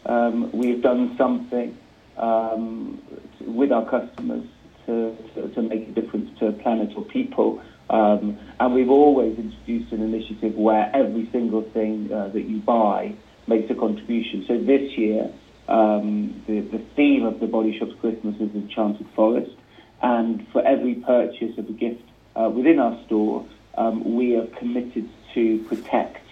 um, 0.05 0.51
we've 0.51 0.81
done 0.81 1.15
something 1.17 1.77
um, 2.17 3.01
with 3.47 3.71
our 3.71 3.85
customers 3.89 4.45
to, 4.85 5.15
to, 5.35 5.47
to 5.49 5.61
make 5.61 5.89
a 5.89 5.91
difference 5.91 6.37
to 6.39 6.51
planet 6.51 6.91
or 6.95 7.03
people. 7.03 7.61
Um, 7.89 8.37
and 8.59 8.73
we've 8.73 8.89
always 8.89 9.37
introduced 9.37 9.91
an 9.91 10.01
initiative 10.01 10.55
where 10.55 10.89
every 10.93 11.29
single 11.31 11.61
thing 11.61 12.11
uh, 12.11 12.29
that 12.29 12.43
you 12.43 12.59
buy 12.59 13.15
makes 13.47 13.69
a 13.69 13.75
contribution. 13.75 14.45
So 14.47 14.57
this 14.57 14.97
year, 14.97 15.31
um, 15.67 16.41
the, 16.47 16.61
the 16.61 16.79
theme 16.95 17.25
of 17.25 17.39
the 17.39 17.47
Body 17.47 17.77
Shop's 17.77 17.93
Christmas 17.99 18.35
is 18.35 18.53
Enchanted 18.55 19.07
Forest. 19.15 19.55
And 20.01 20.45
for 20.51 20.65
every 20.65 20.95
purchase 20.95 21.57
of 21.57 21.69
a 21.69 21.73
gift 21.73 22.03
uh, 22.35 22.49
within 22.49 22.79
our 22.79 22.99
store, 23.05 23.45
um, 23.75 24.15
we 24.15 24.35
are 24.35 24.47
committed 24.47 25.09
to 25.33 25.59
protect 25.63 26.25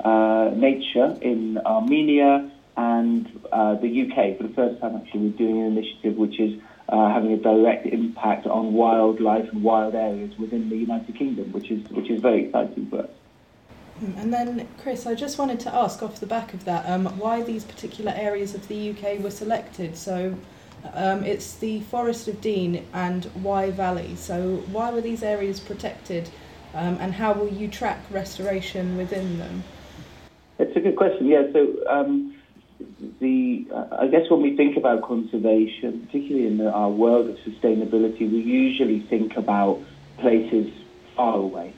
uh, 0.00 0.50
nature 0.54 1.16
in 1.20 1.58
Armenia 1.58 2.50
and 2.78 3.40
uh, 3.52 3.74
the 3.74 4.02
UK. 4.02 4.38
For 4.38 4.44
the 4.44 4.54
first 4.54 4.80
time, 4.80 4.96
actually, 4.96 5.28
we're 5.28 5.36
doing 5.36 5.60
an 5.60 5.76
initiative 5.76 6.16
which 6.16 6.38
is 6.38 6.58
uh, 6.88 7.12
having 7.12 7.32
a 7.32 7.36
direct 7.36 7.86
impact 7.86 8.46
on 8.46 8.72
wildlife 8.72 9.52
and 9.52 9.62
wild 9.62 9.94
areas 9.94 10.38
within 10.38 10.70
the 10.70 10.76
United 10.76 11.14
Kingdom, 11.16 11.52
which 11.52 11.70
is 11.70 11.86
which 11.90 12.08
is 12.08 12.22
very 12.22 12.46
exciting 12.46 12.88
for 12.88 13.00
us. 13.00 13.10
And 14.16 14.32
then, 14.32 14.68
Chris, 14.80 15.06
I 15.06 15.16
just 15.16 15.38
wanted 15.38 15.58
to 15.60 15.74
ask 15.74 16.04
off 16.04 16.20
the 16.20 16.26
back 16.26 16.54
of 16.54 16.64
that 16.66 16.88
um, 16.88 17.06
why 17.18 17.42
these 17.42 17.64
particular 17.64 18.12
areas 18.14 18.54
of 18.54 18.68
the 18.68 18.90
UK 18.90 19.18
were 19.18 19.32
selected. 19.32 19.96
So 19.96 20.38
um, 20.94 21.24
it's 21.24 21.56
the 21.56 21.80
Forest 21.80 22.28
of 22.28 22.40
Dean 22.40 22.86
and 22.94 23.24
Wye 23.42 23.72
Valley. 23.72 24.14
So 24.14 24.62
why 24.70 24.92
were 24.92 25.00
these 25.00 25.24
areas 25.24 25.58
protected 25.58 26.30
um, 26.74 26.96
and 27.00 27.12
how 27.12 27.32
will 27.32 27.52
you 27.52 27.66
track 27.66 27.98
restoration 28.08 28.96
within 28.96 29.38
them? 29.38 29.64
It's 30.60 30.76
a 30.76 30.80
good 30.80 30.94
question. 30.94 31.26
Yeah. 31.26 31.42
So 31.52 31.76
um, 31.88 32.37
the 33.20 33.66
I 33.92 34.06
guess 34.06 34.30
when 34.30 34.42
we 34.42 34.56
think 34.56 34.76
about 34.76 35.02
conservation, 35.02 36.06
particularly 36.06 36.46
in 36.46 36.58
the, 36.58 36.70
our 36.70 36.90
world 36.90 37.28
of 37.28 37.36
sustainability, 37.38 38.20
we 38.20 38.38
usually 38.38 39.00
think 39.00 39.36
about 39.36 39.80
places 40.18 40.72
far 41.16 41.36
away 41.36 41.74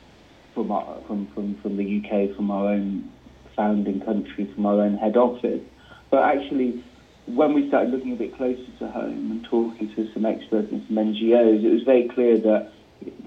from 0.54 0.70
our, 0.70 1.00
from, 1.06 1.26
from 1.28 1.54
from 1.56 1.76
the 1.76 1.98
UK, 1.98 2.36
from 2.36 2.50
our 2.50 2.72
own 2.72 3.10
founding 3.56 4.00
country, 4.00 4.50
from 4.54 4.66
our 4.66 4.80
own 4.80 4.96
head 4.96 5.16
office. 5.16 5.62
But 6.10 6.22
actually, 6.24 6.84
when 7.26 7.54
we 7.54 7.68
started 7.68 7.92
looking 7.92 8.12
a 8.12 8.16
bit 8.16 8.36
closer 8.36 8.66
to 8.80 8.90
home 8.90 9.30
and 9.30 9.44
talking 9.44 9.94
to 9.94 10.12
some 10.12 10.26
experts 10.26 10.70
and 10.70 10.86
some 10.86 10.96
NGOs, 10.96 11.64
it 11.64 11.72
was 11.72 11.82
very 11.82 12.08
clear 12.08 12.38
that 12.38 12.72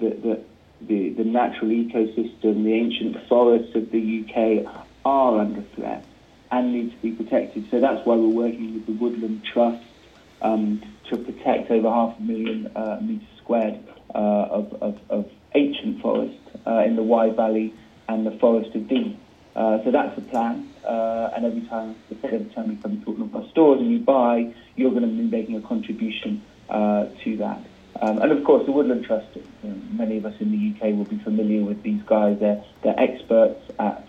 that, 0.00 0.22
that 0.22 0.44
the, 0.80 1.10
the 1.10 1.24
natural 1.24 1.70
ecosystem, 1.70 2.62
the 2.64 2.74
ancient 2.74 3.16
forests 3.28 3.74
of 3.74 3.90
the 3.90 4.24
UK 4.24 4.72
are 5.04 5.40
under 5.40 5.62
threat 5.74 6.04
and 6.54 6.72
need 6.72 6.90
to 6.92 6.96
be 6.98 7.10
protected. 7.10 7.68
So 7.70 7.80
that's 7.80 8.06
why 8.06 8.14
we're 8.14 8.28
working 8.28 8.74
with 8.74 8.86
the 8.86 8.92
Woodland 8.92 9.42
Trust 9.44 9.82
um, 10.40 10.82
to 11.10 11.16
protect 11.16 11.70
over 11.70 11.90
half 11.90 12.16
a 12.16 12.22
million 12.22 12.70
uh, 12.76 12.98
metres 13.02 13.26
squared 13.42 13.80
uh, 14.14 14.18
of, 14.18 14.72
of, 14.80 15.00
of 15.10 15.30
ancient 15.56 16.00
forest 16.00 16.38
uh, 16.64 16.84
in 16.86 16.94
the 16.94 17.02
Wye 17.02 17.30
Valley 17.30 17.74
and 18.08 18.24
the 18.24 18.30
Forest 18.38 18.74
of 18.76 18.86
Dean. 18.86 19.18
Uh, 19.56 19.82
so 19.82 19.90
that's 19.90 20.14
the 20.14 20.22
plan. 20.22 20.70
Uh, 20.84 21.30
and 21.34 21.44
every 21.44 21.62
time, 21.62 21.96
every 22.22 22.44
time 22.54 22.70
you 22.70 22.76
come 22.76 23.02
to 23.02 23.10
one 23.10 23.22
of 23.22 23.34
our 23.34 23.48
stores 23.50 23.80
and 23.80 23.90
you 23.90 23.98
buy, 23.98 24.54
you're 24.76 24.90
going 24.90 25.02
to 25.02 25.08
be 25.08 25.22
making 25.24 25.56
a 25.56 25.60
contribution 25.60 26.40
uh, 26.68 27.06
to 27.24 27.36
that. 27.38 27.64
Um, 28.00 28.18
and 28.18 28.30
of 28.30 28.44
course, 28.44 28.64
the 28.66 28.72
Woodland 28.72 29.04
Trust, 29.04 29.26
you 29.34 29.70
know, 29.70 29.76
many 29.92 30.18
of 30.18 30.26
us 30.26 30.34
in 30.40 30.50
the 30.50 30.74
UK 30.74 30.94
will 30.96 31.04
be 31.04 31.18
familiar 31.18 31.64
with 31.64 31.82
these 31.82 32.02
guys. 32.02 32.38
They're, 32.38 32.62
they're 32.82 32.98
experts 32.98 33.60
at 33.78 34.06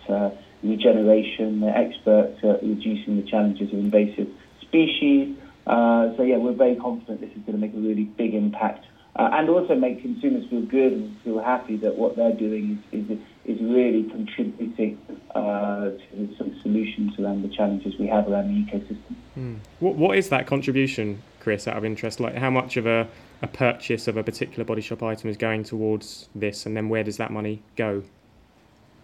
regeneration, 0.63 1.59
they're 1.61 1.75
experts 1.75 2.39
at 2.43 2.61
reducing 2.63 3.21
the 3.21 3.29
challenges 3.29 3.71
of 3.71 3.79
invasive 3.79 4.27
species. 4.61 5.35
Uh, 5.67 6.15
so, 6.15 6.23
yeah, 6.23 6.37
we're 6.37 6.53
very 6.53 6.75
confident 6.75 7.21
this 7.21 7.31
is 7.31 7.43
going 7.45 7.53
to 7.53 7.57
make 7.57 7.73
a 7.73 7.79
really 7.79 8.03
big 8.03 8.33
impact 8.33 8.85
uh, 9.15 9.29
and 9.33 9.49
also 9.49 9.75
make 9.75 10.01
consumers 10.01 10.45
feel 10.49 10.61
good 10.61 10.91
and 10.91 11.21
feel 11.21 11.39
happy 11.39 11.77
that 11.77 11.95
what 11.95 12.15
they're 12.15 12.33
doing 12.33 12.83
is, 12.91 13.09
is, 13.09 13.17
is 13.45 13.61
really 13.61 14.03
contributing 14.03 14.99
uh, 15.33 15.91
to 15.91 16.35
some 16.37 16.59
solutions 16.61 17.17
around 17.19 17.41
the 17.41 17.55
challenges 17.55 17.97
we 17.97 18.07
have 18.07 18.27
around 18.27 18.49
the 18.49 18.71
ecosystem. 18.71 19.59
What, 19.79 19.95
what 19.95 20.17
is 20.17 20.29
that 20.29 20.47
contribution, 20.47 21.21
Chris, 21.39 21.67
out 21.67 21.77
of 21.77 21.85
interest? 21.85 22.19
Like, 22.19 22.35
how 22.35 22.49
much 22.49 22.75
of 22.75 22.85
a, 22.85 23.07
a 23.41 23.47
purchase 23.47 24.07
of 24.09 24.17
a 24.17 24.23
particular 24.23 24.65
Body 24.65 24.81
Shop 24.81 25.01
item 25.01 25.29
is 25.29 25.37
going 25.37 25.63
towards 25.63 26.27
this, 26.35 26.65
and 26.65 26.75
then 26.75 26.89
where 26.89 27.03
does 27.03 27.15
that 27.17 27.31
money 27.31 27.61
go? 27.77 28.03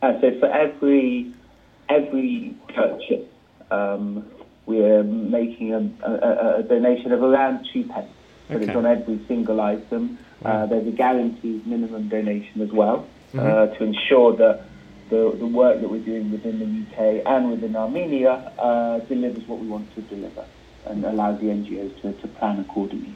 Uh, 0.02 0.20
so 0.20 0.38
for 0.40 0.48
every 0.48 1.32
every 1.92 2.56
purchase, 2.74 3.28
um, 3.70 4.26
we're 4.66 5.04
making 5.04 5.74
a, 5.74 5.82
a, 6.08 6.60
a 6.60 6.64
donation 6.64 7.12
of 7.12 7.22
around 7.22 7.68
two 7.72 7.84
pence. 7.86 8.08
But 8.48 8.64
it's 8.64 8.76
on 8.76 8.86
every 8.86 9.24
single 9.28 9.62
item. 9.62 10.18
Uh, 10.44 10.66
there's 10.66 10.88
a 10.88 10.92
guaranteed 10.92 11.66
minimum 11.66 12.10
donation 12.10 12.62
as 12.62 12.72
well 12.72 13.08
uh, 13.34 13.38
Mm-hmm. 13.38 13.76
to 13.78 13.84
ensure 13.84 14.36
that 14.36 14.66
the, 15.10 15.36
the 15.40 15.48
work 15.48 15.80
that 15.82 15.90
we're 15.90 16.04
doing 16.04 16.32
within 16.32 16.60
the 16.60 16.66
UK 16.66 17.22
and 17.26 17.52
within 17.52 17.76
Armenia 17.76 18.52
uh, 18.60 19.00
delivers 19.00 19.48
what 19.48 19.60
we 19.60 19.68
want 19.68 19.94
to 19.96 20.02
deliver 20.02 20.46
and 20.86 21.06
allows 21.06 21.40
the 21.40 21.48
NGOs 21.48 22.02
to, 22.02 22.12
to 22.14 22.28
plan 22.28 22.60
accordingly. 22.60 23.16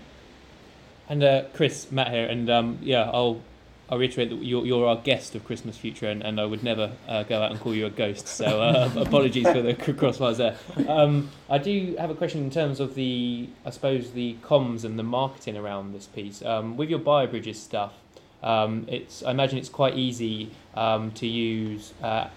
And 1.10 1.22
uh, 1.24 1.44
Chris, 1.54 1.92
Matt 1.92 2.12
here, 2.12 2.26
and 2.28 2.50
um, 2.50 2.80
yeah, 2.82 3.10
I'll 3.12 3.42
I'll 3.90 4.00
reiterate 4.00 4.30
that 4.30 4.44
you're, 4.44 4.66
you're 4.66 4.88
our 4.88 4.96
guest 4.96 5.36
of 5.36 5.46
Christmas 5.46 5.78
Future, 5.78 6.08
and, 6.08 6.24
and 6.24 6.40
I 6.40 6.46
would 6.46 6.64
never 6.64 6.92
uh, 7.08 7.24
go 7.24 7.42
out 7.42 7.52
and 7.52 7.60
call 7.60 7.76
you 7.76 7.86
a 7.86 7.90
ghost. 7.92 8.28
So 8.28 8.62
uh, 8.62 8.92
apologies 8.96 9.48
for 9.48 9.62
the 9.62 9.74
crossfires 9.76 10.38
there. 10.38 10.58
Um, 10.90 11.30
I 11.50 11.60
do 11.60 11.96
have 12.00 12.10
a 12.10 12.16
question 12.16 12.44
in 12.44 12.50
terms 12.50 12.80
of 12.80 12.96
the, 12.96 13.48
I 13.66 13.70
suppose, 13.70 14.12
the 14.12 14.38
comms 14.42 14.86
and 14.86 14.98
the 14.98 15.04
marketing 15.04 15.56
around 15.56 15.94
this 15.94 16.08
piece. 16.08 16.44
Um, 16.44 16.78
with 16.78 16.90
your 16.90 17.00
BioBridges 17.00 17.56
stuff, 17.56 17.94
um, 18.42 18.86
it's 18.88 19.24
I 19.24 19.32
imagine 19.32 19.60
it's 19.60 19.70
quite 19.70 19.96
easy 19.96 20.52
um, 20.76 21.12
to 21.12 21.28
use 21.28 21.94
uh, 22.02 22.28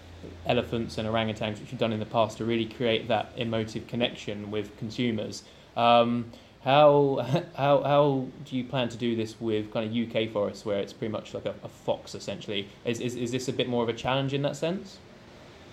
elephants 0.47 0.99
and 0.99 1.09
orangutans, 1.09 1.61
which 1.61 1.71
you've 1.71 1.81
done 1.81 1.93
in 1.93 2.01
the 2.01 2.07
past, 2.07 2.39
to 2.39 2.45
really 2.45 2.67
create 2.67 3.09
that 3.09 3.33
emotive 3.37 3.87
connection 3.87 4.51
with 4.51 4.77
consumers. 4.79 5.45
Um, 5.77 6.31
how, 6.69 7.27
how, 7.57 7.83
how 7.83 8.27
do 8.45 8.57
you 8.57 8.63
plan 8.63 8.91
to 8.91 8.97
do 8.97 9.17
this 9.17 9.41
with 9.41 9.73
kind 9.73 9.89
of 9.89 10.15
UK 10.15 10.31
forests 10.31 10.65
where 10.67 10.79
it's 10.79 10.93
pretty 10.93 11.11
much 11.11 11.33
like 11.33 11.47
a, 11.47 11.55
a 11.65 11.69
fox 11.69 12.15
essentially? 12.15 12.69
Is, 12.85 13.01
is, 13.01 13.17
is 13.17 13.33
this 13.33 13.49
a 13.49 13.53
bit 13.53 13.69
more 13.69 13.83
of 13.83 13.89
a 13.89 13.95
challenge 13.95 14.35
in 14.35 14.43
that 14.43 14.57
sense? 14.57 14.99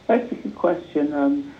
That's 0.07 0.31
a 0.31 0.35
good 0.35 0.55
question. 0.55 1.13
Um, 1.13 1.53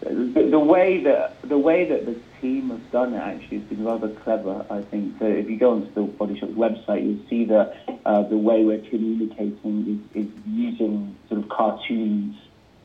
the, 0.00 0.48
the 0.50 0.58
way 0.58 1.02
that 1.02 1.40
the 1.42 1.58
way 1.58 1.88
that 1.88 2.06
the 2.06 2.16
team 2.40 2.70
has 2.70 2.80
done 2.92 3.14
it 3.14 3.18
actually 3.18 3.58
has 3.58 3.68
been 3.68 3.84
rather 3.84 4.08
clever. 4.08 4.64
I 4.70 4.82
think. 4.82 5.18
So 5.18 5.26
if 5.26 5.50
you 5.50 5.58
go 5.58 5.72
onto 5.72 5.92
the 5.94 6.02
Body 6.02 6.38
Shop's 6.38 6.52
website, 6.52 7.04
you'll 7.04 7.28
see 7.28 7.44
that 7.46 7.76
uh, 8.06 8.22
the 8.22 8.36
way 8.36 8.64
we're 8.64 8.86
communicating 8.90 10.08
is, 10.14 10.26
is 10.26 10.32
using 10.46 11.16
sort 11.28 11.42
of 11.42 11.48
cartoons 11.48 12.36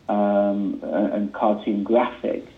um, 0.10 0.80
and 0.84 1.34
cartoon 1.34 1.86
graphics 1.86 2.50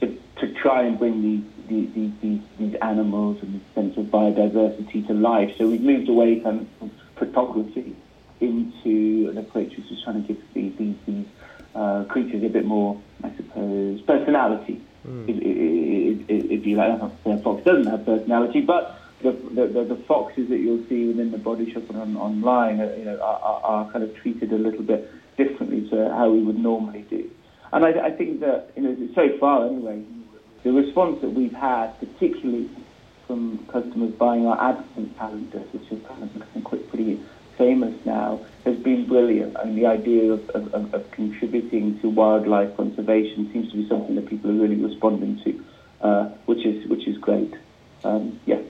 to, 0.00 0.18
to 0.40 0.52
try 0.54 0.82
and 0.82 0.98
bring 0.98 1.22
these 1.22 1.44
these, 1.72 1.94
these, 1.94 2.12
these, 2.20 2.40
these 2.58 2.74
animals 2.82 3.42
and 3.42 3.60
the 3.60 3.80
sense 3.80 3.96
of 3.96 4.06
biodiversity 4.06 5.06
to 5.06 5.14
life. 5.14 5.50
So 5.58 5.68
we've 5.68 5.80
moved 5.80 6.08
away 6.08 6.40
kind 6.40 6.60
of 6.60 6.66
from 6.78 6.90
photography 7.16 7.96
into 8.40 9.28
an 9.30 9.38
approach 9.38 9.76
which 9.76 9.90
is 9.90 10.02
trying 10.04 10.22
to 10.22 10.28
give 10.32 10.42
these, 10.54 10.76
these, 10.76 10.96
these 11.06 11.26
uh, 11.74 12.04
creatures 12.04 12.42
a 12.44 12.48
bit 12.48 12.64
more, 12.64 13.00
I 13.22 13.30
suppose, 13.36 14.00
personality. 14.02 14.80
If, 15.04 15.36
if, 15.36 16.30
if, 16.30 16.50
if 16.50 16.66
you 16.66 16.76
like, 16.76 16.92
I'm 16.92 16.98
not 16.98 17.12
saying 17.24 17.38
a 17.38 17.42
fox 17.42 17.64
doesn't 17.64 17.86
have 17.86 18.04
personality, 18.04 18.60
but 18.60 19.00
the, 19.22 19.32
the, 19.32 19.66
the, 19.66 19.84
the 19.94 19.96
foxes 20.06 20.48
that 20.48 20.58
you'll 20.58 20.86
see 20.88 21.06
within 21.06 21.32
the 21.32 21.38
body 21.38 21.72
shop 21.72 21.88
and 21.90 21.98
on, 21.98 22.16
online 22.16 22.80
are, 22.80 22.94
you 22.96 23.04
know, 23.04 23.18
are, 23.20 23.40
are, 23.40 23.60
are 23.62 23.92
kind 23.92 24.04
of 24.04 24.14
treated 24.16 24.52
a 24.52 24.58
little 24.58 24.82
bit 24.82 25.10
differently 25.36 25.88
to 25.90 26.08
how 26.10 26.30
we 26.30 26.40
would 26.42 26.58
normally 26.58 27.02
do. 27.02 27.28
And 27.72 27.84
I, 27.84 27.90
I 28.06 28.10
think 28.10 28.40
that, 28.40 28.70
you 28.76 28.82
know, 28.82 29.08
so 29.14 29.38
far 29.38 29.66
anyway, 29.66 30.04
the 30.62 30.72
response 30.72 31.20
that 31.20 31.30
we've 31.30 31.52
had, 31.52 31.98
particularly 31.98 32.68
from 33.26 33.66
customers 33.68 34.12
buying 34.12 34.46
our 34.46 34.60
advent 34.70 35.16
calendars, 35.18 35.66
which 35.72 35.90
is 35.90 36.04
kind 36.06 36.22
of 36.22 36.32
becoming 36.34 36.62
quite 36.62 36.88
pretty 36.88 37.20
famous 37.56 37.94
now, 38.04 38.40
has 38.64 38.76
been 38.76 39.06
brilliant. 39.06 39.56
And 39.56 39.76
the 39.76 39.86
idea 39.86 40.32
of, 40.32 40.48
of, 40.50 40.74
of, 40.74 40.94
of 40.94 41.10
contributing 41.10 41.98
to 42.00 42.08
wildlife 42.08 42.76
conservation 42.76 43.50
seems 43.52 43.70
to 43.70 43.76
be 43.76 43.88
something 43.88 44.14
that 44.16 44.26
people 44.26 44.50
are 44.50 44.54
really 44.54 44.76
responding 44.76 45.40
to, 45.44 45.64
uh, 46.00 46.24
which 46.46 46.64
is 46.64 46.88
which 46.88 47.06
is 47.06 47.18
great. 47.18 47.54
Um, 48.04 48.40
yeah. 48.46 48.60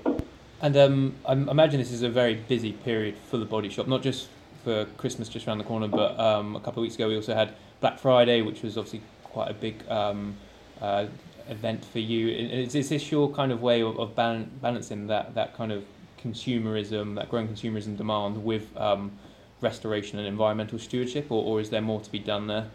And 0.61 0.77
um, 0.77 1.15
I 1.27 1.33
imagine 1.33 1.81
this 1.81 1.91
is 1.91 2.03
a 2.03 2.09
very 2.09 2.35
busy 2.35 2.73
period 2.73 3.17
for 3.29 3.37
the 3.37 3.45
body 3.45 3.69
shop, 3.69 3.89
not 3.89 4.03
just 4.03 4.29
for 4.63 4.85
Christmas 4.97 5.29
just 5.29 5.49
around 5.49 5.59
the 5.59 5.65
corner, 5.65 5.89
but 5.89 6.19
um, 6.21 6.55
a 6.55 6.61
couple 6.61 6.81
of 6.81 6.85
weeks 6.85 6.95
ago 6.95 7.09
we 7.09 7.17
also 7.17 7.35
had 7.35 7.55
Black 7.81 7.99
Friday, 7.99 8.43
which 8.43 8.63
was 8.63 8.79
obviously 8.79 9.03
quite 9.25 9.51
a 9.51 9.55
big 9.55 9.83
um, 9.89 10.37
uh, 10.81 11.07
event 11.53 11.85
for 11.85 12.01
you. 12.01 12.29
Is, 12.29 12.75
is 12.75 12.89
this 12.89 13.13
your 13.13 13.31
kind 13.31 13.53
of 13.53 13.63
way 13.63 13.83
of, 13.83 13.99
of 13.99 14.17
balan- 14.17 14.51
balancing 14.61 15.07
that, 15.07 15.35
that 15.35 15.57
kind 15.57 15.71
of 15.71 15.85
consumerism, 16.23 17.15
that 17.17 17.29
growing 17.29 17.49
consumerism 17.49 17.97
demand 17.97 18.43
with 18.43 18.77
um, 18.77 19.13
restoration 19.61 20.19
and 20.19 20.27
environmental 20.27 20.79
stewardship, 20.79 21.31
or, 21.31 21.45
or 21.45 21.61
is 21.61 21.71
there 21.71 21.81
more 21.81 22.01
to 22.01 22.11
be 22.11 22.19
done 22.19 22.47
there? 22.47 22.67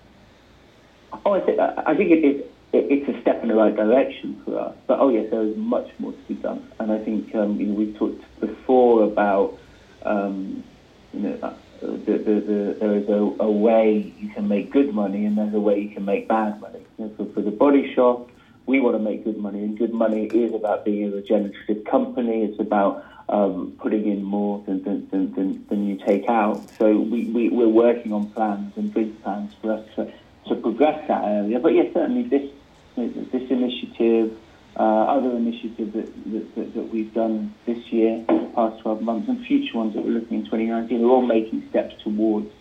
Oh, 1.26 1.34
I 1.34 1.42
think, 1.42 1.60
I 1.60 1.96
think 1.96 2.12
it 2.12 2.24
is. 2.24 2.44
It's 2.74 3.08
a 3.08 3.22
step 3.22 3.42
in 3.42 3.48
the 3.48 3.56
right 3.56 3.74
direction 3.74 4.42
for 4.44 4.60
us, 4.60 4.76
but 4.88 5.00
oh 5.00 5.08
yes, 5.08 5.32
there 5.32 5.42
is 5.42 5.56
much 5.56 5.90
more 6.00 6.12
to 6.12 6.22
be 6.28 6.34
done. 6.34 6.70
And 6.80 6.92
I 6.92 7.00
think 7.00 7.34
um, 7.34 7.58
you 7.60 7.68
know 7.68 7.74
we've 7.74 7.96
talked 7.96 8.22
before 8.42 9.04
about 9.04 9.58
um, 10.04 10.66
you 11.14 11.22
know 11.22 11.40
uh, 11.42 11.54
the, 11.80 12.18
the, 12.18 12.34
the, 12.42 12.78
there 12.80 12.96
is 12.96 13.08
a, 13.08 13.44
a 13.44 13.50
way 13.50 14.14
you 14.20 14.30
can 14.30 14.50
make 14.50 14.70
good 14.72 14.94
money, 14.94 15.26
and 15.26 15.38
there's 15.38 15.54
a 15.54 15.60
way 15.60 15.80
you 15.80 15.90
can 15.90 16.04
make 16.04 16.28
bad 16.28 16.60
money. 16.60 16.82
You 16.98 17.06
know, 17.06 17.14
for, 17.16 17.26
for 17.34 17.42
the 17.42 17.52
body 17.52 17.94
shop, 17.96 18.30
we 18.68 18.82
want 18.82 18.96
to 18.96 19.00
make 19.00 19.24
good 19.24 19.38
money, 19.38 19.64
and 19.64 19.78
good 19.78 19.94
money 19.94 20.26
is 20.26 20.54
about 20.54 20.86
being 20.86 21.12
a 21.12 21.16
regenerative 21.16 21.86
company. 21.86 22.44
It's 22.44 22.60
about 22.60 23.04
um, 23.30 23.78
putting 23.80 24.08
in 24.08 24.24
more 24.24 24.62
than, 24.68 24.84
than, 24.84 25.10
than, 25.10 25.66
than, 25.68 25.88
you 25.88 25.98
take 26.06 26.30
out. 26.30 26.70
So 26.78 26.98
we, 27.00 27.26
we, 27.26 27.50
we're 27.50 27.68
working 27.68 28.12
on 28.12 28.30
plans 28.32 28.74
and 28.76 28.94
big 28.94 29.22
plans 29.24 29.54
for 29.62 29.72
us 29.72 29.86
to, 29.96 30.14
to 30.50 30.56
progress 30.56 31.08
that 31.08 31.24
area. 31.24 31.60
But 31.60 31.74
yes, 31.74 31.94
certainly 31.94 32.24
this, 32.24 32.50
this 32.96 33.50
initiative, 33.50 34.38
uh, 34.76 34.82
other 34.82 35.32
initiatives 35.32 35.94
that, 35.94 36.56
that, 36.56 36.74
that, 36.74 36.90
we've 36.90 37.14
done 37.14 37.54
this 37.66 37.80
year, 37.92 38.24
past 38.54 38.82
12 38.82 39.02
months, 39.02 39.30
and 39.30 39.46
future 39.46 39.78
ones 39.78 39.94
that 39.96 40.04
we're 40.04 40.12
looking 40.12 40.40
in 40.40 40.46
2019 40.46 41.04
are 41.04 41.08
all 41.08 41.26
making 41.26 41.68
steps 41.70 41.96
towards 42.04 42.52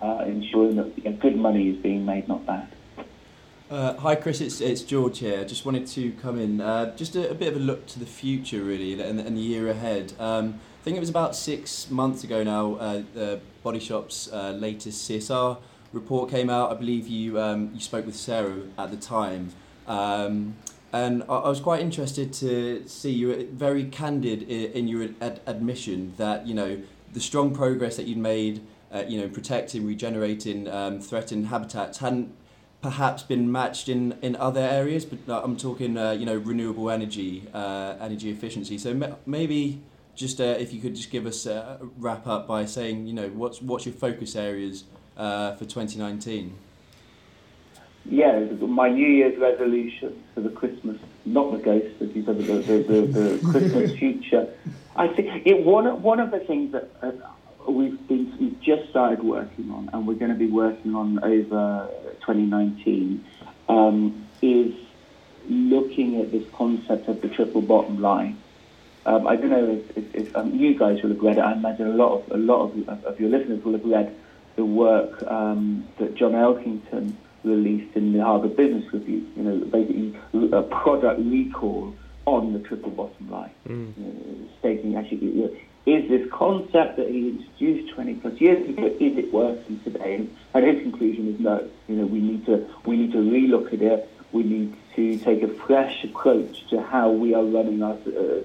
uh, 0.00 0.24
ensuring 0.26 0.76
that 0.76 0.92
you 0.96 1.10
know, 1.10 1.16
good 1.18 1.36
money 1.36 1.68
is 1.68 1.76
being 1.76 2.04
made, 2.06 2.26
not 2.26 2.44
bad. 2.46 2.68
Uh, 3.72 3.96
hi, 3.96 4.14
Chris. 4.14 4.42
It's, 4.42 4.60
it's 4.60 4.82
George 4.82 5.20
here. 5.20 5.46
Just 5.46 5.64
wanted 5.64 5.86
to 5.86 6.12
come 6.20 6.38
in. 6.38 6.60
Uh, 6.60 6.94
just 6.94 7.16
a, 7.16 7.30
a, 7.30 7.34
bit 7.34 7.48
of 7.48 7.56
a 7.56 7.58
look 7.58 7.86
to 7.86 7.98
the 7.98 8.04
future, 8.04 8.62
really, 8.62 9.00
and, 9.00 9.18
and 9.18 9.34
the 9.34 9.40
year 9.40 9.70
ahead. 9.70 10.12
Um, 10.18 10.60
I 10.82 10.84
think 10.84 10.98
it 10.98 11.00
was 11.00 11.08
about 11.08 11.34
six 11.34 11.90
months 11.90 12.22
ago 12.22 12.42
now. 12.44 12.74
Uh, 12.74 13.02
the 13.14 13.40
Body 13.62 13.78
Shop's 13.78 14.30
uh, 14.30 14.50
latest 14.50 15.08
CSR 15.08 15.56
report 15.94 16.28
came 16.28 16.50
out. 16.50 16.70
I 16.70 16.74
believe 16.74 17.06
you 17.06 17.40
um, 17.40 17.70
you 17.72 17.80
spoke 17.80 18.04
with 18.04 18.14
Sarah 18.14 18.60
at 18.76 18.90
the 18.90 18.98
time, 18.98 19.54
um, 19.86 20.54
and 20.92 21.22
I, 21.22 21.36
I, 21.36 21.48
was 21.48 21.60
quite 21.60 21.80
interested 21.80 22.30
to 22.34 22.86
see 22.86 23.12
you 23.12 23.48
very 23.54 23.86
candid 23.86 24.42
in, 24.42 24.72
in 24.72 24.86
your 24.86 25.08
ad- 25.22 25.40
admission 25.46 26.12
that 26.18 26.46
you 26.46 26.52
know 26.52 26.82
the 27.14 27.20
strong 27.20 27.54
progress 27.54 27.96
that 27.96 28.06
you'd 28.06 28.18
made. 28.18 28.60
Uh, 28.92 29.04
you 29.08 29.18
know, 29.18 29.26
protecting, 29.26 29.86
regenerating 29.86 30.68
um, 30.68 31.00
threatened 31.00 31.46
habitats 31.46 31.96
hadn't 31.96 32.30
perhaps 32.82 33.22
been 33.22 33.50
matched 33.50 33.88
in, 33.88 34.18
in 34.22 34.34
other 34.36 34.60
areas, 34.60 35.04
but 35.04 35.18
I'm 35.32 35.56
talking, 35.56 35.96
uh, 35.96 36.10
you 36.10 36.26
know, 36.26 36.36
renewable 36.36 36.90
energy, 36.90 37.48
uh, 37.54 37.94
energy 38.00 38.28
efficiency. 38.30 38.76
So 38.76 39.16
maybe 39.24 39.80
just 40.16 40.40
uh, 40.40 40.44
if 40.44 40.72
you 40.72 40.80
could 40.80 40.96
just 40.96 41.10
give 41.10 41.24
us 41.24 41.46
a 41.46 41.78
wrap 41.96 42.26
up 42.26 42.46
by 42.48 42.66
saying, 42.66 43.06
you 43.06 43.14
know, 43.14 43.28
what's 43.28 43.62
what's 43.62 43.86
your 43.86 43.94
focus 43.94 44.36
areas 44.36 44.84
uh, 45.16 45.54
for 45.54 45.64
2019? 45.64 46.54
Yeah, 48.04 48.40
my 48.40 48.90
New 48.90 49.06
Year's 49.06 49.38
resolution 49.38 50.20
for 50.34 50.40
the 50.40 50.50
Christmas, 50.50 50.98
not 51.24 51.52
the 51.52 51.58
ghost, 51.58 52.02
as 52.02 52.10
you 52.16 52.24
said, 52.24 52.36
the, 52.36 52.42
the, 52.42 52.82
the, 52.82 53.00
the 53.06 53.40
Christmas 53.52 53.92
future. 53.92 54.52
I 54.96 55.06
think 55.06 55.46
it, 55.46 55.64
one, 55.64 56.02
one 56.02 56.18
of 56.18 56.32
the 56.32 56.40
things 56.40 56.72
that 56.72 56.90
uh, 57.00 57.12
we've 57.70 58.08
been 58.08 58.36
we've 58.40 58.60
just 58.60 58.90
started 58.90 59.22
working 59.22 59.70
on, 59.70 59.88
and 59.92 60.04
we're 60.04 60.14
going 60.14 60.32
to 60.32 60.36
be 60.36 60.48
working 60.48 60.96
on 60.96 61.22
over 61.22 61.88
2019, 62.22 63.24
um, 63.68 64.26
is 64.40 64.74
looking 65.48 66.20
at 66.20 66.32
this 66.32 66.44
concept 66.52 67.08
of 67.08 67.20
the 67.20 67.28
triple 67.28 67.62
bottom 67.62 68.00
line. 68.00 68.38
Um, 69.04 69.26
I 69.26 69.36
don't 69.36 69.50
know 69.50 69.82
if, 69.88 69.98
if, 69.98 70.14
if 70.14 70.36
um, 70.36 70.54
you 70.54 70.78
guys 70.78 71.02
will 71.02 71.10
have 71.10 71.20
read 71.20 71.38
it. 71.38 71.40
I 71.40 71.52
imagine 71.52 71.88
a 71.88 71.94
lot 71.94 72.20
of 72.20 72.30
a 72.30 72.36
lot 72.36 72.70
of, 72.70 72.88
of 73.04 73.20
your 73.20 73.30
listeners 73.30 73.64
will 73.64 73.72
have 73.72 73.84
read 73.84 74.14
the 74.54 74.64
work 74.64 75.22
um, 75.24 75.86
that 75.98 76.14
John 76.14 76.32
Elkington 76.32 77.14
released 77.42 77.96
in 77.96 78.12
the 78.12 78.22
Harvard 78.22 78.56
Business 78.56 78.92
Review. 78.92 79.26
You 79.36 79.42
know, 79.42 79.58
basically 79.64 80.14
a 80.52 80.62
product 80.62 81.20
recall 81.20 81.94
on 82.26 82.52
the 82.52 82.60
triple 82.60 82.90
bottom 82.90 83.30
line, 83.30 83.50
mm. 83.66 83.92
you 83.96 84.04
know, 84.04 84.48
stating 84.60 84.96
actually 84.96 85.26
you 85.26 85.42
know, 85.42 85.56
is 85.84 86.08
this 86.08 86.30
concept 86.30 86.96
that 86.96 87.08
he 87.08 87.30
introduced 87.30 87.92
20 87.94 88.14
plus 88.14 88.40
years 88.40 88.68
ago, 88.68 88.86
is 88.86 89.18
it 89.18 89.32
working 89.32 89.80
today? 89.80 90.26
And 90.54 90.64
his 90.64 90.80
conclusion 90.82 91.34
is 91.34 91.40
no. 91.40 91.68
You 91.88 91.96
know, 91.96 92.06
we 92.06 92.20
need 92.20 92.46
to 92.46 92.68
we 92.86 92.96
need 92.96 93.12
to 93.12 93.18
relook 93.18 93.72
at 93.72 93.82
it. 93.82 94.08
We 94.30 94.44
need 94.44 94.76
to 94.94 95.18
take 95.18 95.42
a 95.42 95.48
fresh 95.48 96.04
approach 96.04 96.66
to 96.68 96.80
how 96.80 97.10
we 97.10 97.34
are 97.34 97.42
running 97.42 97.82
our 97.82 97.94
uh, 97.94 97.96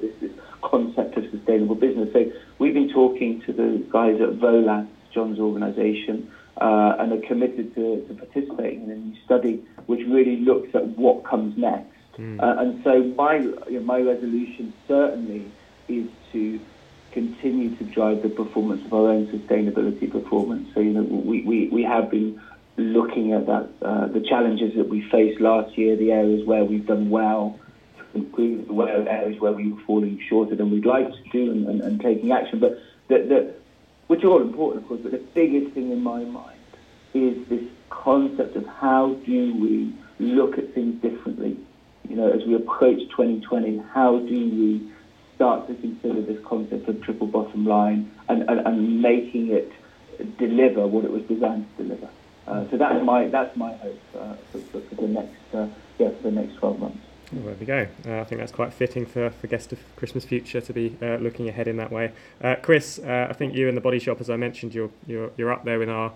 this, 0.02 0.14
this 0.20 0.32
concept 0.62 1.18
of 1.18 1.30
sustainable 1.30 1.76
business. 1.76 2.12
So 2.12 2.32
we've 2.58 2.74
been 2.74 2.90
talking 2.90 3.42
to 3.42 3.54
the 3.54 3.86
guys 3.90 4.20
at 4.20 4.30
Volans, 4.40 4.88
John's 5.14 5.40
organisation, 5.40 6.32
uh, 6.60 6.96
and 7.00 7.14
are 7.14 7.28
committed 7.28 7.76
to, 7.76 8.04
to 8.08 8.14
participating 8.16 8.84
in 8.84 8.92
a 8.92 8.96
new 8.96 9.16
study 9.26 9.64
which 9.86 10.06
really 10.08 10.38
looks 10.38 10.74
at 10.74 10.86
what 10.98 11.24
comes 11.24 11.56
next. 11.58 11.94
Mm. 12.18 12.42
Uh, 12.42 12.62
and 12.62 12.84
so 12.84 13.04
my 13.16 13.36
you 13.36 13.64
know, 13.70 13.82
my 13.82 14.02
resolution 14.02 14.74
certainly 14.88 15.52
is 15.88 16.08
to 16.32 16.60
continue 17.12 17.76
to 17.76 17.84
drive 17.84 18.22
the 18.22 18.30
performance 18.30 18.86
of 18.86 18.93
our 18.93 19.10
own 19.10 19.28
sustainability 19.28 20.12
performance. 20.12 20.70
So, 20.74 20.80
you 20.80 20.91
know, 20.91 21.03
we, 21.03 21.41
we, 21.43 21.68
we 21.70 21.84
have 21.84 22.10
been 22.12 22.39
looking 22.78 23.34
at 23.34 23.47
that, 23.47 23.70
uh, 23.82 24.08
the 24.08 24.22
challenges 24.22 24.76
that 24.76 24.88
we 24.88 25.01
faced 25.10 25.41
last 25.41 25.78
year, 25.78 25.95
the 25.95 26.12
areas 26.12 26.45
where 26.45 26.64
we've 26.64 26.86
done 26.86 27.10
well, 27.10 27.60
the 28.14 29.05
areas 29.10 29.39
where 29.39 29.51
we 29.51 29.72
were 29.72 29.82
falling 29.82 30.22
shorter 30.28 30.55
than 30.55 30.72
we'd 30.72 30.86
like 30.86 31.10
to 31.10 31.30
do 31.32 31.51
and, 31.51 31.68
and, 31.68 31.82
and 31.82 32.01
taking 32.01 32.32
action. 32.32 32.60
But 32.60 32.80
the, 33.08 33.18
the, 33.20 33.53
which 34.08 34.24
are 34.24 34.28
all 34.28 34.41
important, 34.41 34.84
of 34.84 34.89
course, 34.89 35.01
but 35.01 35.12
the 35.12 35.18
biggest 35.18 35.74
thing 35.74 35.91
in 35.91 36.01
my 36.01 36.24
mind 36.24 36.60
is 37.14 37.47
this 37.47 37.64
concept 37.89 38.55
of 38.55 38.66
how 38.66 39.14
do 39.26 39.55
we 39.55 39.93
look 40.20 40.58
at 40.58 40.74
things 40.74 41.01
differently. 41.01 41.58
You 42.08 42.16
know, 42.16 42.32
as 42.32 42.45
we 42.45 42.55
approach 42.55 42.99
2020, 43.10 43.78
how 43.93 44.20
do 44.20 44.49
we 44.49 44.91
start 45.38 45.68
to 45.68 45.76
consider 45.76 46.20
this 46.22 46.44
concept 46.44 46.90
of 46.90 47.02
triple 47.04 47.28
bottom 47.28 47.66
line 47.66 48.12
and, 48.28 48.42
and, 48.50 48.60
and 48.68 49.02
making 49.02 49.52
it 49.52 49.72
deliver 50.40 50.86
what 50.88 51.06
it 51.06 51.12
was 51.12 51.22
designed 51.24 51.66
to 51.78 51.84
deliver. 51.84 52.10
Uh, 52.48 52.66
so 52.72 52.78
that's 52.78 53.04
my 53.06 53.28
that's 53.28 53.56
my 53.56 53.74
hope 53.76 54.00
uh, 54.18 54.34
for, 54.52 54.60
for, 54.60 54.82
for, 54.82 54.96
the 54.96 55.08
next 55.08 55.54
uh, 55.54 55.68
yeah 56.00 56.10
for 56.10 56.24
the 56.24 56.32
next 56.32 56.56
12 56.56 56.80
months. 56.80 56.98
Well, 57.32 57.44
there 57.44 57.56
we 57.56 57.66
go. 57.66 57.88
Uh, 58.08 58.22
I 58.22 58.24
think 58.24 58.40
that's 58.40 58.54
quite 58.54 58.74
fitting 58.74 59.06
for, 59.06 59.30
for 59.30 59.48
Guest 59.48 59.74
of 59.74 59.80
Christmas 59.96 60.24
Future 60.26 60.62
to 60.62 60.74
be 60.74 60.98
uh, 61.02 61.18
looking 61.18 61.50
ahead 61.50 61.68
in 61.68 61.78
that 61.78 61.92
way. 61.92 62.14
Uh, 62.42 62.56
Chris, 62.62 63.00
I 63.00 63.34
think 63.34 63.54
you 63.54 63.68
and 63.68 63.76
the 63.76 63.82
Body 63.82 64.00
Shop, 64.00 64.22
as 64.22 64.30
I 64.30 64.38
mentioned, 64.38 64.74
you're, 64.74 64.92
you're, 65.06 65.32
you're 65.36 65.52
up 65.52 65.66
there 65.66 65.84
in 65.84 65.90
our 65.90 66.14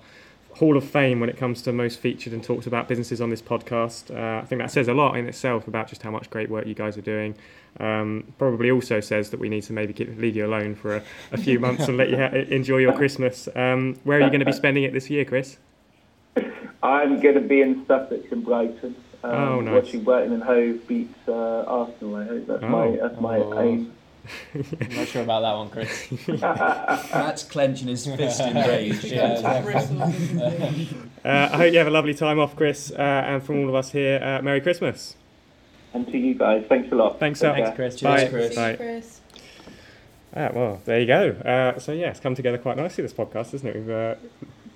Hall 0.55 0.77
of 0.77 0.83
Fame 0.83 1.19
when 1.19 1.29
it 1.29 1.37
comes 1.37 1.61
to 1.63 1.71
most 1.71 1.99
featured 1.99 2.33
and 2.33 2.43
talked 2.43 2.67
about 2.67 2.87
businesses 2.87 3.21
on 3.21 3.29
this 3.29 3.41
podcast. 3.41 4.15
Uh, 4.15 4.41
I 4.41 4.45
think 4.45 4.61
that 4.61 4.71
says 4.71 4.87
a 4.87 4.93
lot 4.93 5.17
in 5.17 5.27
itself 5.27 5.67
about 5.67 5.87
just 5.87 6.01
how 6.01 6.11
much 6.11 6.29
great 6.29 6.49
work 6.49 6.67
you 6.67 6.75
guys 6.75 6.97
are 6.97 7.01
doing. 7.01 7.35
Um, 7.79 8.33
probably 8.37 8.69
also 8.69 8.99
says 8.99 9.29
that 9.29 9.39
we 9.39 9.49
need 9.49 9.63
to 9.63 9.73
maybe 9.73 9.93
keep, 9.93 10.17
leave 10.17 10.35
you 10.35 10.45
alone 10.45 10.75
for 10.75 10.97
a, 10.97 11.03
a 11.31 11.37
few 11.37 11.59
months 11.59 11.87
and 11.87 11.97
let 11.97 12.09
you 12.09 12.17
ha- 12.17 12.25
enjoy 12.33 12.79
your 12.79 12.93
Christmas. 12.93 13.47
Um, 13.55 13.99
where 14.03 14.19
are 14.19 14.23
you 14.23 14.29
going 14.29 14.41
to 14.41 14.45
be 14.45 14.51
spending 14.51 14.83
it 14.83 14.93
this 14.93 15.09
year, 15.09 15.23
Chris? 15.25 15.57
I'm 16.83 17.19
going 17.21 17.35
to 17.35 17.41
be 17.41 17.61
in 17.61 17.85
Sussex 17.85 18.31
and 18.31 18.43
Brighton. 18.43 18.95
Um, 19.23 19.31
oh, 19.33 19.61
nice. 19.61 19.85
Watching 19.85 20.03
Brighton 20.03 20.33
and 20.33 20.43
Hove 20.43 20.87
beat 20.87 21.13
uh, 21.27 21.63
Arsenal. 21.63 22.15
I 22.15 22.25
hope 22.25 22.47
that's 22.47 22.63
oh. 22.63 22.67
my 22.67 22.97
that's 22.97 23.21
my 23.21 23.37
oh. 23.37 23.61
aim. 23.61 23.93
I'm 24.53 24.95
not 24.95 25.07
sure 25.07 25.23
about 25.23 25.41
that 25.41 25.53
one, 25.55 25.69
Chris. 25.69 26.27
Matt's 26.41 27.43
clenching 27.43 27.87
his 27.87 28.05
fist 28.05 28.41
in 28.41 28.55
rage. 28.55 29.03
yeah, 29.05 29.41
uh, 31.23 31.49
I 31.51 31.57
hope 31.57 31.73
you 31.73 31.77
have 31.77 31.87
a 31.87 31.91
lovely 31.91 32.13
time 32.13 32.39
off, 32.39 32.55
Chris, 32.55 32.91
uh, 32.91 33.01
and 33.01 33.43
from 33.43 33.61
all 33.61 33.69
of 33.69 33.75
us 33.75 33.91
here, 33.91 34.21
uh, 34.23 34.41
Merry 34.41 34.61
Christmas. 34.61 35.15
And 35.93 36.07
to 36.07 36.17
you 36.17 36.35
guys, 36.35 36.65
thanks 36.69 36.91
a 36.91 36.95
lot. 36.95 37.19
Thanks, 37.19 37.39
Take 37.39 37.55
Thanks, 37.55 37.75
Chris. 37.75 38.01
Bye. 38.01 38.17
Cheers, 38.17 38.29
Chris. 38.31 38.55
Bye. 38.55 38.75
Chris. 38.75 39.21
Ah, 40.33 40.49
well, 40.53 40.81
there 40.85 40.99
you 40.99 41.07
go. 41.07 41.31
Uh, 41.31 41.77
so 41.77 41.91
yeah, 41.91 42.09
it's 42.09 42.21
come 42.21 42.35
together 42.35 42.57
quite 42.57 42.77
nicely. 42.77 43.01
This 43.01 43.13
podcast, 43.13 43.53
isn't 43.53 43.67
it? 43.67 43.75
We've 43.75 43.89
uh, 43.89 44.15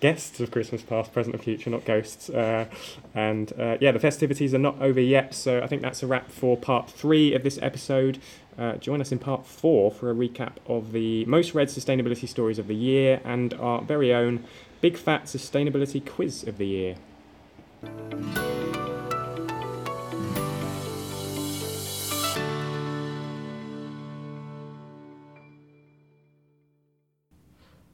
guests 0.01 0.39
of 0.39 0.51
Christmas 0.51 0.81
past, 0.81 1.13
present, 1.13 1.35
and 1.35 1.43
future, 1.43 1.69
not 1.69 1.85
ghosts. 1.85 2.29
Uh, 2.29 2.65
and 3.13 3.53
uh, 3.57 3.77
yeah, 3.79 3.91
the 3.91 3.99
festivities 3.99 4.53
are 4.53 4.59
not 4.59 4.81
over 4.81 4.99
yet. 4.99 5.33
So 5.33 5.61
I 5.61 5.67
think 5.67 5.81
that's 5.81 6.03
a 6.03 6.07
wrap 6.07 6.29
for 6.29 6.57
part 6.57 6.89
three 6.89 7.33
of 7.33 7.43
this 7.43 7.57
episode. 7.61 8.19
Uh, 8.57 8.77
join 8.77 9.01
us 9.01 9.11
in 9.11 9.19
part 9.19 9.45
four 9.45 9.91
for 9.91 10.09
a 10.09 10.15
recap 10.15 10.53
of 10.65 10.93
the 10.93 11.25
most 11.25 11.53
read 11.53 11.67
sustainability 11.67 12.25
stories 12.25 12.57
of 12.57 12.67
the 12.67 12.75
year 12.75 13.19
and 13.25 13.53
our 13.55 13.81
very 13.81 14.13
own 14.13 14.45
Big 14.79 14.95
Fat 14.95 15.25
Sustainability 15.25 16.05
Quiz 16.05 16.43
of 16.43 16.57
the 16.57 16.65
Year. 16.65 16.95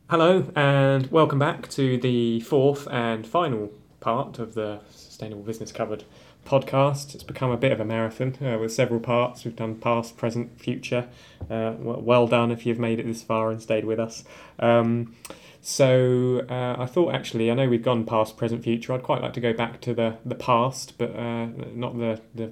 Hello, 0.10 0.52
and 0.56 1.10
welcome 1.10 1.40
back 1.40 1.70
to 1.70 1.98
the 1.98 2.42
fourth 2.42 2.88
and 2.92 3.26
final 3.26 3.72
part 4.00 4.38
of 4.38 4.54
the 4.54 4.82
Sustainable 4.92 5.42
Business 5.42 5.72
Covered 5.72 6.04
podcast. 6.46 7.16
It's 7.16 7.24
become 7.24 7.52
a 7.52 7.58
bit 7.58 7.72
of 7.72 7.80
a 7.80 7.86
marathon 7.86 8.36
uh, 8.42 8.58
with 8.58 8.74
several 8.74 9.00
parts. 9.00 9.46
We've 9.46 9.56
done 9.56 9.76
past, 9.76 10.18
present, 10.18 10.60
future. 10.60 11.08
Uh, 11.50 11.74
well, 11.78 12.28
done 12.28 12.52
if 12.52 12.66
you've 12.66 12.80
made 12.80 13.00
it 13.00 13.06
this 13.06 13.24
far 13.24 13.52
and 13.52 13.62
stayed 13.62 13.86
with 13.86 14.00
us. 14.00 14.24
Um, 14.60 15.16
so 15.62 16.46
uh, 16.50 16.82
I 16.82 16.86
thought 16.88 17.14
actually, 17.14 17.52
I 17.52 17.54
know 17.54 17.70
we've 17.70 17.84
gone 17.84 18.06
past, 18.06 18.36
present, 18.36 18.64
future. 18.64 18.94
I'd 18.94 19.04
quite 19.04 19.22
like 19.22 19.34
to 19.34 19.40
go 19.40 19.54
back 19.54 19.80
to 19.82 19.94
the, 19.94 20.18
the 20.26 20.36
past, 20.36 20.98
but 20.98 21.16
uh, 21.16 21.48
not 21.74 21.98
the, 21.98 22.20
the 22.34 22.52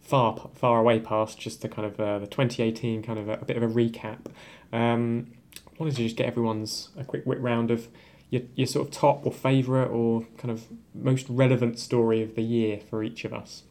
far 0.00 0.50
far 0.54 0.78
away 0.78 1.00
past, 1.00 1.38
just 1.38 1.62
the 1.62 1.68
kind 1.68 1.86
of 1.86 2.00
uh, 2.00 2.18
the 2.18 2.26
2018 2.26 3.02
kind 3.02 3.18
of 3.18 3.28
a, 3.28 3.34
a 3.34 3.44
bit 3.44 3.56
of 3.56 3.62
a 3.62 3.68
recap. 3.68 4.26
Um, 4.72 5.32
I 5.54 5.72
wanted 5.78 5.96
to 5.96 6.02
just 6.02 6.16
get 6.16 6.26
everyone's 6.26 6.88
a 6.96 7.04
quick 7.04 7.24
whip 7.26 7.38
round 7.40 7.70
of 7.70 7.88
your, 8.30 8.42
your 8.54 8.66
sort 8.66 8.88
of 8.88 8.92
top 8.92 9.24
or 9.24 9.32
favourite 9.32 9.88
or 9.88 10.26
kind 10.38 10.50
of 10.50 10.64
most 10.94 11.26
relevant 11.28 11.78
story 11.78 12.22
of 12.22 12.34
the 12.34 12.42
year 12.42 12.80
for 12.90 13.02
each 13.02 13.24
of 13.24 13.32
us. 13.32 13.62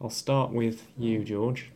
I'll 0.00 0.10
start 0.10 0.52
with 0.52 0.86
you, 0.98 1.24
George. 1.24 1.70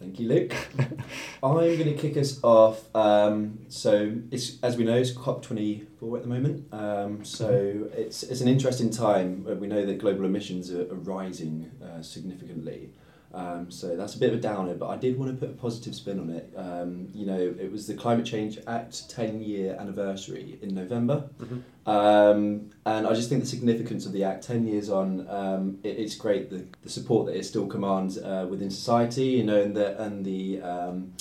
Thank 0.00 0.20
you, 0.20 0.28
Luke. 0.28 0.54
I'm 1.42 1.54
going 1.54 1.78
to 1.78 1.94
kick 1.94 2.16
us 2.16 2.42
off. 2.44 2.84
Um, 2.94 3.58
so, 3.68 4.12
it's 4.30 4.60
as 4.62 4.76
we 4.76 4.84
know, 4.84 4.96
it's 4.96 5.10
COP24 5.12 6.16
at 6.16 6.22
the 6.22 6.28
moment. 6.28 6.72
Um, 6.72 7.24
so, 7.24 7.88
it's 7.92 8.22
it's 8.22 8.40
an 8.40 8.46
interesting 8.46 8.90
time. 8.90 9.44
We 9.58 9.66
know 9.66 9.84
that 9.84 9.98
global 9.98 10.24
emissions 10.24 10.70
are, 10.70 10.82
are 10.82 10.94
rising 10.94 11.72
uh, 11.82 12.00
significantly. 12.00 12.90
Um, 13.32 13.70
so 13.70 13.94
that's 13.96 14.14
a 14.14 14.18
bit 14.18 14.32
of 14.32 14.38
a 14.38 14.40
downer, 14.40 14.74
but 14.74 14.88
I 14.88 14.96
did 14.96 15.18
want 15.18 15.30
to 15.32 15.46
put 15.46 15.54
a 15.54 15.58
positive 15.58 15.94
spin 15.94 16.18
on 16.18 16.30
it. 16.30 16.52
Um, 16.56 17.08
you 17.12 17.26
know, 17.26 17.38
it 17.38 17.70
was 17.70 17.86
the 17.86 17.94
Climate 17.94 18.24
Change 18.24 18.58
Act 18.66 19.10
10 19.10 19.42
year 19.42 19.76
anniversary 19.78 20.58
in 20.62 20.74
November. 20.74 21.28
Mm-hmm. 21.38 21.90
Um, 21.90 22.70
and 22.86 23.06
I 23.06 23.12
just 23.12 23.28
think 23.28 23.42
the 23.42 23.48
significance 23.48 24.06
of 24.06 24.12
the 24.12 24.24
Act 24.24 24.44
10 24.44 24.66
years 24.66 24.88
on, 24.88 25.28
um, 25.28 25.78
it, 25.82 25.98
it's 25.98 26.14
great 26.14 26.48
the, 26.48 26.64
the 26.82 26.88
support 26.88 27.26
that 27.26 27.36
it 27.36 27.44
still 27.44 27.66
commands 27.66 28.18
uh, 28.18 28.46
within 28.48 28.70
society, 28.70 29.26
you 29.26 29.44
know, 29.44 29.60
and 29.60 29.76
the, 29.76 30.00
and 30.02 30.24
the 30.24 30.62
um, 30.62 31.12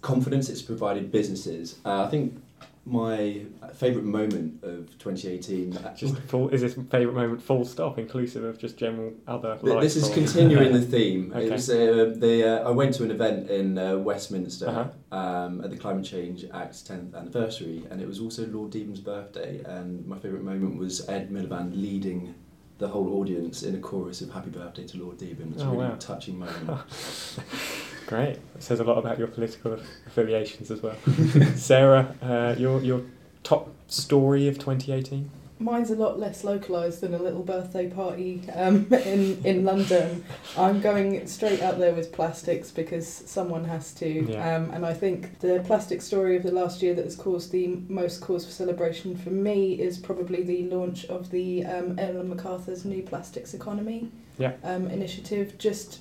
confidence 0.00 0.48
it's 0.48 0.62
provided 0.62 1.10
businesses. 1.10 1.78
Uh, 1.84 2.04
I 2.04 2.08
think 2.08 2.42
my 2.86 3.40
favourite 3.74 4.04
moment 4.04 4.62
of 4.62 4.90
2018. 4.98 5.78
Just 5.96 6.18
full, 6.28 6.50
is 6.50 6.60
this 6.60 6.74
favourite 6.90 7.14
moment 7.14 7.42
full 7.42 7.64
stop, 7.64 7.98
inclusive 7.98 8.44
of 8.44 8.58
just 8.58 8.76
general 8.76 9.12
other? 9.26 9.56
Th- 9.56 9.72
life 9.74 9.82
This 9.82 9.96
is 9.96 10.08
continuing 10.10 10.72
the 10.72 10.80
theme. 10.94 11.32
Okay. 11.34 11.46
It 11.46 11.52
was 11.52 11.70
uh, 11.70 12.14
the 12.16 12.62
uh, 12.62 12.68
I 12.68 12.70
went 12.72 12.94
to 12.96 13.04
an 13.04 13.10
event 13.10 13.50
in 13.50 13.78
uh, 13.78 13.96
Westminster 13.96 14.68
Uh-huh. 14.68 15.16
um, 15.18 15.62
at 15.64 15.70
the 15.70 15.76
Climate 15.78 16.04
Change 16.04 16.44
Act's 16.52 16.82
10th 16.82 17.14
anniversary, 17.14 17.84
and 17.90 18.00
it 18.02 18.06
was 18.06 18.20
also 18.20 18.46
Lord 18.48 18.70
Deben's 18.70 19.00
birthday. 19.00 19.62
And 19.64 20.06
my 20.06 20.18
favourite 20.18 20.44
moment 20.44 20.76
was 20.78 21.08
Ed 21.08 21.30
Miliband 21.30 21.74
leading 21.80 22.34
the 22.76 22.88
whole 22.88 23.14
audience 23.20 23.62
in 23.62 23.74
a 23.76 23.78
chorus 23.78 24.20
of 24.20 24.30
"Happy 24.30 24.50
Birthday 24.50 24.84
to 24.88 24.98
Lord 24.98 25.16
Deben." 25.16 25.52
It's 25.54 25.62
a 25.62 25.66
Oh, 25.66 25.70
really 25.70 25.84
wow. 25.88 25.96
touching 25.98 26.38
moment. 26.38 26.80
Great. 28.06 28.36
It 28.54 28.62
says 28.62 28.80
a 28.80 28.84
lot 28.84 28.98
about 28.98 29.18
your 29.18 29.28
political 29.28 29.78
affiliations 30.06 30.70
as 30.70 30.82
well. 30.82 30.96
Sarah, 31.54 32.14
uh, 32.22 32.54
your 32.58 32.80
your 32.82 33.02
top 33.42 33.70
story 33.88 34.48
of 34.48 34.58
2018? 34.58 35.30
Mine's 35.60 35.90
a 35.90 35.94
lot 35.94 36.18
less 36.18 36.42
localised 36.42 37.00
than 37.00 37.14
a 37.14 37.18
little 37.18 37.42
birthday 37.44 37.88
party 37.88 38.42
um, 38.54 38.86
in 38.92 39.40
in 39.44 39.64
London. 39.64 40.24
I'm 40.58 40.80
going 40.80 41.26
straight 41.26 41.62
out 41.62 41.78
there 41.78 41.94
with 41.94 42.12
plastics 42.12 42.70
because 42.70 43.06
someone 43.08 43.64
has 43.64 43.94
to, 43.94 44.08
Yeah. 44.30 44.56
um, 44.56 44.70
and 44.72 44.84
I 44.84 44.92
think 44.92 45.38
the 45.40 45.62
plastic 45.64 46.02
story 46.02 46.36
of 46.36 46.42
the 46.42 46.50
last 46.52 46.82
year 46.82 46.92
that 46.94 47.04
has 47.04 47.16
caused 47.16 47.52
the 47.52 47.68
most 47.88 48.20
cause 48.20 48.44
for 48.44 48.50
celebration 48.50 49.16
for 49.16 49.30
me 49.30 49.74
is 49.80 49.96
probably 49.96 50.42
the 50.42 50.64
launch 50.64 51.06
of 51.06 51.30
the 51.30 51.64
um, 51.64 51.98
Ellen 51.98 52.28
MacArthur's 52.28 52.84
New 52.84 53.02
Plastics 53.02 53.54
Economy 53.54 54.10
Yeah. 54.38 54.54
um, 54.64 54.88
initiative. 54.88 55.56
Just 55.56 56.00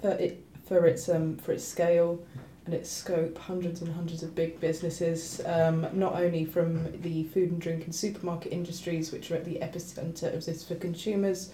for 0.00 0.10
it 0.12 0.45
for 0.66 0.86
its 0.86 1.08
um, 1.08 1.36
for 1.38 1.52
its 1.52 1.64
scale 1.64 2.18
and 2.66 2.74
its 2.74 2.90
scope, 2.90 3.38
hundreds 3.38 3.80
and 3.80 3.92
hundreds 3.94 4.24
of 4.24 4.34
big 4.34 4.58
businesses, 4.60 5.40
um, 5.46 5.86
not 5.92 6.14
only 6.16 6.44
from 6.44 7.00
the 7.02 7.22
food 7.24 7.52
and 7.52 7.60
drink 7.60 7.84
and 7.84 7.94
supermarket 7.94 8.52
industries, 8.52 9.12
which 9.12 9.30
are 9.30 9.36
at 9.36 9.44
the 9.44 9.58
epicentre 9.62 10.34
of 10.34 10.44
this 10.44 10.64
for 10.66 10.74
consumers, 10.74 11.52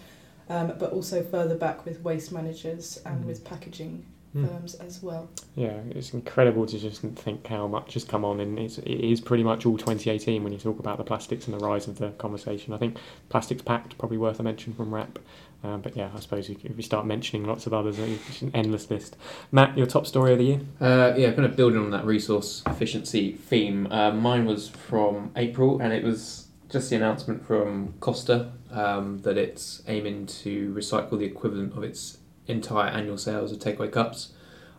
um, 0.48 0.72
but 0.78 0.90
also 0.92 1.22
further 1.22 1.54
back 1.54 1.84
with 1.84 2.00
waste 2.02 2.32
managers 2.32 2.98
and 3.04 3.22
Mm. 3.24 3.26
with 3.26 3.44
packaging 3.44 4.06
Hmm. 4.32 4.46
firms 4.46 4.74
as 4.76 5.02
well. 5.02 5.28
Yeah, 5.56 5.76
it's 5.90 6.14
incredible 6.14 6.64
to 6.64 6.78
just 6.78 7.02
think 7.02 7.46
how 7.46 7.66
much 7.66 7.92
has 7.92 8.04
come 8.04 8.24
on, 8.24 8.40
and 8.40 8.58
it's, 8.58 8.78
it 8.78 8.86
is 9.12 9.20
pretty 9.20 9.42
much 9.44 9.66
all 9.66 9.76
2018 9.76 10.42
when 10.42 10.54
you 10.54 10.58
talk 10.58 10.78
about 10.78 10.96
the 10.96 11.04
plastics 11.04 11.46
and 11.46 11.60
the 11.60 11.62
rise 11.62 11.86
of 11.86 11.98
the 11.98 12.12
conversation. 12.12 12.72
I 12.72 12.78
think 12.78 12.96
Plastics 13.28 13.60
Pact 13.60 13.98
probably 13.98 14.16
worth 14.16 14.40
a 14.40 14.42
mention 14.42 14.72
from 14.72 14.90
WRAP, 14.90 15.18
um, 15.64 15.80
but 15.80 15.96
yeah, 15.96 16.10
I 16.14 16.20
suppose 16.20 16.48
you, 16.48 16.56
if 16.64 16.76
we 16.76 16.82
start 16.82 17.06
mentioning 17.06 17.44
lots 17.46 17.66
of 17.66 17.72
others, 17.74 17.98
it's 17.98 18.42
an 18.42 18.50
endless 18.54 18.90
list. 18.90 19.16
Matt, 19.50 19.76
your 19.76 19.86
top 19.86 20.06
story 20.06 20.32
of 20.32 20.38
the 20.38 20.44
year? 20.44 20.60
Uh, 20.80 21.14
yeah, 21.16 21.30
kind 21.32 21.44
of 21.44 21.54
building 21.56 21.78
on 21.80 21.90
that 21.90 22.04
resource 22.04 22.62
efficiency 22.66 23.32
theme. 23.32 23.86
Uh, 23.90 24.10
mine 24.12 24.44
was 24.44 24.68
from 24.68 25.30
April, 25.36 25.80
and 25.80 25.92
it 25.92 26.02
was 26.02 26.48
just 26.70 26.90
the 26.90 26.96
announcement 26.96 27.46
from 27.46 27.94
Costa 28.00 28.50
um, 28.70 29.18
that 29.22 29.36
it's 29.36 29.82
aiming 29.86 30.26
to 30.26 30.72
recycle 30.74 31.18
the 31.18 31.24
equivalent 31.26 31.76
of 31.76 31.84
its 31.84 32.18
entire 32.46 32.88
annual 32.88 33.18
sales 33.18 33.52
of 33.52 33.58
takeaway 33.58 33.90
cups. 33.92 34.32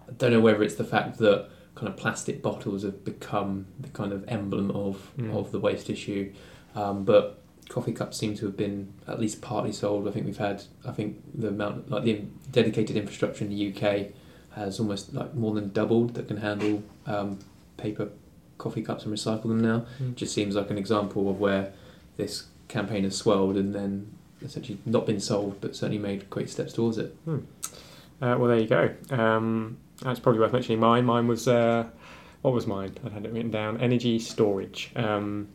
I 0.10 0.12
don't 0.14 0.32
know 0.32 0.42
whether 0.42 0.64
it's 0.64 0.76
the 0.76 0.84
fact 0.84 1.18
that 1.20 1.50
kind 1.76 1.88
of 1.88 1.96
plastic 1.96 2.42
bottles 2.42 2.84
have 2.84 3.04
become 3.06 3.68
the 3.80 3.90
kind 3.90 4.12
of 4.12 4.26
emblem 4.28 4.70
of 4.72 5.12
Mm. 5.18 5.36
of 5.36 5.52
the 5.52 5.60
waste 5.60 5.90
issue, 5.90 6.32
um, 6.76 7.04
but 7.04 7.40
coffee 7.74 7.92
cups 7.92 8.18
seem 8.18 8.36
to 8.36 8.46
have 8.46 8.56
been 8.56 8.94
at 9.08 9.20
least 9.20 9.42
partly 9.42 9.72
sold. 9.72 10.08
I 10.08 10.12
think 10.12 10.28
we've 10.28 10.38
had, 10.38 10.64
I 10.86 10.92
think 10.92 11.20
the 11.34 11.48
amount, 11.48 11.90
like 11.90 12.04
the 12.04 12.22
dedicated 12.52 12.96
infrastructure 12.96 13.44
in 13.44 13.50
the 13.50 13.74
UK 13.74 14.12
has 14.56 14.80
almost 14.80 15.12
like 15.12 15.34
more 15.34 15.56
than 15.56 15.72
doubled 15.72 16.14
that 16.14 16.28
can 16.28 16.38
handle 16.38 16.84
um, 17.08 17.40
paper 17.78 18.10
coffee 18.60 18.84
cups 18.84 19.06
and 19.06 19.14
recycle 19.14 19.46
them 19.46 19.60
now. 19.60 19.88
Mm. 20.00 20.14
Just 20.14 20.36
seems 20.36 20.56
like 20.56 20.70
an 20.70 20.78
example 20.78 21.28
of 21.32 21.40
where 21.40 21.74
this 22.16 22.46
campaign 22.68 23.06
has 23.06 23.18
swelled 23.18 23.58
and 23.58 23.74
then 23.74 24.14
essentially 24.44 24.78
not 24.86 25.08
been 25.08 25.20
solved, 25.20 25.60
but 25.60 25.76
certainly 25.76 25.98
made 25.98 26.30
great 26.30 26.52
steps 26.52 26.74
towards 26.74 27.00
it. 27.00 27.16
Uh, 28.22 28.38
well, 28.38 28.50
there 28.50 28.60
you 28.60 28.68
go. 28.68 28.94
Um, 29.10 29.78
that's 30.04 30.20
probably 30.20 30.42
worth 30.42 30.54
mentioning. 30.54 30.80
Mine, 30.80 31.06
mine 31.06 31.28
was 31.28 31.48
uh, 31.48 31.86
what 32.44 32.54
was 32.54 32.68
mine? 32.68 32.96
I 33.04 33.10
had 33.10 33.26
it 33.26 33.34
written 33.34 33.50
down. 33.50 33.82
Energy 33.82 34.20
storage. 34.20 34.92
Um, 34.96 35.48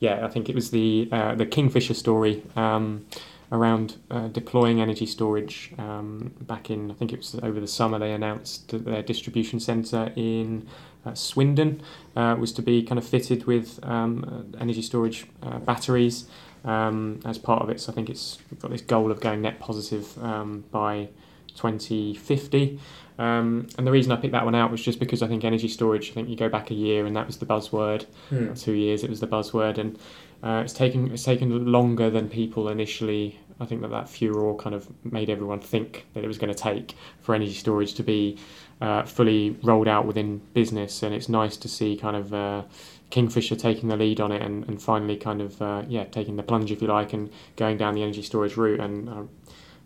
yeah, 0.00 0.24
I 0.24 0.28
think 0.28 0.48
it 0.48 0.54
was 0.54 0.70
the 0.70 1.08
uh, 1.12 1.34
the 1.34 1.46
Kingfisher 1.46 1.94
story 1.94 2.42
um, 2.56 3.06
around 3.52 3.96
uh, 4.10 4.28
deploying 4.28 4.80
energy 4.80 5.06
storage. 5.06 5.72
Um, 5.78 6.32
back 6.40 6.70
in, 6.70 6.90
I 6.90 6.94
think 6.94 7.12
it 7.12 7.18
was 7.18 7.34
over 7.42 7.60
the 7.60 7.66
summer, 7.66 7.98
they 7.98 8.12
announced 8.12 8.68
that 8.68 8.84
their 8.84 9.02
distribution 9.02 9.60
centre 9.60 10.12
in 10.16 10.66
uh, 11.04 11.14
Swindon 11.14 11.82
uh, 12.16 12.36
was 12.38 12.52
to 12.54 12.62
be 12.62 12.82
kind 12.82 12.98
of 12.98 13.06
fitted 13.06 13.44
with 13.44 13.78
um, 13.84 14.24
uh, 14.54 14.58
energy 14.60 14.82
storage 14.82 15.26
uh, 15.42 15.58
batteries. 15.58 16.26
Um, 16.62 17.20
as 17.24 17.38
part 17.38 17.62
of 17.62 17.70
it, 17.70 17.80
so 17.80 17.90
I 17.90 17.94
think 17.94 18.10
it's 18.10 18.36
got 18.58 18.70
this 18.70 18.82
goal 18.82 19.10
of 19.10 19.18
going 19.22 19.40
net 19.40 19.60
positive 19.60 20.22
um, 20.22 20.64
by 20.70 21.08
2050. 21.50 22.78
Um, 23.18 23.66
and 23.76 23.86
the 23.86 23.90
reason 23.92 24.12
I 24.12 24.16
picked 24.16 24.32
that 24.32 24.46
one 24.46 24.54
out 24.54 24.70
was 24.70 24.80
just 24.82 24.98
because 24.98 25.22
I 25.22 25.26
think 25.28 25.44
energy 25.44 25.68
storage, 25.68 26.10
I 26.10 26.14
think 26.14 26.28
you 26.30 26.36
go 26.36 26.48
back 26.48 26.70
a 26.70 26.74
year 26.74 27.04
and 27.04 27.14
that 27.16 27.26
was 27.26 27.36
the 27.36 27.44
buzzword, 27.46 28.06
or 28.52 28.54
two 28.54 28.72
years 28.72 29.04
it 29.04 29.10
was 29.10 29.20
the 29.20 29.26
buzzword, 29.26 29.76
and 29.76 29.98
uh, 30.42 30.62
it's 30.64 30.72
taken 30.72 31.12
it's 31.12 31.24
taken 31.24 31.70
longer 31.70 32.08
than 32.08 32.28
people 32.30 32.68
initially. 32.70 33.38
I 33.62 33.66
think 33.66 33.82
that 33.82 33.90
that 33.90 34.08
furor 34.08 34.54
kind 34.54 34.74
of 34.74 34.88
made 35.04 35.28
everyone 35.28 35.60
think 35.60 36.06
that 36.14 36.24
it 36.24 36.26
was 36.26 36.38
going 36.38 36.48
to 36.52 36.58
take 36.58 36.94
for 37.20 37.34
energy 37.34 37.52
storage 37.52 37.92
to 37.94 38.02
be 38.02 38.38
uh, 38.80 39.02
fully 39.02 39.50
rolled 39.62 39.86
out 39.86 40.06
within 40.06 40.40
business, 40.54 41.02
and 41.02 41.14
it's 41.14 41.28
nice 41.28 41.58
to 41.58 41.68
see 41.68 41.98
kind 41.98 42.16
of 42.16 42.32
uh, 42.32 42.62
Kingfisher 43.10 43.54
taking 43.56 43.90
the 43.90 43.96
lead 43.98 44.18
on 44.18 44.32
it 44.32 44.40
and, 44.40 44.66
and 44.66 44.80
finally 44.80 45.16
kind 45.18 45.42
of 45.42 45.60
uh, 45.60 45.82
yeah 45.88 46.04
taking 46.04 46.36
the 46.36 46.42
plunge 46.42 46.72
if 46.72 46.80
you 46.80 46.88
like 46.88 47.12
and 47.12 47.30
going 47.56 47.76
down 47.76 47.94
the 47.94 48.02
energy 48.02 48.22
storage 48.22 48.56
route 48.56 48.80
and. 48.80 49.28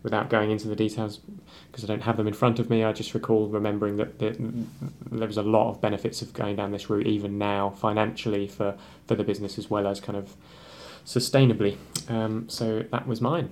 Without 0.05 0.29
going 0.29 0.51
into 0.51 0.67
the 0.67 0.75
details, 0.75 1.17
because 1.71 1.83
I 1.83 1.87
don't 1.87 2.03
have 2.03 2.15
them 2.15 2.27
in 2.27 2.33
front 2.33 2.59
of 2.59 2.69
me, 2.69 2.83
I 2.83 2.93
just 2.93 3.15
recall 3.15 3.47
remembering 3.47 3.97
that, 3.97 4.19
that 4.19 4.35
there 5.11 5.27
was 5.27 5.37
a 5.37 5.41
lot 5.41 5.71
of 5.71 5.81
benefits 5.81 6.21
of 6.21 6.31
going 6.31 6.55
down 6.57 6.69
this 6.71 6.91
route, 6.91 7.07
even 7.07 7.39
now 7.39 7.71
financially 7.71 8.47
for, 8.47 8.77
for 9.07 9.15
the 9.15 9.23
business 9.23 9.57
as 9.57 9.67
well 9.67 9.87
as 9.87 9.99
kind 9.99 10.15
of 10.15 10.35
sustainably. 11.07 11.77
Um, 12.07 12.47
so 12.47 12.83
that 12.91 13.07
was 13.07 13.19
mine. 13.19 13.49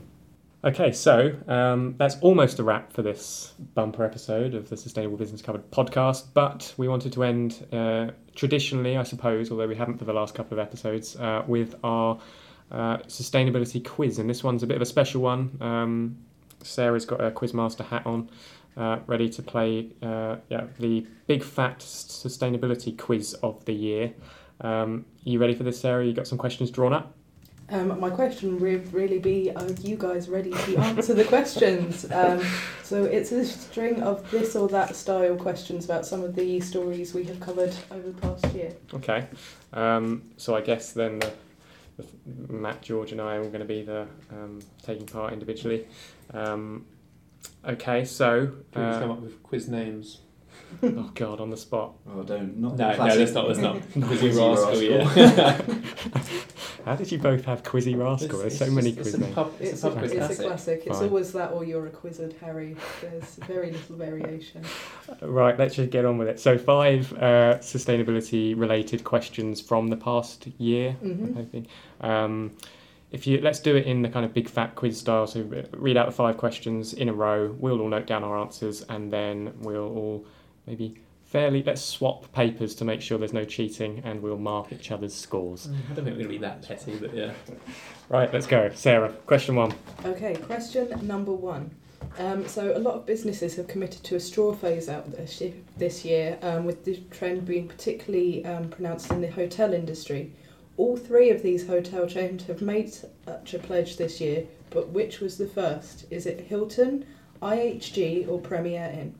Okay, 0.63 0.91
so 0.91 1.35
um, 1.47 1.95
that's 1.97 2.17
almost 2.21 2.59
a 2.59 2.63
wrap 2.63 2.93
for 2.93 3.01
this 3.01 3.53
bumper 3.73 4.03
episode 4.03 4.53
of 4.53 4.69
the 4.69 4.77
Sustainable 4.77 5.17
Business 5.17 5.41
Covered 5.41 5.71
podcast. 5.71 6.25
But 6.35 6.71
we 6.77 6.87
wanted 6.87 7.13
to 7.13 7.23
end 7.23 7.65
uh, 7.73 8.11
traditionally, 8.35 8.95
I 8.95 9.03
suppose, 9.03 9.49
although 9.49 9.67
we 9.67 9.75
haven't 9.75 9.97
for 9.97 10.05
the 10.05 10.13
last 10.13 10.35
couple 10.35 10.59
of 10.59 10.65
episodes, 10.65 11.15
uh, 11.15 11.43
with 11.47 11.73
our 11.83 12.19
uh, 12.71 12.97
sustainability 13.07 13.83
quiz. 13.83 14.19
And 14.19 14.29
this 14.29 14.43
one's 14.43 14.61
a 14.61 14.67
bit 14.67 14.75
of 14.75 14.83
a 14.83 14.85
special 14.85 15.21
one. 15.21 15.57
Um, 15.59 16.17
Sarah's 16.63 17.05
got 17.05 17.21
a 17.21 17.31
quizmaster 17.31 17.85
hat 17.85 18.05
on, 18.05 18.29
uh, 18.75 18.99
ready 19.05 19.29
to 19.29 19.41
play 19.41 19.89
uh, 20.01 20.37
yeah, 20.49 20.65
the 20.79 21.05
big 21.27 21.43
fat 21.43 21.79
sustainability 21.79 22.97
quiz 22.97 23.35
of 23.35 23.63
the 23.65 23.73
year. 23.73 24.13
Um, 24.61 25.05
you 25.23 25.39
ready 25.39 25.53
for 25.53 25.63
this, 25.63 25.79
Sarah? 25.79 26.05
You 26.05 26.13
got 26.13 26.27
some 26.27 26.37
questions 26.37 26.71
drawn 26.71 26.93
up? 26.93 27.13
Um, 27.69 27.99
my 27.99 28.09
question 28.09 28.59
would 28.59 28.93
really 28.93 29.19
be: 29.19 29.51
Are 29.55 29.71
you 29.81 29.95
guys 29.95 30.29
ready 30.29 30.51
to 30.51 30.77
answer 30.77 31.13
the 31.13 31.23
questions? 31.23 32.05
Um, 32.11 32.45
so 32.83 33.05
it's 33.05 33.31
a 33.31 33.45
string 33.45 34.03
of 34.03 34.29
this 34.29 34.55
or 34.55 34.67
that 34.69 34.95
style 34.95 35.35
questions 35.35 35.85
about 35.85 36.05
some 36.05 36.23
of 36.23 36.35
the 36.35 36.59
stories 36.59 37.13
we 37.13 37.23
have 37.23 37.39
covered 37.39 37.73
over 37.91 38.11
the 38.11 38.21
past 38.21 38.45
year. 38.53 38.73
Okay. 38.93 39.27
Um, 39.71 40.23
so 40.37 40.55
I 40.55 40.61
guess 40.61 40.91
then 40.91 41.19
the, 41.19 42.05
the, 42.47 42.53
Matt, 42.53 42.81
George, 42.81 43.11
and 43.11 43.21
I 43.21 43.37
are 43.37 43.43
all 43.43 43.47
going 43.47 43.61
to 43.61 43.65
be 43.65 43.81
the 43.81 44.07
um, 44.31 44.59
taking 44.83 45.05
part 45.05 45.33
individually. 45.33 45.87
Um, 46.33 46.85
okay. 47.67 48.05
So. 48.05 48.47
Please 48.71 48.95
come 48.97 49.09
Uh, 49.11 49.13
up 49.13 49.19
with 49.21 49.41
quiz 49.43 49.67
names. 49.67 50.19
oh 50.81 51.11
God, 51.13 51.39
on 51.39 51.49
the 51.51 51.57
spot. 51.57 51.93
Oh, 52.09 52.23
don't. 52.23 52.57
Not 52.57 52.77
No, 52.77 52.91
the 52.95 53.07
no, 53.07 53.15
that's 53.17 53.31
not. 53.33 53.47
That's 53.47 53.59
not. 53.59 53.75
Quizzy 53.81 54.31
Quizzy 54.31 54.55
rascal. 54.55 54.97
Rascal. 55.05 56.11
Yeah. 56.11 56.21
How 56.85 56.95
did 56.97 57.11
you 57.13 57.17
both 57.17 57.45
have 57.45 57.63
Quizzy 57.63 57.95
Rascal? 57.97 58.39
There's 58.39 58.57
so 58.57 58.69
many 58.69 58.91
quiz 58.91 59.07
it's 59.07 59.15
a 59.15 59.19
names. 59.21 59.35
pub, 59.35 59.53
it's, 59.59 59.71
It's, 59.73 59.83
a 59.83 59.87
a, 59.87 59.89
pub 59.91 59.99
quiz 59.99 60.11
it's 60.11 60.21
a 60.21 60.25
classic. 60.25 60.45
classic. 60.47 60.83
It's 60.87 60.97
Fine. 60.99 61.07
always 61.07 61.31
that 61.33 61.51
or 61.51 61.63
you're 61.63 61.85
a 61.87 61.89
quizzard, 61.89 62.35
Harry. 62.41 62.75
There's 63.01 63.35
very 63.47 63.71
little 63.71 63.95
variation. 63.95 64.63
Right, 65.21 65.57
let's 65.57 65.75
just 65.75 65.91
get 65.91 66.03
on 66.03 66.17
with 66.17 66.27
it. 66.27 66.39
So, 66.41 66.57
five 66.57 67.13
uh, 67.13 67.59
sustainability 67.59 68.59
related 68.59 69.03
questions 69.05 69.61
from 69.61 69.87
the 69.87 69.95
past 69.97 70.47
year. 70.57 70.97
Mhm. 71.01 71.27
I'm 71.27 71.35
hoping. 71.35 71.67
Um, 72.01 72.51
if 73.13 73.27
you 73.27 73.39
let's 73.39 73.59
do 73.59 73.75
it 73.75 73.85
in 73.85 74.01
the 74.01 74.09
kind 74.09 74.25
of 74.25 74.33
big 74.33 74.49
fat 74.49 74.75
quiz 74.75 74.99
style. 74.99 75.27
So 75.27 75.41
read 75.71 75.95
out 75.95 76.07
the 76.07 76.11
five 76.11 76.35
questions 76.35 76.93
in 76.93 77.07
a 77.07 77.13
row. 77.13 77.55
We'll 77.57 77.79
all 77.79 77.87
note 77.87 78.07
down 78.07 78.23
our 78.23 78.37
answers, 78.37 78.81
and 78.89 79.13
then 79.13 79.53
we'll 79.59 79.87
all 79.95 80.25
maybe 80.65 80.97
fairly 81.23 81.63
let's 81.63 81.81
swap 81.81 82.31
papers 82.33 82.75
to 82.75 82.85
make 82.85 83.01
sure 83.01 83.17
there's 83.17 83.31
no 83.31 83.45
cheating, 83.45 84.01
and 84.03 84.21
we'll 84.21 84.37
mark 84.37 84.73
each 84.73 84.91
other's 84.91 85.13
scores. 85.13 85.67
I 85.67 85.93
don't 85.93 86.05
think 86.05 86.17
we're 86.17 86.23
going 86.23 86.23
to 86.23 86.29
be 86.29 86.37
that 86.39 86.67
petty, 86.67 86.95
but 86.95 87.13
yeah. 87.13 87.31
Right, 88.09 88.31
let's 88.33 88.45
go. 88.45 88.69
Sarah, 88.75 89.09
question 89.25 89.55
one. 89.55 89.73
Okay, 90.05 90.35
question 90.35 91.07
number 91.07 91.31
one. 91.31 91.71
Um, 92.19 92.47
so 92.47 92.75
a 92.75 92.79
lot 92.79 92.95
of 92.95 93.05
businesses 93.05 93.55
have 93.55 93.67
committed 93.67 94.03
to 94.03 94.15
a 94.15 94.19
straw 94.19 94.53
phase 94.53 94.89
out 94.89 95.09
this 95.11 95.39
year, 95.41 95.53
this 95.77 96.05
year 96.05 96.37
um, 96.41 96.65
with 96.65 96.83
the 96.83 96.97
trend 97.09 97.45
being 97.45 97.67
particularly 97.67 98.45
um, 98.45 98.69
pronounced 98.69 99.09
in 99.09 99.21
the 99.21 99.31
hotel 99.31 99.73
industry. 99.73 100.31
All 100.77 100.97
three 100.97 101.29
of 101.29 101.43
these 101.43 101.67
hotel 101.67 102.07
chains 102.07 102.45
have 102.45 102.61
made 102.61 102.91
such 102.91 103.53
a 103.53 103.59
pledge 103.59 103.97
this 103.97 104.19
year, 104.19 104.45
but 104.71 104.89
which 104.89 105.19
was 105.19 105.37
the 105.37 105.47
first? 105.47 106.05
Is 106.09 106.25
it 106.25 106.41
Hilton, 106.41 107.05
IHG, 107.41 108.27
or 108.27 108.39
Premier 108.39 108.85
Inn? 108.91 109.15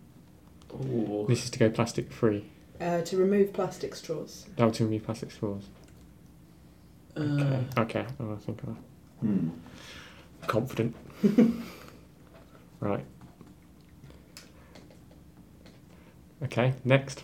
Ooh. 0.74 1.26
This 1.28 1.44
is 1.44 1.50
to 1.52 1.60
go 1.60 1.70
plastic 1.70 2.12
free. 2.12 2.46
Uh, 2.82 3.02
to 3.02 3.18
remove 3.18 3.54
plastic 3.54 3.94
straws. 3.96 4.48
Oh, 4.58 4.72
to 4.72 4.84
remove 4.86 5.04
plastic 5.06 5.30
straws. 5.32 5.64
Uh, 7.16 7.60
Okay. 7.78 8.06
Oh, 8.20 8.34
I 8.34 8.38
think 8.38 8.60
I'm 8.66 8.78
Hmm. 9.22 9.50
confident. 10.48 10.96
right. 12.80 13.06
Okay, 16.44 16.74
next. 16.84 17.24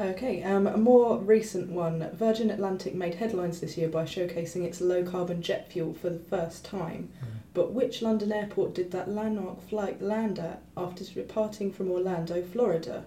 Okay, 0.00 0.42
um, 0.42 0.66
a 0.66 0.78
more 0.78 1.18
recent 1.18 1.68
one. 1.70 2.08
Virgin 2.14 2.50
Atlantic 2.50 2.94
made 2.94 3.16
headlines 3.16 3.60
this 3.60 3.76
year 3.76 3.88
by 3.88 4.04
showcasing 4.04 4.64
its 4.64 4.80
low 4.80 5.04
carbon 5.04 5.42
jet 5.42 5.70
fuel 5.70 5.92
for 5.92 6.08
the 6.08 6.18
first 6.18 6.64
time. 6.64 7.10
But 7.52 7.72
which 7.72 8.00
London 8.00 8.32
airport 8.32 8.74
did 8.74 8.92
that 8.92 9.10
landmark 9.10 9.60
flight 9.68 10.00
land 10.00 10.38
at 10.38 10.62
after 10.76 11.04
departing 11.04 11.70
from 11.72 11.90
Orlando, 11.90 12.42
Florida? 12.42 13.04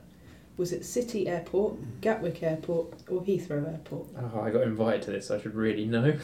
Was 0.55 0.71
it 0.71 0.85
City 0.85 1.27
Airport, 1.27 1.77
Gatwick 2.01 2.43
Airport, 2.43 2.93
or 3.09 3.21
Heathrow 3.23 3.67
Airport? 3.67 4.09
oh, 4.35 4.41
I 4.41 4.51
got 4.51 4.61
invited 4.61 5.01
to 5.03 5.11
this. 5.11 5.27
so 5.29 5.37
I 5.37 5.41
should 5.41 5.55
really 5.55 5.85
know. 5.85 6.15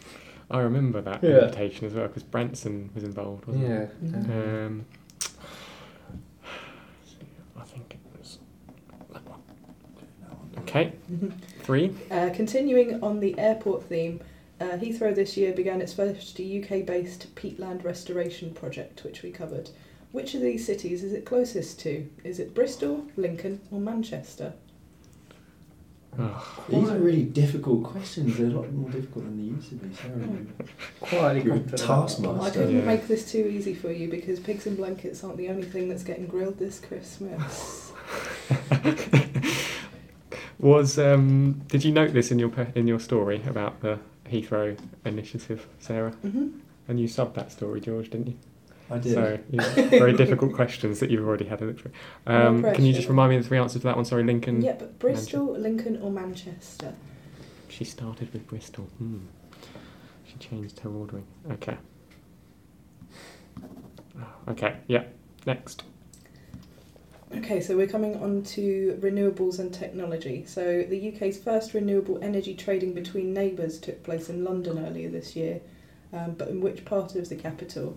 I 0.50 0.58
remember 0.60 1.00
that 1.02 1.22
Yeah. 1.22 1.42
invitation 1.44 1.86
as 1.86 1.94
well 1.94 2.08
because 2.08 2.24
Branson 2.24 2.90
was 2.94 3.04
involved, 3.04 3.46
wasn't 3.46 3.68
Yeah. 3.68 3.82
It? 4.02 4.14
Um, 4.66 4.86
I 6.42 7.62
think 7.62 7.94
it 7.94 8.18
was 8.18 8.38
that 9.12 9.22
one. 9.28 9.40
Okay, 10.68 10.92
three. 11.60 11.94
Uh, 12.10 12.30
continuing 12.34 13.00
on 13.02 13.20
the 13.20 13.38
airport 13.38 13.84
theme, 13.84 14.20
uh, 14.60 14.64
Heathrow 14.76 15.14
this 15.14 15.36
year 15.36 15.52
began 15.52 15.80
its 15.80 15.92
first 15.92 16.40
UK 16.40 16.84
based 16.84 17.32
peatland 17.36 17.84
restoration 17.84 18.52
project, 18.52 19.04
which 19.04 19.22
we 19.22 19.30
covered. 19.30 19.70
Which 20.10 20.34
of 20.34 20.40
these 20.40 20.66
cities 20.66 21.04
is 21.04 21.12
it 21.12 21.24
closest 21.24 21.78
to? 21.80 22.08
Is 22.24 22.40
it 22.40 22.52
Bristol, 22.54 23.06
Lincoln, 23.16 23.60
or 23.70 23.78
Manchester? 23.78 24.54
Oh, 26.18 26.64
These 26.68 26.88
are 26.88 26.98
really 26.98 27.24
difficult 27.24 27.84
questions. 27.84 28.36
They're 28.38 28.46
a 28.46 28.50
lot 28.50 28.72
more 28.72 28.88
difficult 28.90 29.26
than 29.26 29.36
they 29.36 29.54
used 29.54 29.68
to 29.68 29.74
be. 29.76 29.94
Sarah. 29.94 30.38
Quietly 31.00 31.42
You're 31.44 31.54
a 31.56 31.58
confident. 31.58 31.78
taskmaster. 31.88 32.42
I 32.42 32.50
couldn't 32.50 32.76
Yeah. 32.76 32.84
make 32.86 33.06
this 33.06 33.30
too 33.30 33.46
easy 33.46 33.74
for 33.74 33.92
you 33.92 34.08
because 34.08 34.40
pigs 34.40 34.66
in 34.66 34.74
blankets 34.76 35.22
aren't 35.22 35.36
the 35.36 35.48
only 35.50 35.64
thing 35.64 35.88
that's 35.90 36.02
getting 36.02 36.26
grilled 36.26 36.58
this 36.58 36.80
Christmas. 36.80 37.92
was 40.58 40.98
um, 40.98 41.62
did 41.68 41.84
you 41.84 41.92
note 41.92 42.12
this 42.12 42.30
in 42.30 42.38
your 42.38 42.48
pe- 42.48 42.72
in 42.74 42.86
your 42.86 43.00
story 43.00 43.42
about 43.46 43.80
the 43.80 43.98
Heathrow 44.26 44.78
initiative, 45.04 45.66
Sarah? 45.78 46.10
hmm 46.22 46.48
And 46.88 46.98
you 47.00 47.08
subbed 47.08 47.34
that 47.34 47.52
story, 47.52 47.80
George, 47.80 48.10
didn't 48.10 48.28
you? 48.28 48.38
I 48.90 48.98
did. 48.98 49.14
So 49.14 49.38
you 49.50 49.58
know, 49.58 49.68
very 49.90 50.12
difficult 50.12 50.52
questions 50.54 51.00
that 51.00 51.10
you've 51.10 51.26
already 51.26 51.44
had 51.46 51.60
a 51.60 51.64
look 51.64 51.80
through. 51.80 51.90
No 52.26 52.46
Um, 52.48 52.62
can 52.72 52.84
you 52.84 52.92
just 52.92 53.08
remind 53.08 53.30
me 53.30 53.36
of 53.36 53.42
the 53.42 53.48
three 53.48 53.58
answers 53.58 53.82
to 53.82 53.86
that 53.88 53.96
one? 53.96 54.04
Sorry, 54.04 54.22
Lincoln. 54.24 54.62
Yep, 54.62 54.98
Bristol, 55.00 55.58
Lincoln, 55.58 56.00
or 56.00 56.10
Manchester. 56.10 56.94
She 57.68 57.84
started 57.84 58.32
with 58.32 58.46
Bristol. 58.46 58.84
Hmm. 58.98 59.18
She 60.24 60.36
changed 60.38 60.78
her 60.80 60.90
ordering. 60.90 61.26
Okay. 61.50 61.76
Oh, 64.18 64.50
Okay. 64.52 64.76
Yeah. 64.86 65.04
Next. 65.46 65.82
Okay, 67.38 67.60
so 67.60 67.76
we're 67.76 67.86
coming 67.86 68.16
on 68.22 68.42
to 68.42 68.98
renewables 69.02 69.58
and 69.58 69.72
technology. 69.72 70.44
So 70.46 70.82
the 70.82 71.12
UK's 71.12 71.38
first 71.38 71.74
renewable 71.74 72.18
energy 72.22 72.54
trading 72.54 72.94
between 72.94 73.34
neighbours 73.34 73.78
took 73.78 74.02
place 74.02 74.28
in 74.28 74.44
London 74.44 74.84
earlier 74.84 75.10
this 75.10 75.36
year, 75.36 75.60
um, 76.12 76.32
but 76.32 76.48
in 76.48 76.60
which 76.60 76.84
part 76.84 77.14
of 77.14 77.28
the 77.28 77.36
capital? 77.36 77.96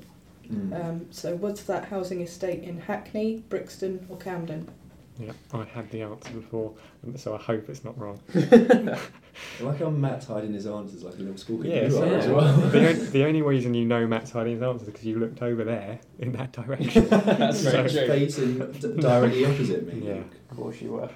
Mm. 0.52 0.84
Um, 0.84 1.06
so 1.12 1.36
was 1.36 1.64
that 1.64 1.86
housing 1.86 2.22
estate 2.22 2.64
in 2.64 2.80
Hackney, 2.82 3.44
Brixton, 3.50 4.06
or 4.10 4.18
Camden? 4.18 4.70
Yeah. 5.20 5.34
I 5.54 5.66
had 5.66 5.92
the 5.92 6.02
answer 6.04 6.32
before, 6.32 6.74
um, 7.06 7.18
so 7.18 7.36
I 7.36 7.38
hope 7.38 7.68
it's 7.68 7.84
not 7.84 7.98
wrong. 8.00 8.20
I 8.34 8.40
like 9.62 9.80
how 9.80 9.90
Matt's 9.90 10.28
hiding 10.28 10.54
his 10.54 10.66
answers 10.66 11.04
like 11.04 11.16
a 11.16 11.18
little 11.18 11.38
school 11.38 11.62
kid. 11.62 11.68
Yes. 11.72 11.92
You 11.92 12.02
are 12.02 12.06
yeah. 12.06 12.14
as 12.14 12.28
well. 12.28 12.54
the, 12.54 12.90
only, 12.90 12.94
the 13.06 13.26
only 13.26 13.42
reason 13.42 13.74
you 13.74 13.86
know 13.86 14.08
Matt's 14.08 14.32
hiding 14.32 14.54
his 14.54 14.62
answers 14.64 14.88
is 14.88 14.94
because 14.94 15.06
you 15.06 15.20
looked 15.20 15.42
over 15.42 15.64
there 15.66 16.00
in 16.20 16.32
that 16.34 16.54
direction. 16.54 17.08
That's 17.10 17.62
So- 17.62 17.72
very 17.72 17.90
true. 17.90 18.08
Facing 18.08 18.72
d- 18.72 19.02
directly 19.02 19.46
opposite 19.46 19.94
me. 19.94 20.08
Yeah. 20.08 20.22
Of 20.52 20.58
course 20.58 20.82
you 20.82 20.94
were. 20.94 21.10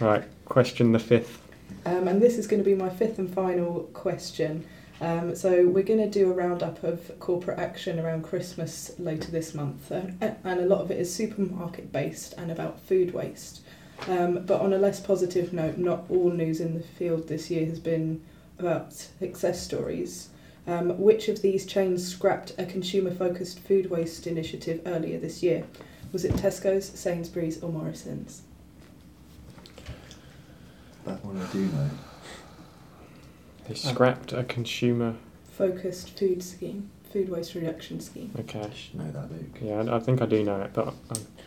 right. 0.00 0.24
Question 0.46 0.92
the 0.92 0.98
fifth. 0.98 1.42
Um, 1.84 2.08
and 2.08 2.22
this 2.22 2.38
is 2.38 2.46
going 2.46 2.62
to 2.62 2.68
be 2.68 2.74
my 2.74 2.88
fifth 2.88 3.18
and 3.18 3.32
final 3.32 3.82
question. 3.92 4.66
Um, 5.00 5.36
so 5.36 5.68
we're 5.68 5.84
going 5.84 6.00
to 6.00 6.10
do 6.10 6.30
a 6.30 6.34
roundup 6.34 6.82
of 6.82 7.18
corporate 7.20 7.58
action 7.58 8.00
around 8.00 8.24
Christmas 8.24 8.90
later 8.98 9.30
this 9.30 9.54
month, 9.54 9.92
uh, 9.92 10.02
and 10.20 10.60
a 10.60 10.66
lot 10.66 10.80
of 10.80 10.90
it 10.90 10.98
is 10.98 11.14
supermarket 11.14 11.92
based 11.92 12.34
and 12.36 12.50
about 12.50 12.80
food 12.80 13.14
waste. 13.14 13.60
Um, 14.08 14.44
but 14.44 14.60
on 14.60 14.72
a 14.72 14.78
less 14.78 15.00
positive 15.00 15.52
note, 15.52 15.78
not 15.78 16.04
all 16.08 16.30
news 16.30 16.60
in 16.60 16.74
the 16.74 16.82
field 16.82 17.28
this 17.28 17.50
year 17.50 17.66
has 17.66 17.78
been 17.78 18.22
about 18.58 18.92
success 18.92 19.62
stories. 19.62 20.30
Um, 20.66 20.98
which 20.98 21.28
of 21.28 21.40
these 21.40 21.64
chains 21.64 22.06
scrapped 22.06 22.52
a 22.58 22.66
consumer 22.66 23.10
focused 23.10 23.60
food 23.60 23.90
waste 23.90 24.26
initiative 24.26 24.82
earlier 24.84 25.18
this 25.18 25.42
year? 25.42 25.64
Was 26.12 26.24
it 26.24 26.32
Tesco's, 26.32 26.86
Sainsbury's, 26.86 27.62
or 27.62 27.70
Morrison's? 27.70 28.42
That 31.04 31.24
one 31.24 31.40
I 31.40 31.52
do 31.52 31.60
know. 31.66 31.90
They 33.68 33.74
scrapped 33.74 34.32
a 34.32 34.44
consumer. 34.44 35.14
Focused 35.50 36.18
food 36.18 36.42
scheme, 36.42 36.90
food 37.12 37.28
waste 37.28 37.54
reduction 37.54 38.00
scheme. 38.00 38.30
Okay. 38.40 38.60
I 38.60 38.72
should 38.74 38.94
know 38.96 39.10
that, 39.10 39.30
Luke. 39.30 39.58
Yeah, 39.60 39.92
I, 39.92 39.96
I 39.96 40.00
think 40.00 40.22
I 40.22 40.26
do 40.26 40.42
know 40.44 40.60
it, 40.62 40.72
but 40.72 40.88
I'm 40.88 40.94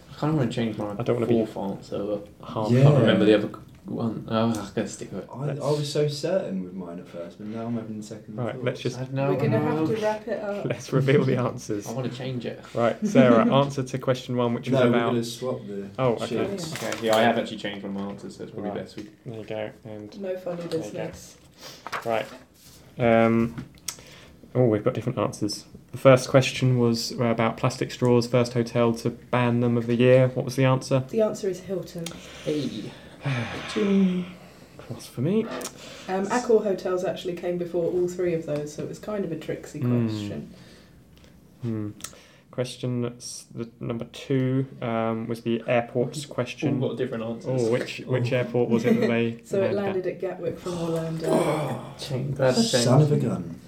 I 0.10 0.14
kind 0.16 0.34
of 0.34 0.40
want 0.40 0.52
to 0.52 0.56
change 0.56 0.78
my 0.78 0.92
I 0.92 1.04
don't 1.04 1.16
wanna 1.16 1.26
be- 1.28 1.46
fourth 1.46 1.58
answer, 1.80 2.04
but 2.04 2.28
half. 2.48 2.70
Yeah. 2.72 2.82
I 2.82 2.84
can't 2.84 2.98
remember 3.00 3.26
the 3.26 3.36
other 3.36 3.50
one. 3.86 4.28
Oh, 4.30 4.50
I'm 4.50 4.54
going 4.54 4.68
to 4.74 4.88
stick 4.88 5.12
with 5.12 5.24
it. 5.24 5.30
I, 5.34 5.50
I 5.66 5.72
was 5.72 5.92
so 5.92 6.08
certain 6.08 6.64
with 6.64 6.74
mine 6.74 7.00
at 7.00 7.08
first, 7.08 7.40
but 7.40 7.48
now 7.48 7.66
I'm 7.66 7.74
having 7.76 8.00
second 8.04 8.36
Right, 8.38 8.54
thoughts. 8.54 8.64
let's 8.64 8.82
just- 8.82 9.00
I 9.00 9.08
know, 9.12 9.32
We're 9.32 9.40
going 9.40 9.52
to 9.52 9.58
I 9.58 9.62
know. 9.74 9.86
have 9.88 9.96
to 9.98 10.02
wrap 10.04 10.28
it 10.28 10.40
up. 10.44 10.66
Let's 10.70 10.94
reveal 10.94 11.24
the 11.26 11.38
answers. 11.38 11.88
I 11.88 11.94
want 11.94 12.12
to 12.12 12.16
change 12.16 12.46
it. 12.46 12.64
Right, 12.76 12.96
Sarah, 13.08 13.52
answer 13.62 13.82
to 13.82 13.98
question 13.98 14.38
one, 14.38 14.54
which 14.54 14.70
was 14.70 14.80
no, 14.80 14.86
we're 14.86 14.96
about. 14.98 15.10
going 15.12 15.24
to 15.24 15.28
swap 15.28 15.62
the 15.66 15.90
Oh, 15.98 16.10
okay. 16.14 16.48
sheets. 16.52 16.74
Okay, 16.74 17.08
yeah, 17.08 17.16
I 17.18 17.22
have 17.22 17.40
actually 17.40 17.58
changed 17.58 17.82
one 17.84 17.96
of 17.96 18.02
my 18.04 18.10
answers, 18.12 18.36
so 18.38 18.44
it's 18.44 18.52
probably 18.52 18.70
Right. 18.70 18.80
best 18.82 18.98
we. 18.98 19.10
There 19.26 19.40
you 19.40 19.46
go. 19.46 19.70
And 19.86 20.22
No 20.22 20.38
funny 20.38 20.68
business. 20.68 21.38
Right. 22.06 22.26
Um, 22.98 23.66
oh, 24.56 24.66
we've 24.66 24.84
got 24.84 24.94
different 24.94 25.18
answers. 25.18 25.66
The 25.92 25.98
first 25.98 26.30
question 26.30 26.78
was 26.80 27.12
about 27.12 27.58
plastic 27.58 27.92
straws. 27.92 28.28
First 28.28 28.54
hotel 28.54 28.94
to 28.96 29.10
ban 29.10 29.60
them 29.60 29.76
of 29.78 29.88
the 29.88 29.96
year. 29.96 30.30
What 30.30 30.46
was 30.46 30.56
the 30.56 30.64
answer? 30.66 31.04
The 31.10 31.22
answer 31.22 31.50
is 31.50 31.60
Hilton. 31.62 32.06
Hey. 32.46 32.92
What's 34.88 35.06
for 35.08 35.22
me? 35.22 35.44
Um, 36.08 36.26
Accor 36.28 36.64
Hotels 36.64 37.04
actually 37.06 37.36
came 37.36 37.58
before 37.58 37.92
all 37.92 38.08
three 38.08 38.34
of 38.34 38.46
those, 38.46 38.74
so 38.74 38.84
it 38.84 38.90
was 38.90 39.00
kind 39.00 39.24
of 39.24 39.32
a 39.32 39.38
tricksy 39.38 39.80
Mm. 39.80 40.08
question. 40.10 40.54
Hmm. 41.62 41.90
Question 42.52 43.06
s- 43.16 43.46
the 43.56 43.70
number 43.80 44.04
two 44.12 44.66
um, 44.82 45.26
was 45.28 45.42
the 45.42 45.64
airports 45.68 46.26
All 46.26 46.34
question. 46.36 46.82
got 46.82 46.98
different 46.98 47.24
answers. 47.24 47.64
Oh, 47.64 47.72
which 47.72 48.00
which 48.06 48.34
airport 48.34 48.70
was 48.70 48.84
it 48.84 49.00
that 49.00 49.08
they? 49.08 49.40
So 49.46 49.62
it 49.62 49.74
landed 49.74 50.06
at? 50.06 50.16
at 50.16 50.22
Gatwick 50.22 50.60
from 50.60 50.78
Orlando. 50.78 51.28
Glad 51.30 51.98
to 51.98 52.62
change. 52.62 52.84
Son 52.84 53.02
of 53.02 53.12
a 53.12 53.18
gun. 53.18 53.60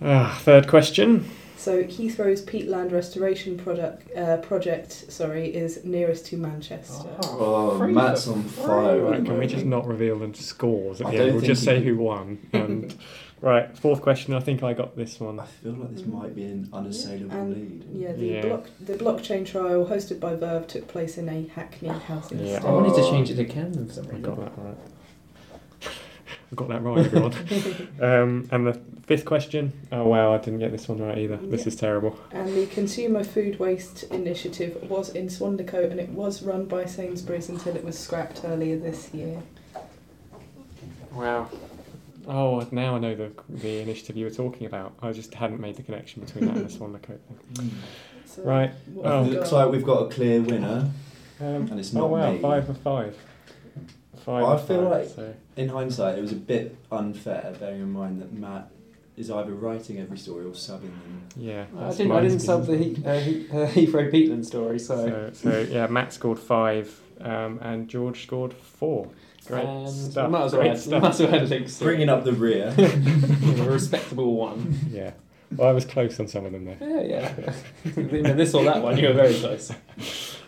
Ah, 0.00 0.38
third 0.42 0.68
question. 0.68 1.28
So 1.56 1.82
Heathrow's 1.82 2.42
peatland 2.42 2.92
restoration 2.92 3.56
product, 3.56 4.14
uh, 4.14 4.36
project, 4.36 4.92
sorry, 5.10 5.46
is 5.46 5.82
nearest 5.84 6.26
to 6.26 6.36
Manchester. 6.36 7.08
Oh, 7.22 7.78
free 7.78 7.90
Matt's 7.90 8.28
on 8.28 8.42
fire. 8.42 9.00
Right, 9.00 9.24
can 9.24 9.38
we 9.38 9.46
just 9.46 9.64
not 9.64 9.86
reveal 9.86 10.18
the 10.18 10.34
scores 10.34 11.00
at 11.00 11.06
I 11.06 11.10
the 11.12 11.16
don't 11.16 11.26
end? 11.28 11.36
We'll 11.36 11.44
just 11.46 11.64
say 11.64 11.76
can. 11.76 11.84
who 11.84 11.96
won. 11.96 12.38
And 12.52 12.94
right, 13.50 13.76
fourth 13.78 14.00
question. 14.00 14.32
I 14.34 14.40
think 14.40 14.62
I 14.62 14.72
got 14.74 14.96
this 14.96 15.20
one. 15.20 15.38
I 15.40 15.46
feel 15.46 15.72
like 15.72 15.94
this 15.94 16.06
might 16.06 16.34
be 16.34 16.44
an 16.44 16.68
unassailable 16.72 17.30
And 17.36 17.54
lead. 17.54 17.84
yeah, 17.92 18.12
the 18.12 18.24
Yeah. 18.26 18.42
block 18.42 18.66
the 18.80 18.94
blockchain 18.94 19.44
trial 19.44 19.86
hosted 19.86 20.18
by 20.20 20.34
Verv 20.34 20.66
took 20.66 20.88
place 20.88 21.18
in 21.18 21.28
a 21.28 21.46
Hackney 21.54 21.88
housing 21.88 22.38
Yeah. 22.38 22.44
estate. 22.56 22.64
I 22.68 22.72
wanted 22.72 22.94
to 22.94 23.02
change 23.10 23.30
it 23.30 23.36
to 23.36 23.44
Camden 23.44 23.86
for 23.86 23.92
some 23.92 24.06
I 24.14 24.18
got 24.18 24.36
that 24.36 24.52
right. 24.56 24.76
I 26.52 26.54
got 26.54 26.68
that 26.68 26.82
right, 26.82 27.04
everyone. 27.06 27.32
um, 28.00 28.48
and 28.50 28.66
the 28.66 28.80
fifth 29.06 29.24
question. 29.24 29.72
Oh 29.92 30.04
wow, 30.06 30.32
I 30.34 30.38
didn't 30.38 30.60
get 30.60 30.70
this 30.72 30.88
one 30.88 30.98
right 31.02 31.18
either. 31.18 31.36
This 31.36 31.66
is 31.66 31.76
terrible. 31.76 32.18
And 32.30 32.48
the 32.56 32.66
Consumer 32.66 33.24
Food 33.24 33.58
Waste 33.58 34.04
Initiative 34.04 34.88
was 34.88 35.10
in 35.10 35.26
Swadlincote 35.26 35.90
and 35.90 36.00
it 36.00 36.10
was 36.10 36.42
run 36.42 36.64
by 36.66 36.86
Sainsbury's 36.86 37.48
until 37.48 37.76
it 37.76 37.84
was 37.84 37.98
scrapped 37.98 38.42
earlier 38.44 38.78
this 38.78 39.12
year. 39.12 39.42
Wow. 41.12 41.48
Oh, 42.26 42.66
now 42.70 42.96
I 42.96 42.98
know 42.98 43.14
the 43.14 43.30
the 43.48 43.78
initiative 43.80 44.16
you 44.16 44.24
were 44.24 44.30
talking 44.30 44.66
about. 44.66 44.94
I 45.02 45.12
just 45.12 45.34
hadn't 45.34 45.60
made 45.60 45.76
the 45.76 45.82
connection 45.82 46.22
between 46.24 46.46
that 46.46 46.56
and 46.56 46.68
the 46.68 46.72
Swadlincote 46.78 47.18
thing. 47.54 47.70
So 48.26 48.42
Right. 48.42 48.72
what 48.92 49.06
Oh. 49.06 49.24
It 49.24 49.28
looks 49.32 49.52
like 49.52 49.70
we've 49.70 49.84
got 49.84 50.02
a 50.06 50.08
clear 50.14 50.40
winner. 50.40 50.90
Um, 51.40 51.68
And 51.70 51.78
it's 51.80 51.94
oh 51.94 52.00
not 52.00 52.10
wow, 52.10 52.32
me. 52.32 52.38
five 52.38 52.66
for 52.66 52.74
five. 52.74 53.16
Five. 54.24 54.44
I 54.44 54.52
of 54.54 54.66
feel 54.66 54.82
five, 54.88 54.90
like- 55.00 55.08
so. 55.08 55.34
In 55.56 55.68
hindsight, 55.68 56.18
it 56.18 56.22
was 56.22 56.32
a 56.32 56.36
bit 56.36 56.76
unfair, 56.90 57.54
bearing 57.60 57.80
in 57.82 57.92
mind 57.92 58.20
that 58.22 58.32
Matt 58.32 58.70
is 59.16 59.30
either 59.30 59.52
writing 59.52 60.00
every 60.00 60.16
story 60.18 60.44
or 60.44 60.50
subbing 60.52 60.80
them. 60.82 61.22
Yeah, 61.36 61.66
I 61.76 61.84
that's 61.84 61.98
didn't. 61.98 62.08
my 62.10 62.18
I 62.18 62.22
didn't 62.22 62.40
sub 62.40 62.66
the 62.66 62.76
he, 62.76 63.04
uh, 63.04 63.20
he, 63.20 63.46
uh, 63.50 63.66
Heathrow 63.68 64.10
Peatland 64.12 64.44
story, 64.46 64.78
so. 64.80 65.06
So, 65.06 65.50
so 65.50 65.60
yeah, 65.70 65.86
Matt 65.86 66.12
scored 66.12 66.38
five, 66.40 66.98
um, 67.20 67.58
and 67.62 67.88
George 67.88 68.22
scored 68.24 68.52
four. 68.54 69.08
Great 69.46 69.64
um, 69.64 69.86
and 69.86 69.90
stuff. 70.12 70.30
Might 70.30 70.44
as 70.44 70.52
well 70.52 70.62
Great 70.62 70.70
add, 70.72 70.78
stuff. 70.78 71.02
might 71.02 71.10
as 71.10 71.20
well 71.20 71.34
add 71.34 71.48
links 71.50 71.78
to 71.78 71.84
Bringing 71.84 72.08
up 72.08 72.24
the 72.24 72.32
rear. 72.32 72.74
a 72.78 73.70
respectable 73.70 74.34
one. 74.36 74.78
Yeah. 74.90 75.12
Well, 75.56 75.68
I 75.68 75.72
was 75.72 75.84
close 75.84 76.18
on 76.18 76.26
some 76.26 76.46
of 76.46 76.52
them 76.52 76.64
there. 76.64 76.78
Yeah, 76.80 77.32
yeah. 77.44 77.54
you 77.96 78.34
this 78.34 78.54
or 78.54 78.64
that 78.64 78.82
one, 78.82 78.96
you 78.98 79.08
were 79.08 79.14
very 79.14 79.34
close. 79.34 79.70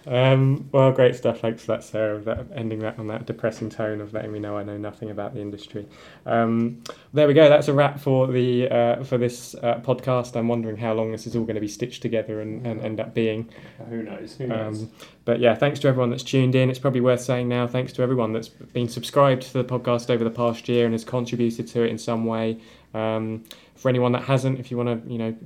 Um, 0.07 0.69
well, 0.71 0.93
great 0.93 1.17
stuff. 1.17 1.41
Thanks 1.41 1.63
for 1.63 1.73
that, 1.73 1.83
Sarah. 1.83 2.21
That, 2.21 2.47
ending 2.55 2.79
that 2.81 2.99
on 2.99 3.09
that 3.09 3.27
depressing 3.27 3.71
tone 3.71 4.01
of 4.01 4.13
letting 4.13 4.33
me 4.33 4.39
know 4.39 4.57
I 4.57 4.63
know 4.63 4.77
nothing 4.77 5.11
about 5.11 5.35
the 5.35 5.41
industry. 5.41 5.87
Um, 6.25 6.83
there 7.13 7.27
we 7.27 7.35
go. 7.35 7.49
That's 7.49 7.67
a 7.69 7.73
wrap 7.73 7.99
for 7.99 8.29
the 8.29 8.69
uh, 8.69 9.05
for 9.05 9.19
this 9.19 9.55
uh, 9.57 9.81
podcast. 9.81 10.37
I'm 10.37 10.47
wondering 10.47 10.77
how 10.77 10.93
long 10.93 11.11
this 11.11 11.27
is 11.27 11.35
all 11.35 11.43
going 11.43 11.57
to 11.57 11.61
be 11.61 11.69
stitched 11.69 12.03
together 12.03 12.41
and, 12.41 12.65
and 12.65 12.81
end 12.83 13.01
up 13.01 13.15
being. 13.15 13.49
Who 13.89 14.03
knows? 14.03 14.37
Who 14.37 14.47
knows? 14.47 14.83
Um, 14.83 14.91
but 15.25 15.41
yeah, 15.41 15.57
thanks 15.57 15.81
to 15.81 15.89
everyone 15.89 16.11
that's 16.11 16.23
tuned 16.23 16.55
in. 16.55 16.71
It's 16.71 16.79
probably 16.79 17.01
worth 17.01 17.21
saying 17.21 17.49
now, 17.49 17.67
thanks 17.67 17.93
to 17.95 18.03
everyone 18.03 18.33
that's 18.33 18.49
been 18.49 18.89
subscribed 18.89 19.43
to 19.43 19.53
the 19.55 19.65
podcast 19.65 20.09
over 20.09 20.23
the 20.23 20.31
past 20.31 20.69
year 20.69 20.85
and 20.85 20.95
has 20.95 21.05
contributed 21.05 21.67
to 21.69 21.83
it 21.83 21.91
in 21.91 21.99
some 21.99 22.27
way. 22.27 22.61
Um, 22.95 23.45
for 23.75 23.89
anyone 23.89 24.13
that 24.13 24.23
hasn't, 24.23 24.61
if 24.61 24.71
you 24.71 24.77
want 24.77 25.05
to, 25.05 25.13
you 25.13 25.19
know, 25.19 25.37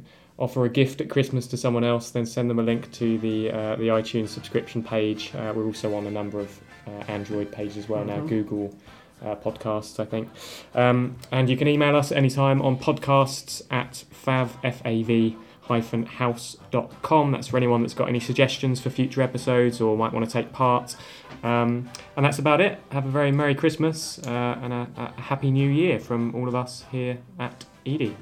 offer 0.41 0.65
a 0.65 0.69
gift 0.69 1.01
at 1.01 1.09
Christmas 1.09 1.47
to 1.49 1.57
someone 1.57 1.85
else, 1.85 2.11
then 2.11 2.27
send 2.27 2.51
them 2.51 2.59
a 2.59 2.63
link 2.63 2.91
to 2.93 3.19
the 3.19 3.51
uh, 3.53 3.77
the 3.77 3.89
iTunes 3.89 4.29
subscription 4.31 4.83
page. 4.83 5.33
Uh, 5.35 5.53
we're 5.55 5.67
also 5.67 5.95
on 5.95 6.07
a 6.07 6.11
number 6.11 6.41
of 6.41 6.59
uh, 6.89 6.91
Android 7.07 7.53
pages 7.53 7.77
as 7.77 7.89
well 7.89 8.05
now, 8.05 8.17
Mhm. 8.21 8.29
Google. 8.29 8.75
Uh, 9.23 9.37
podcasts, 9.37 10.01
I 10.01 10.07
think. 10.07 10.31
Um, 10.75 11.17
and 11.31 11.51
you 11.51 11.57
can 11.59 11.69
email 11.69 11.95
us 11.95 12.11
anytime 12.11 12.63
on 12.63 12.79
podcasts 12.79 13.61
at 13.71 14.05
fav, 14.25 14.49
F-A-V, 14.65 15.37
hyphen 15.61 16.07
house.com. 16.07 17.31
That's 17.31 17.49
for 17.49 17.59
anyone 17.59 17.83
that's 17.83 17.93
got 17.93 18.09
any 18.09 18.19
suggestions 18.19 18.81
for 18.81 18.89
future 18.89 19.21
episodes 19.21 19.79
or 19.79 19.95
might 19.95 20.15
want 20.15 20.25
to 20.25 20.33
take 20.33 20.55
part. 20.55 20.97
Um, 21.43 21.91
and 22.17 22.25
that's 22.25 22.39
about 22.39 22.63
it. 22.63 22.79
Have 22.93 23.05
a 23.05 23.11
very 23.11 23.31
Merry 23.31 23.55
Christmas 23.55 24.19
uh, 24.27 24.31
and 24.63 24.73
a, 24.73 24.89
a 24.97 25.21
Happy 25.21 25.51
New 25.51 25.69
Year 25.69 26.01
from 26.01 26.35
all 26.35 26.49
of 26.49 26.55
us 26.55 26.87
here 26.91 27.19
at 27.39 27.67
Edie. 27.85 28.17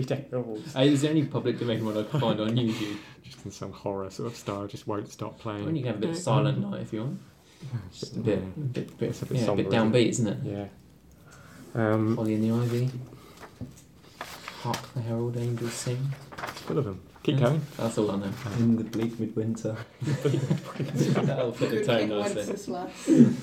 If 0.00 0.10
it 0.10 0.14
has 0.14 0.20
to 0.20 0.22
be 0.22 0.22
Deck 0.22 0.30
the 0.30 0.42
Halls. 0.42 0.76
Uh, 0.76 0.80
is 0.80 1.02
there 1.02 1.10
any 1.10 1.24
public 1.24 1.58
domain 1.58 1.84
one 1.84 1.96
I 1.96 2.02
can 2.04 2.20
find 2.20 2.40
on 2.40 2.50
YouTube? 2.56 2.96
Just 3.22 3.44
in 3.44 3.50
some 3.50 3.72
horror 3.72 4.10
sort 4.10 4.30
of 4.32 4.36
style, 4.36 4.66
just 4.66 4.86
won't 4.86 5.10
stop 5.10 5.38
playing. 5.38 5.66
Or 5.66 5.70
you 5.70 5.78
can 5.82 5.86
have 5.86 5.96
a 5.96 6.00
bit 6.00 6.10
of 6.10 6.16
silent 6.16 6.58
night 6.58 6.80
if 6.82 6.92
you 6.92 7.00
want. 7.00 7.20
Just 7.92 8.16
a 8.16 8.20
bit, 8.20 8.72
bit, 8.72 8.98
bit, 8.98 9.10
It's 9.10 9.20
a 9.20 9.26
bit 9.26 9.36
yeah, 9.42 9.50
a 9.50 9.54
bit 9.56 9.68
downbeat, 9.68 10.08
isn't 10.08 10.26
it? 10.26 10.38
Yeah. 10.44 10.66
Um, 11.74 12.16
Holly 12.16 12.34
and 12.34 12.42
the 12.44 12.50
Ivy. 12.64 12.90
Hark 14.62 14.94
the 14.94 15.02
Herald 15.02 15.36
Angels 15.36 15.72
Sing. 15.74 15.98
it's 16.48 16.60
full 16.60 16.78
of 16.78 16.86
them. 16.86 17.02
Keep 17.22 17.34
Yeah. 17.38 17.44
going. 17.48 17.60
That's 17.76 17.98
all 17.98 18.10
I 18.12 18.16
know. 18.16 18.30
In 18.58 18.76
the 18.76 18.84
bleak 18.84 19.20
midwinter. 19.20 19.76
That'll 20.00 21.52
fit 21.52 21.70
the 21.70 21.84
tone 21.84 21.98
King 21.98 22.08
nicely. 22.08 22.36
Wenceslas. 22.46 23.36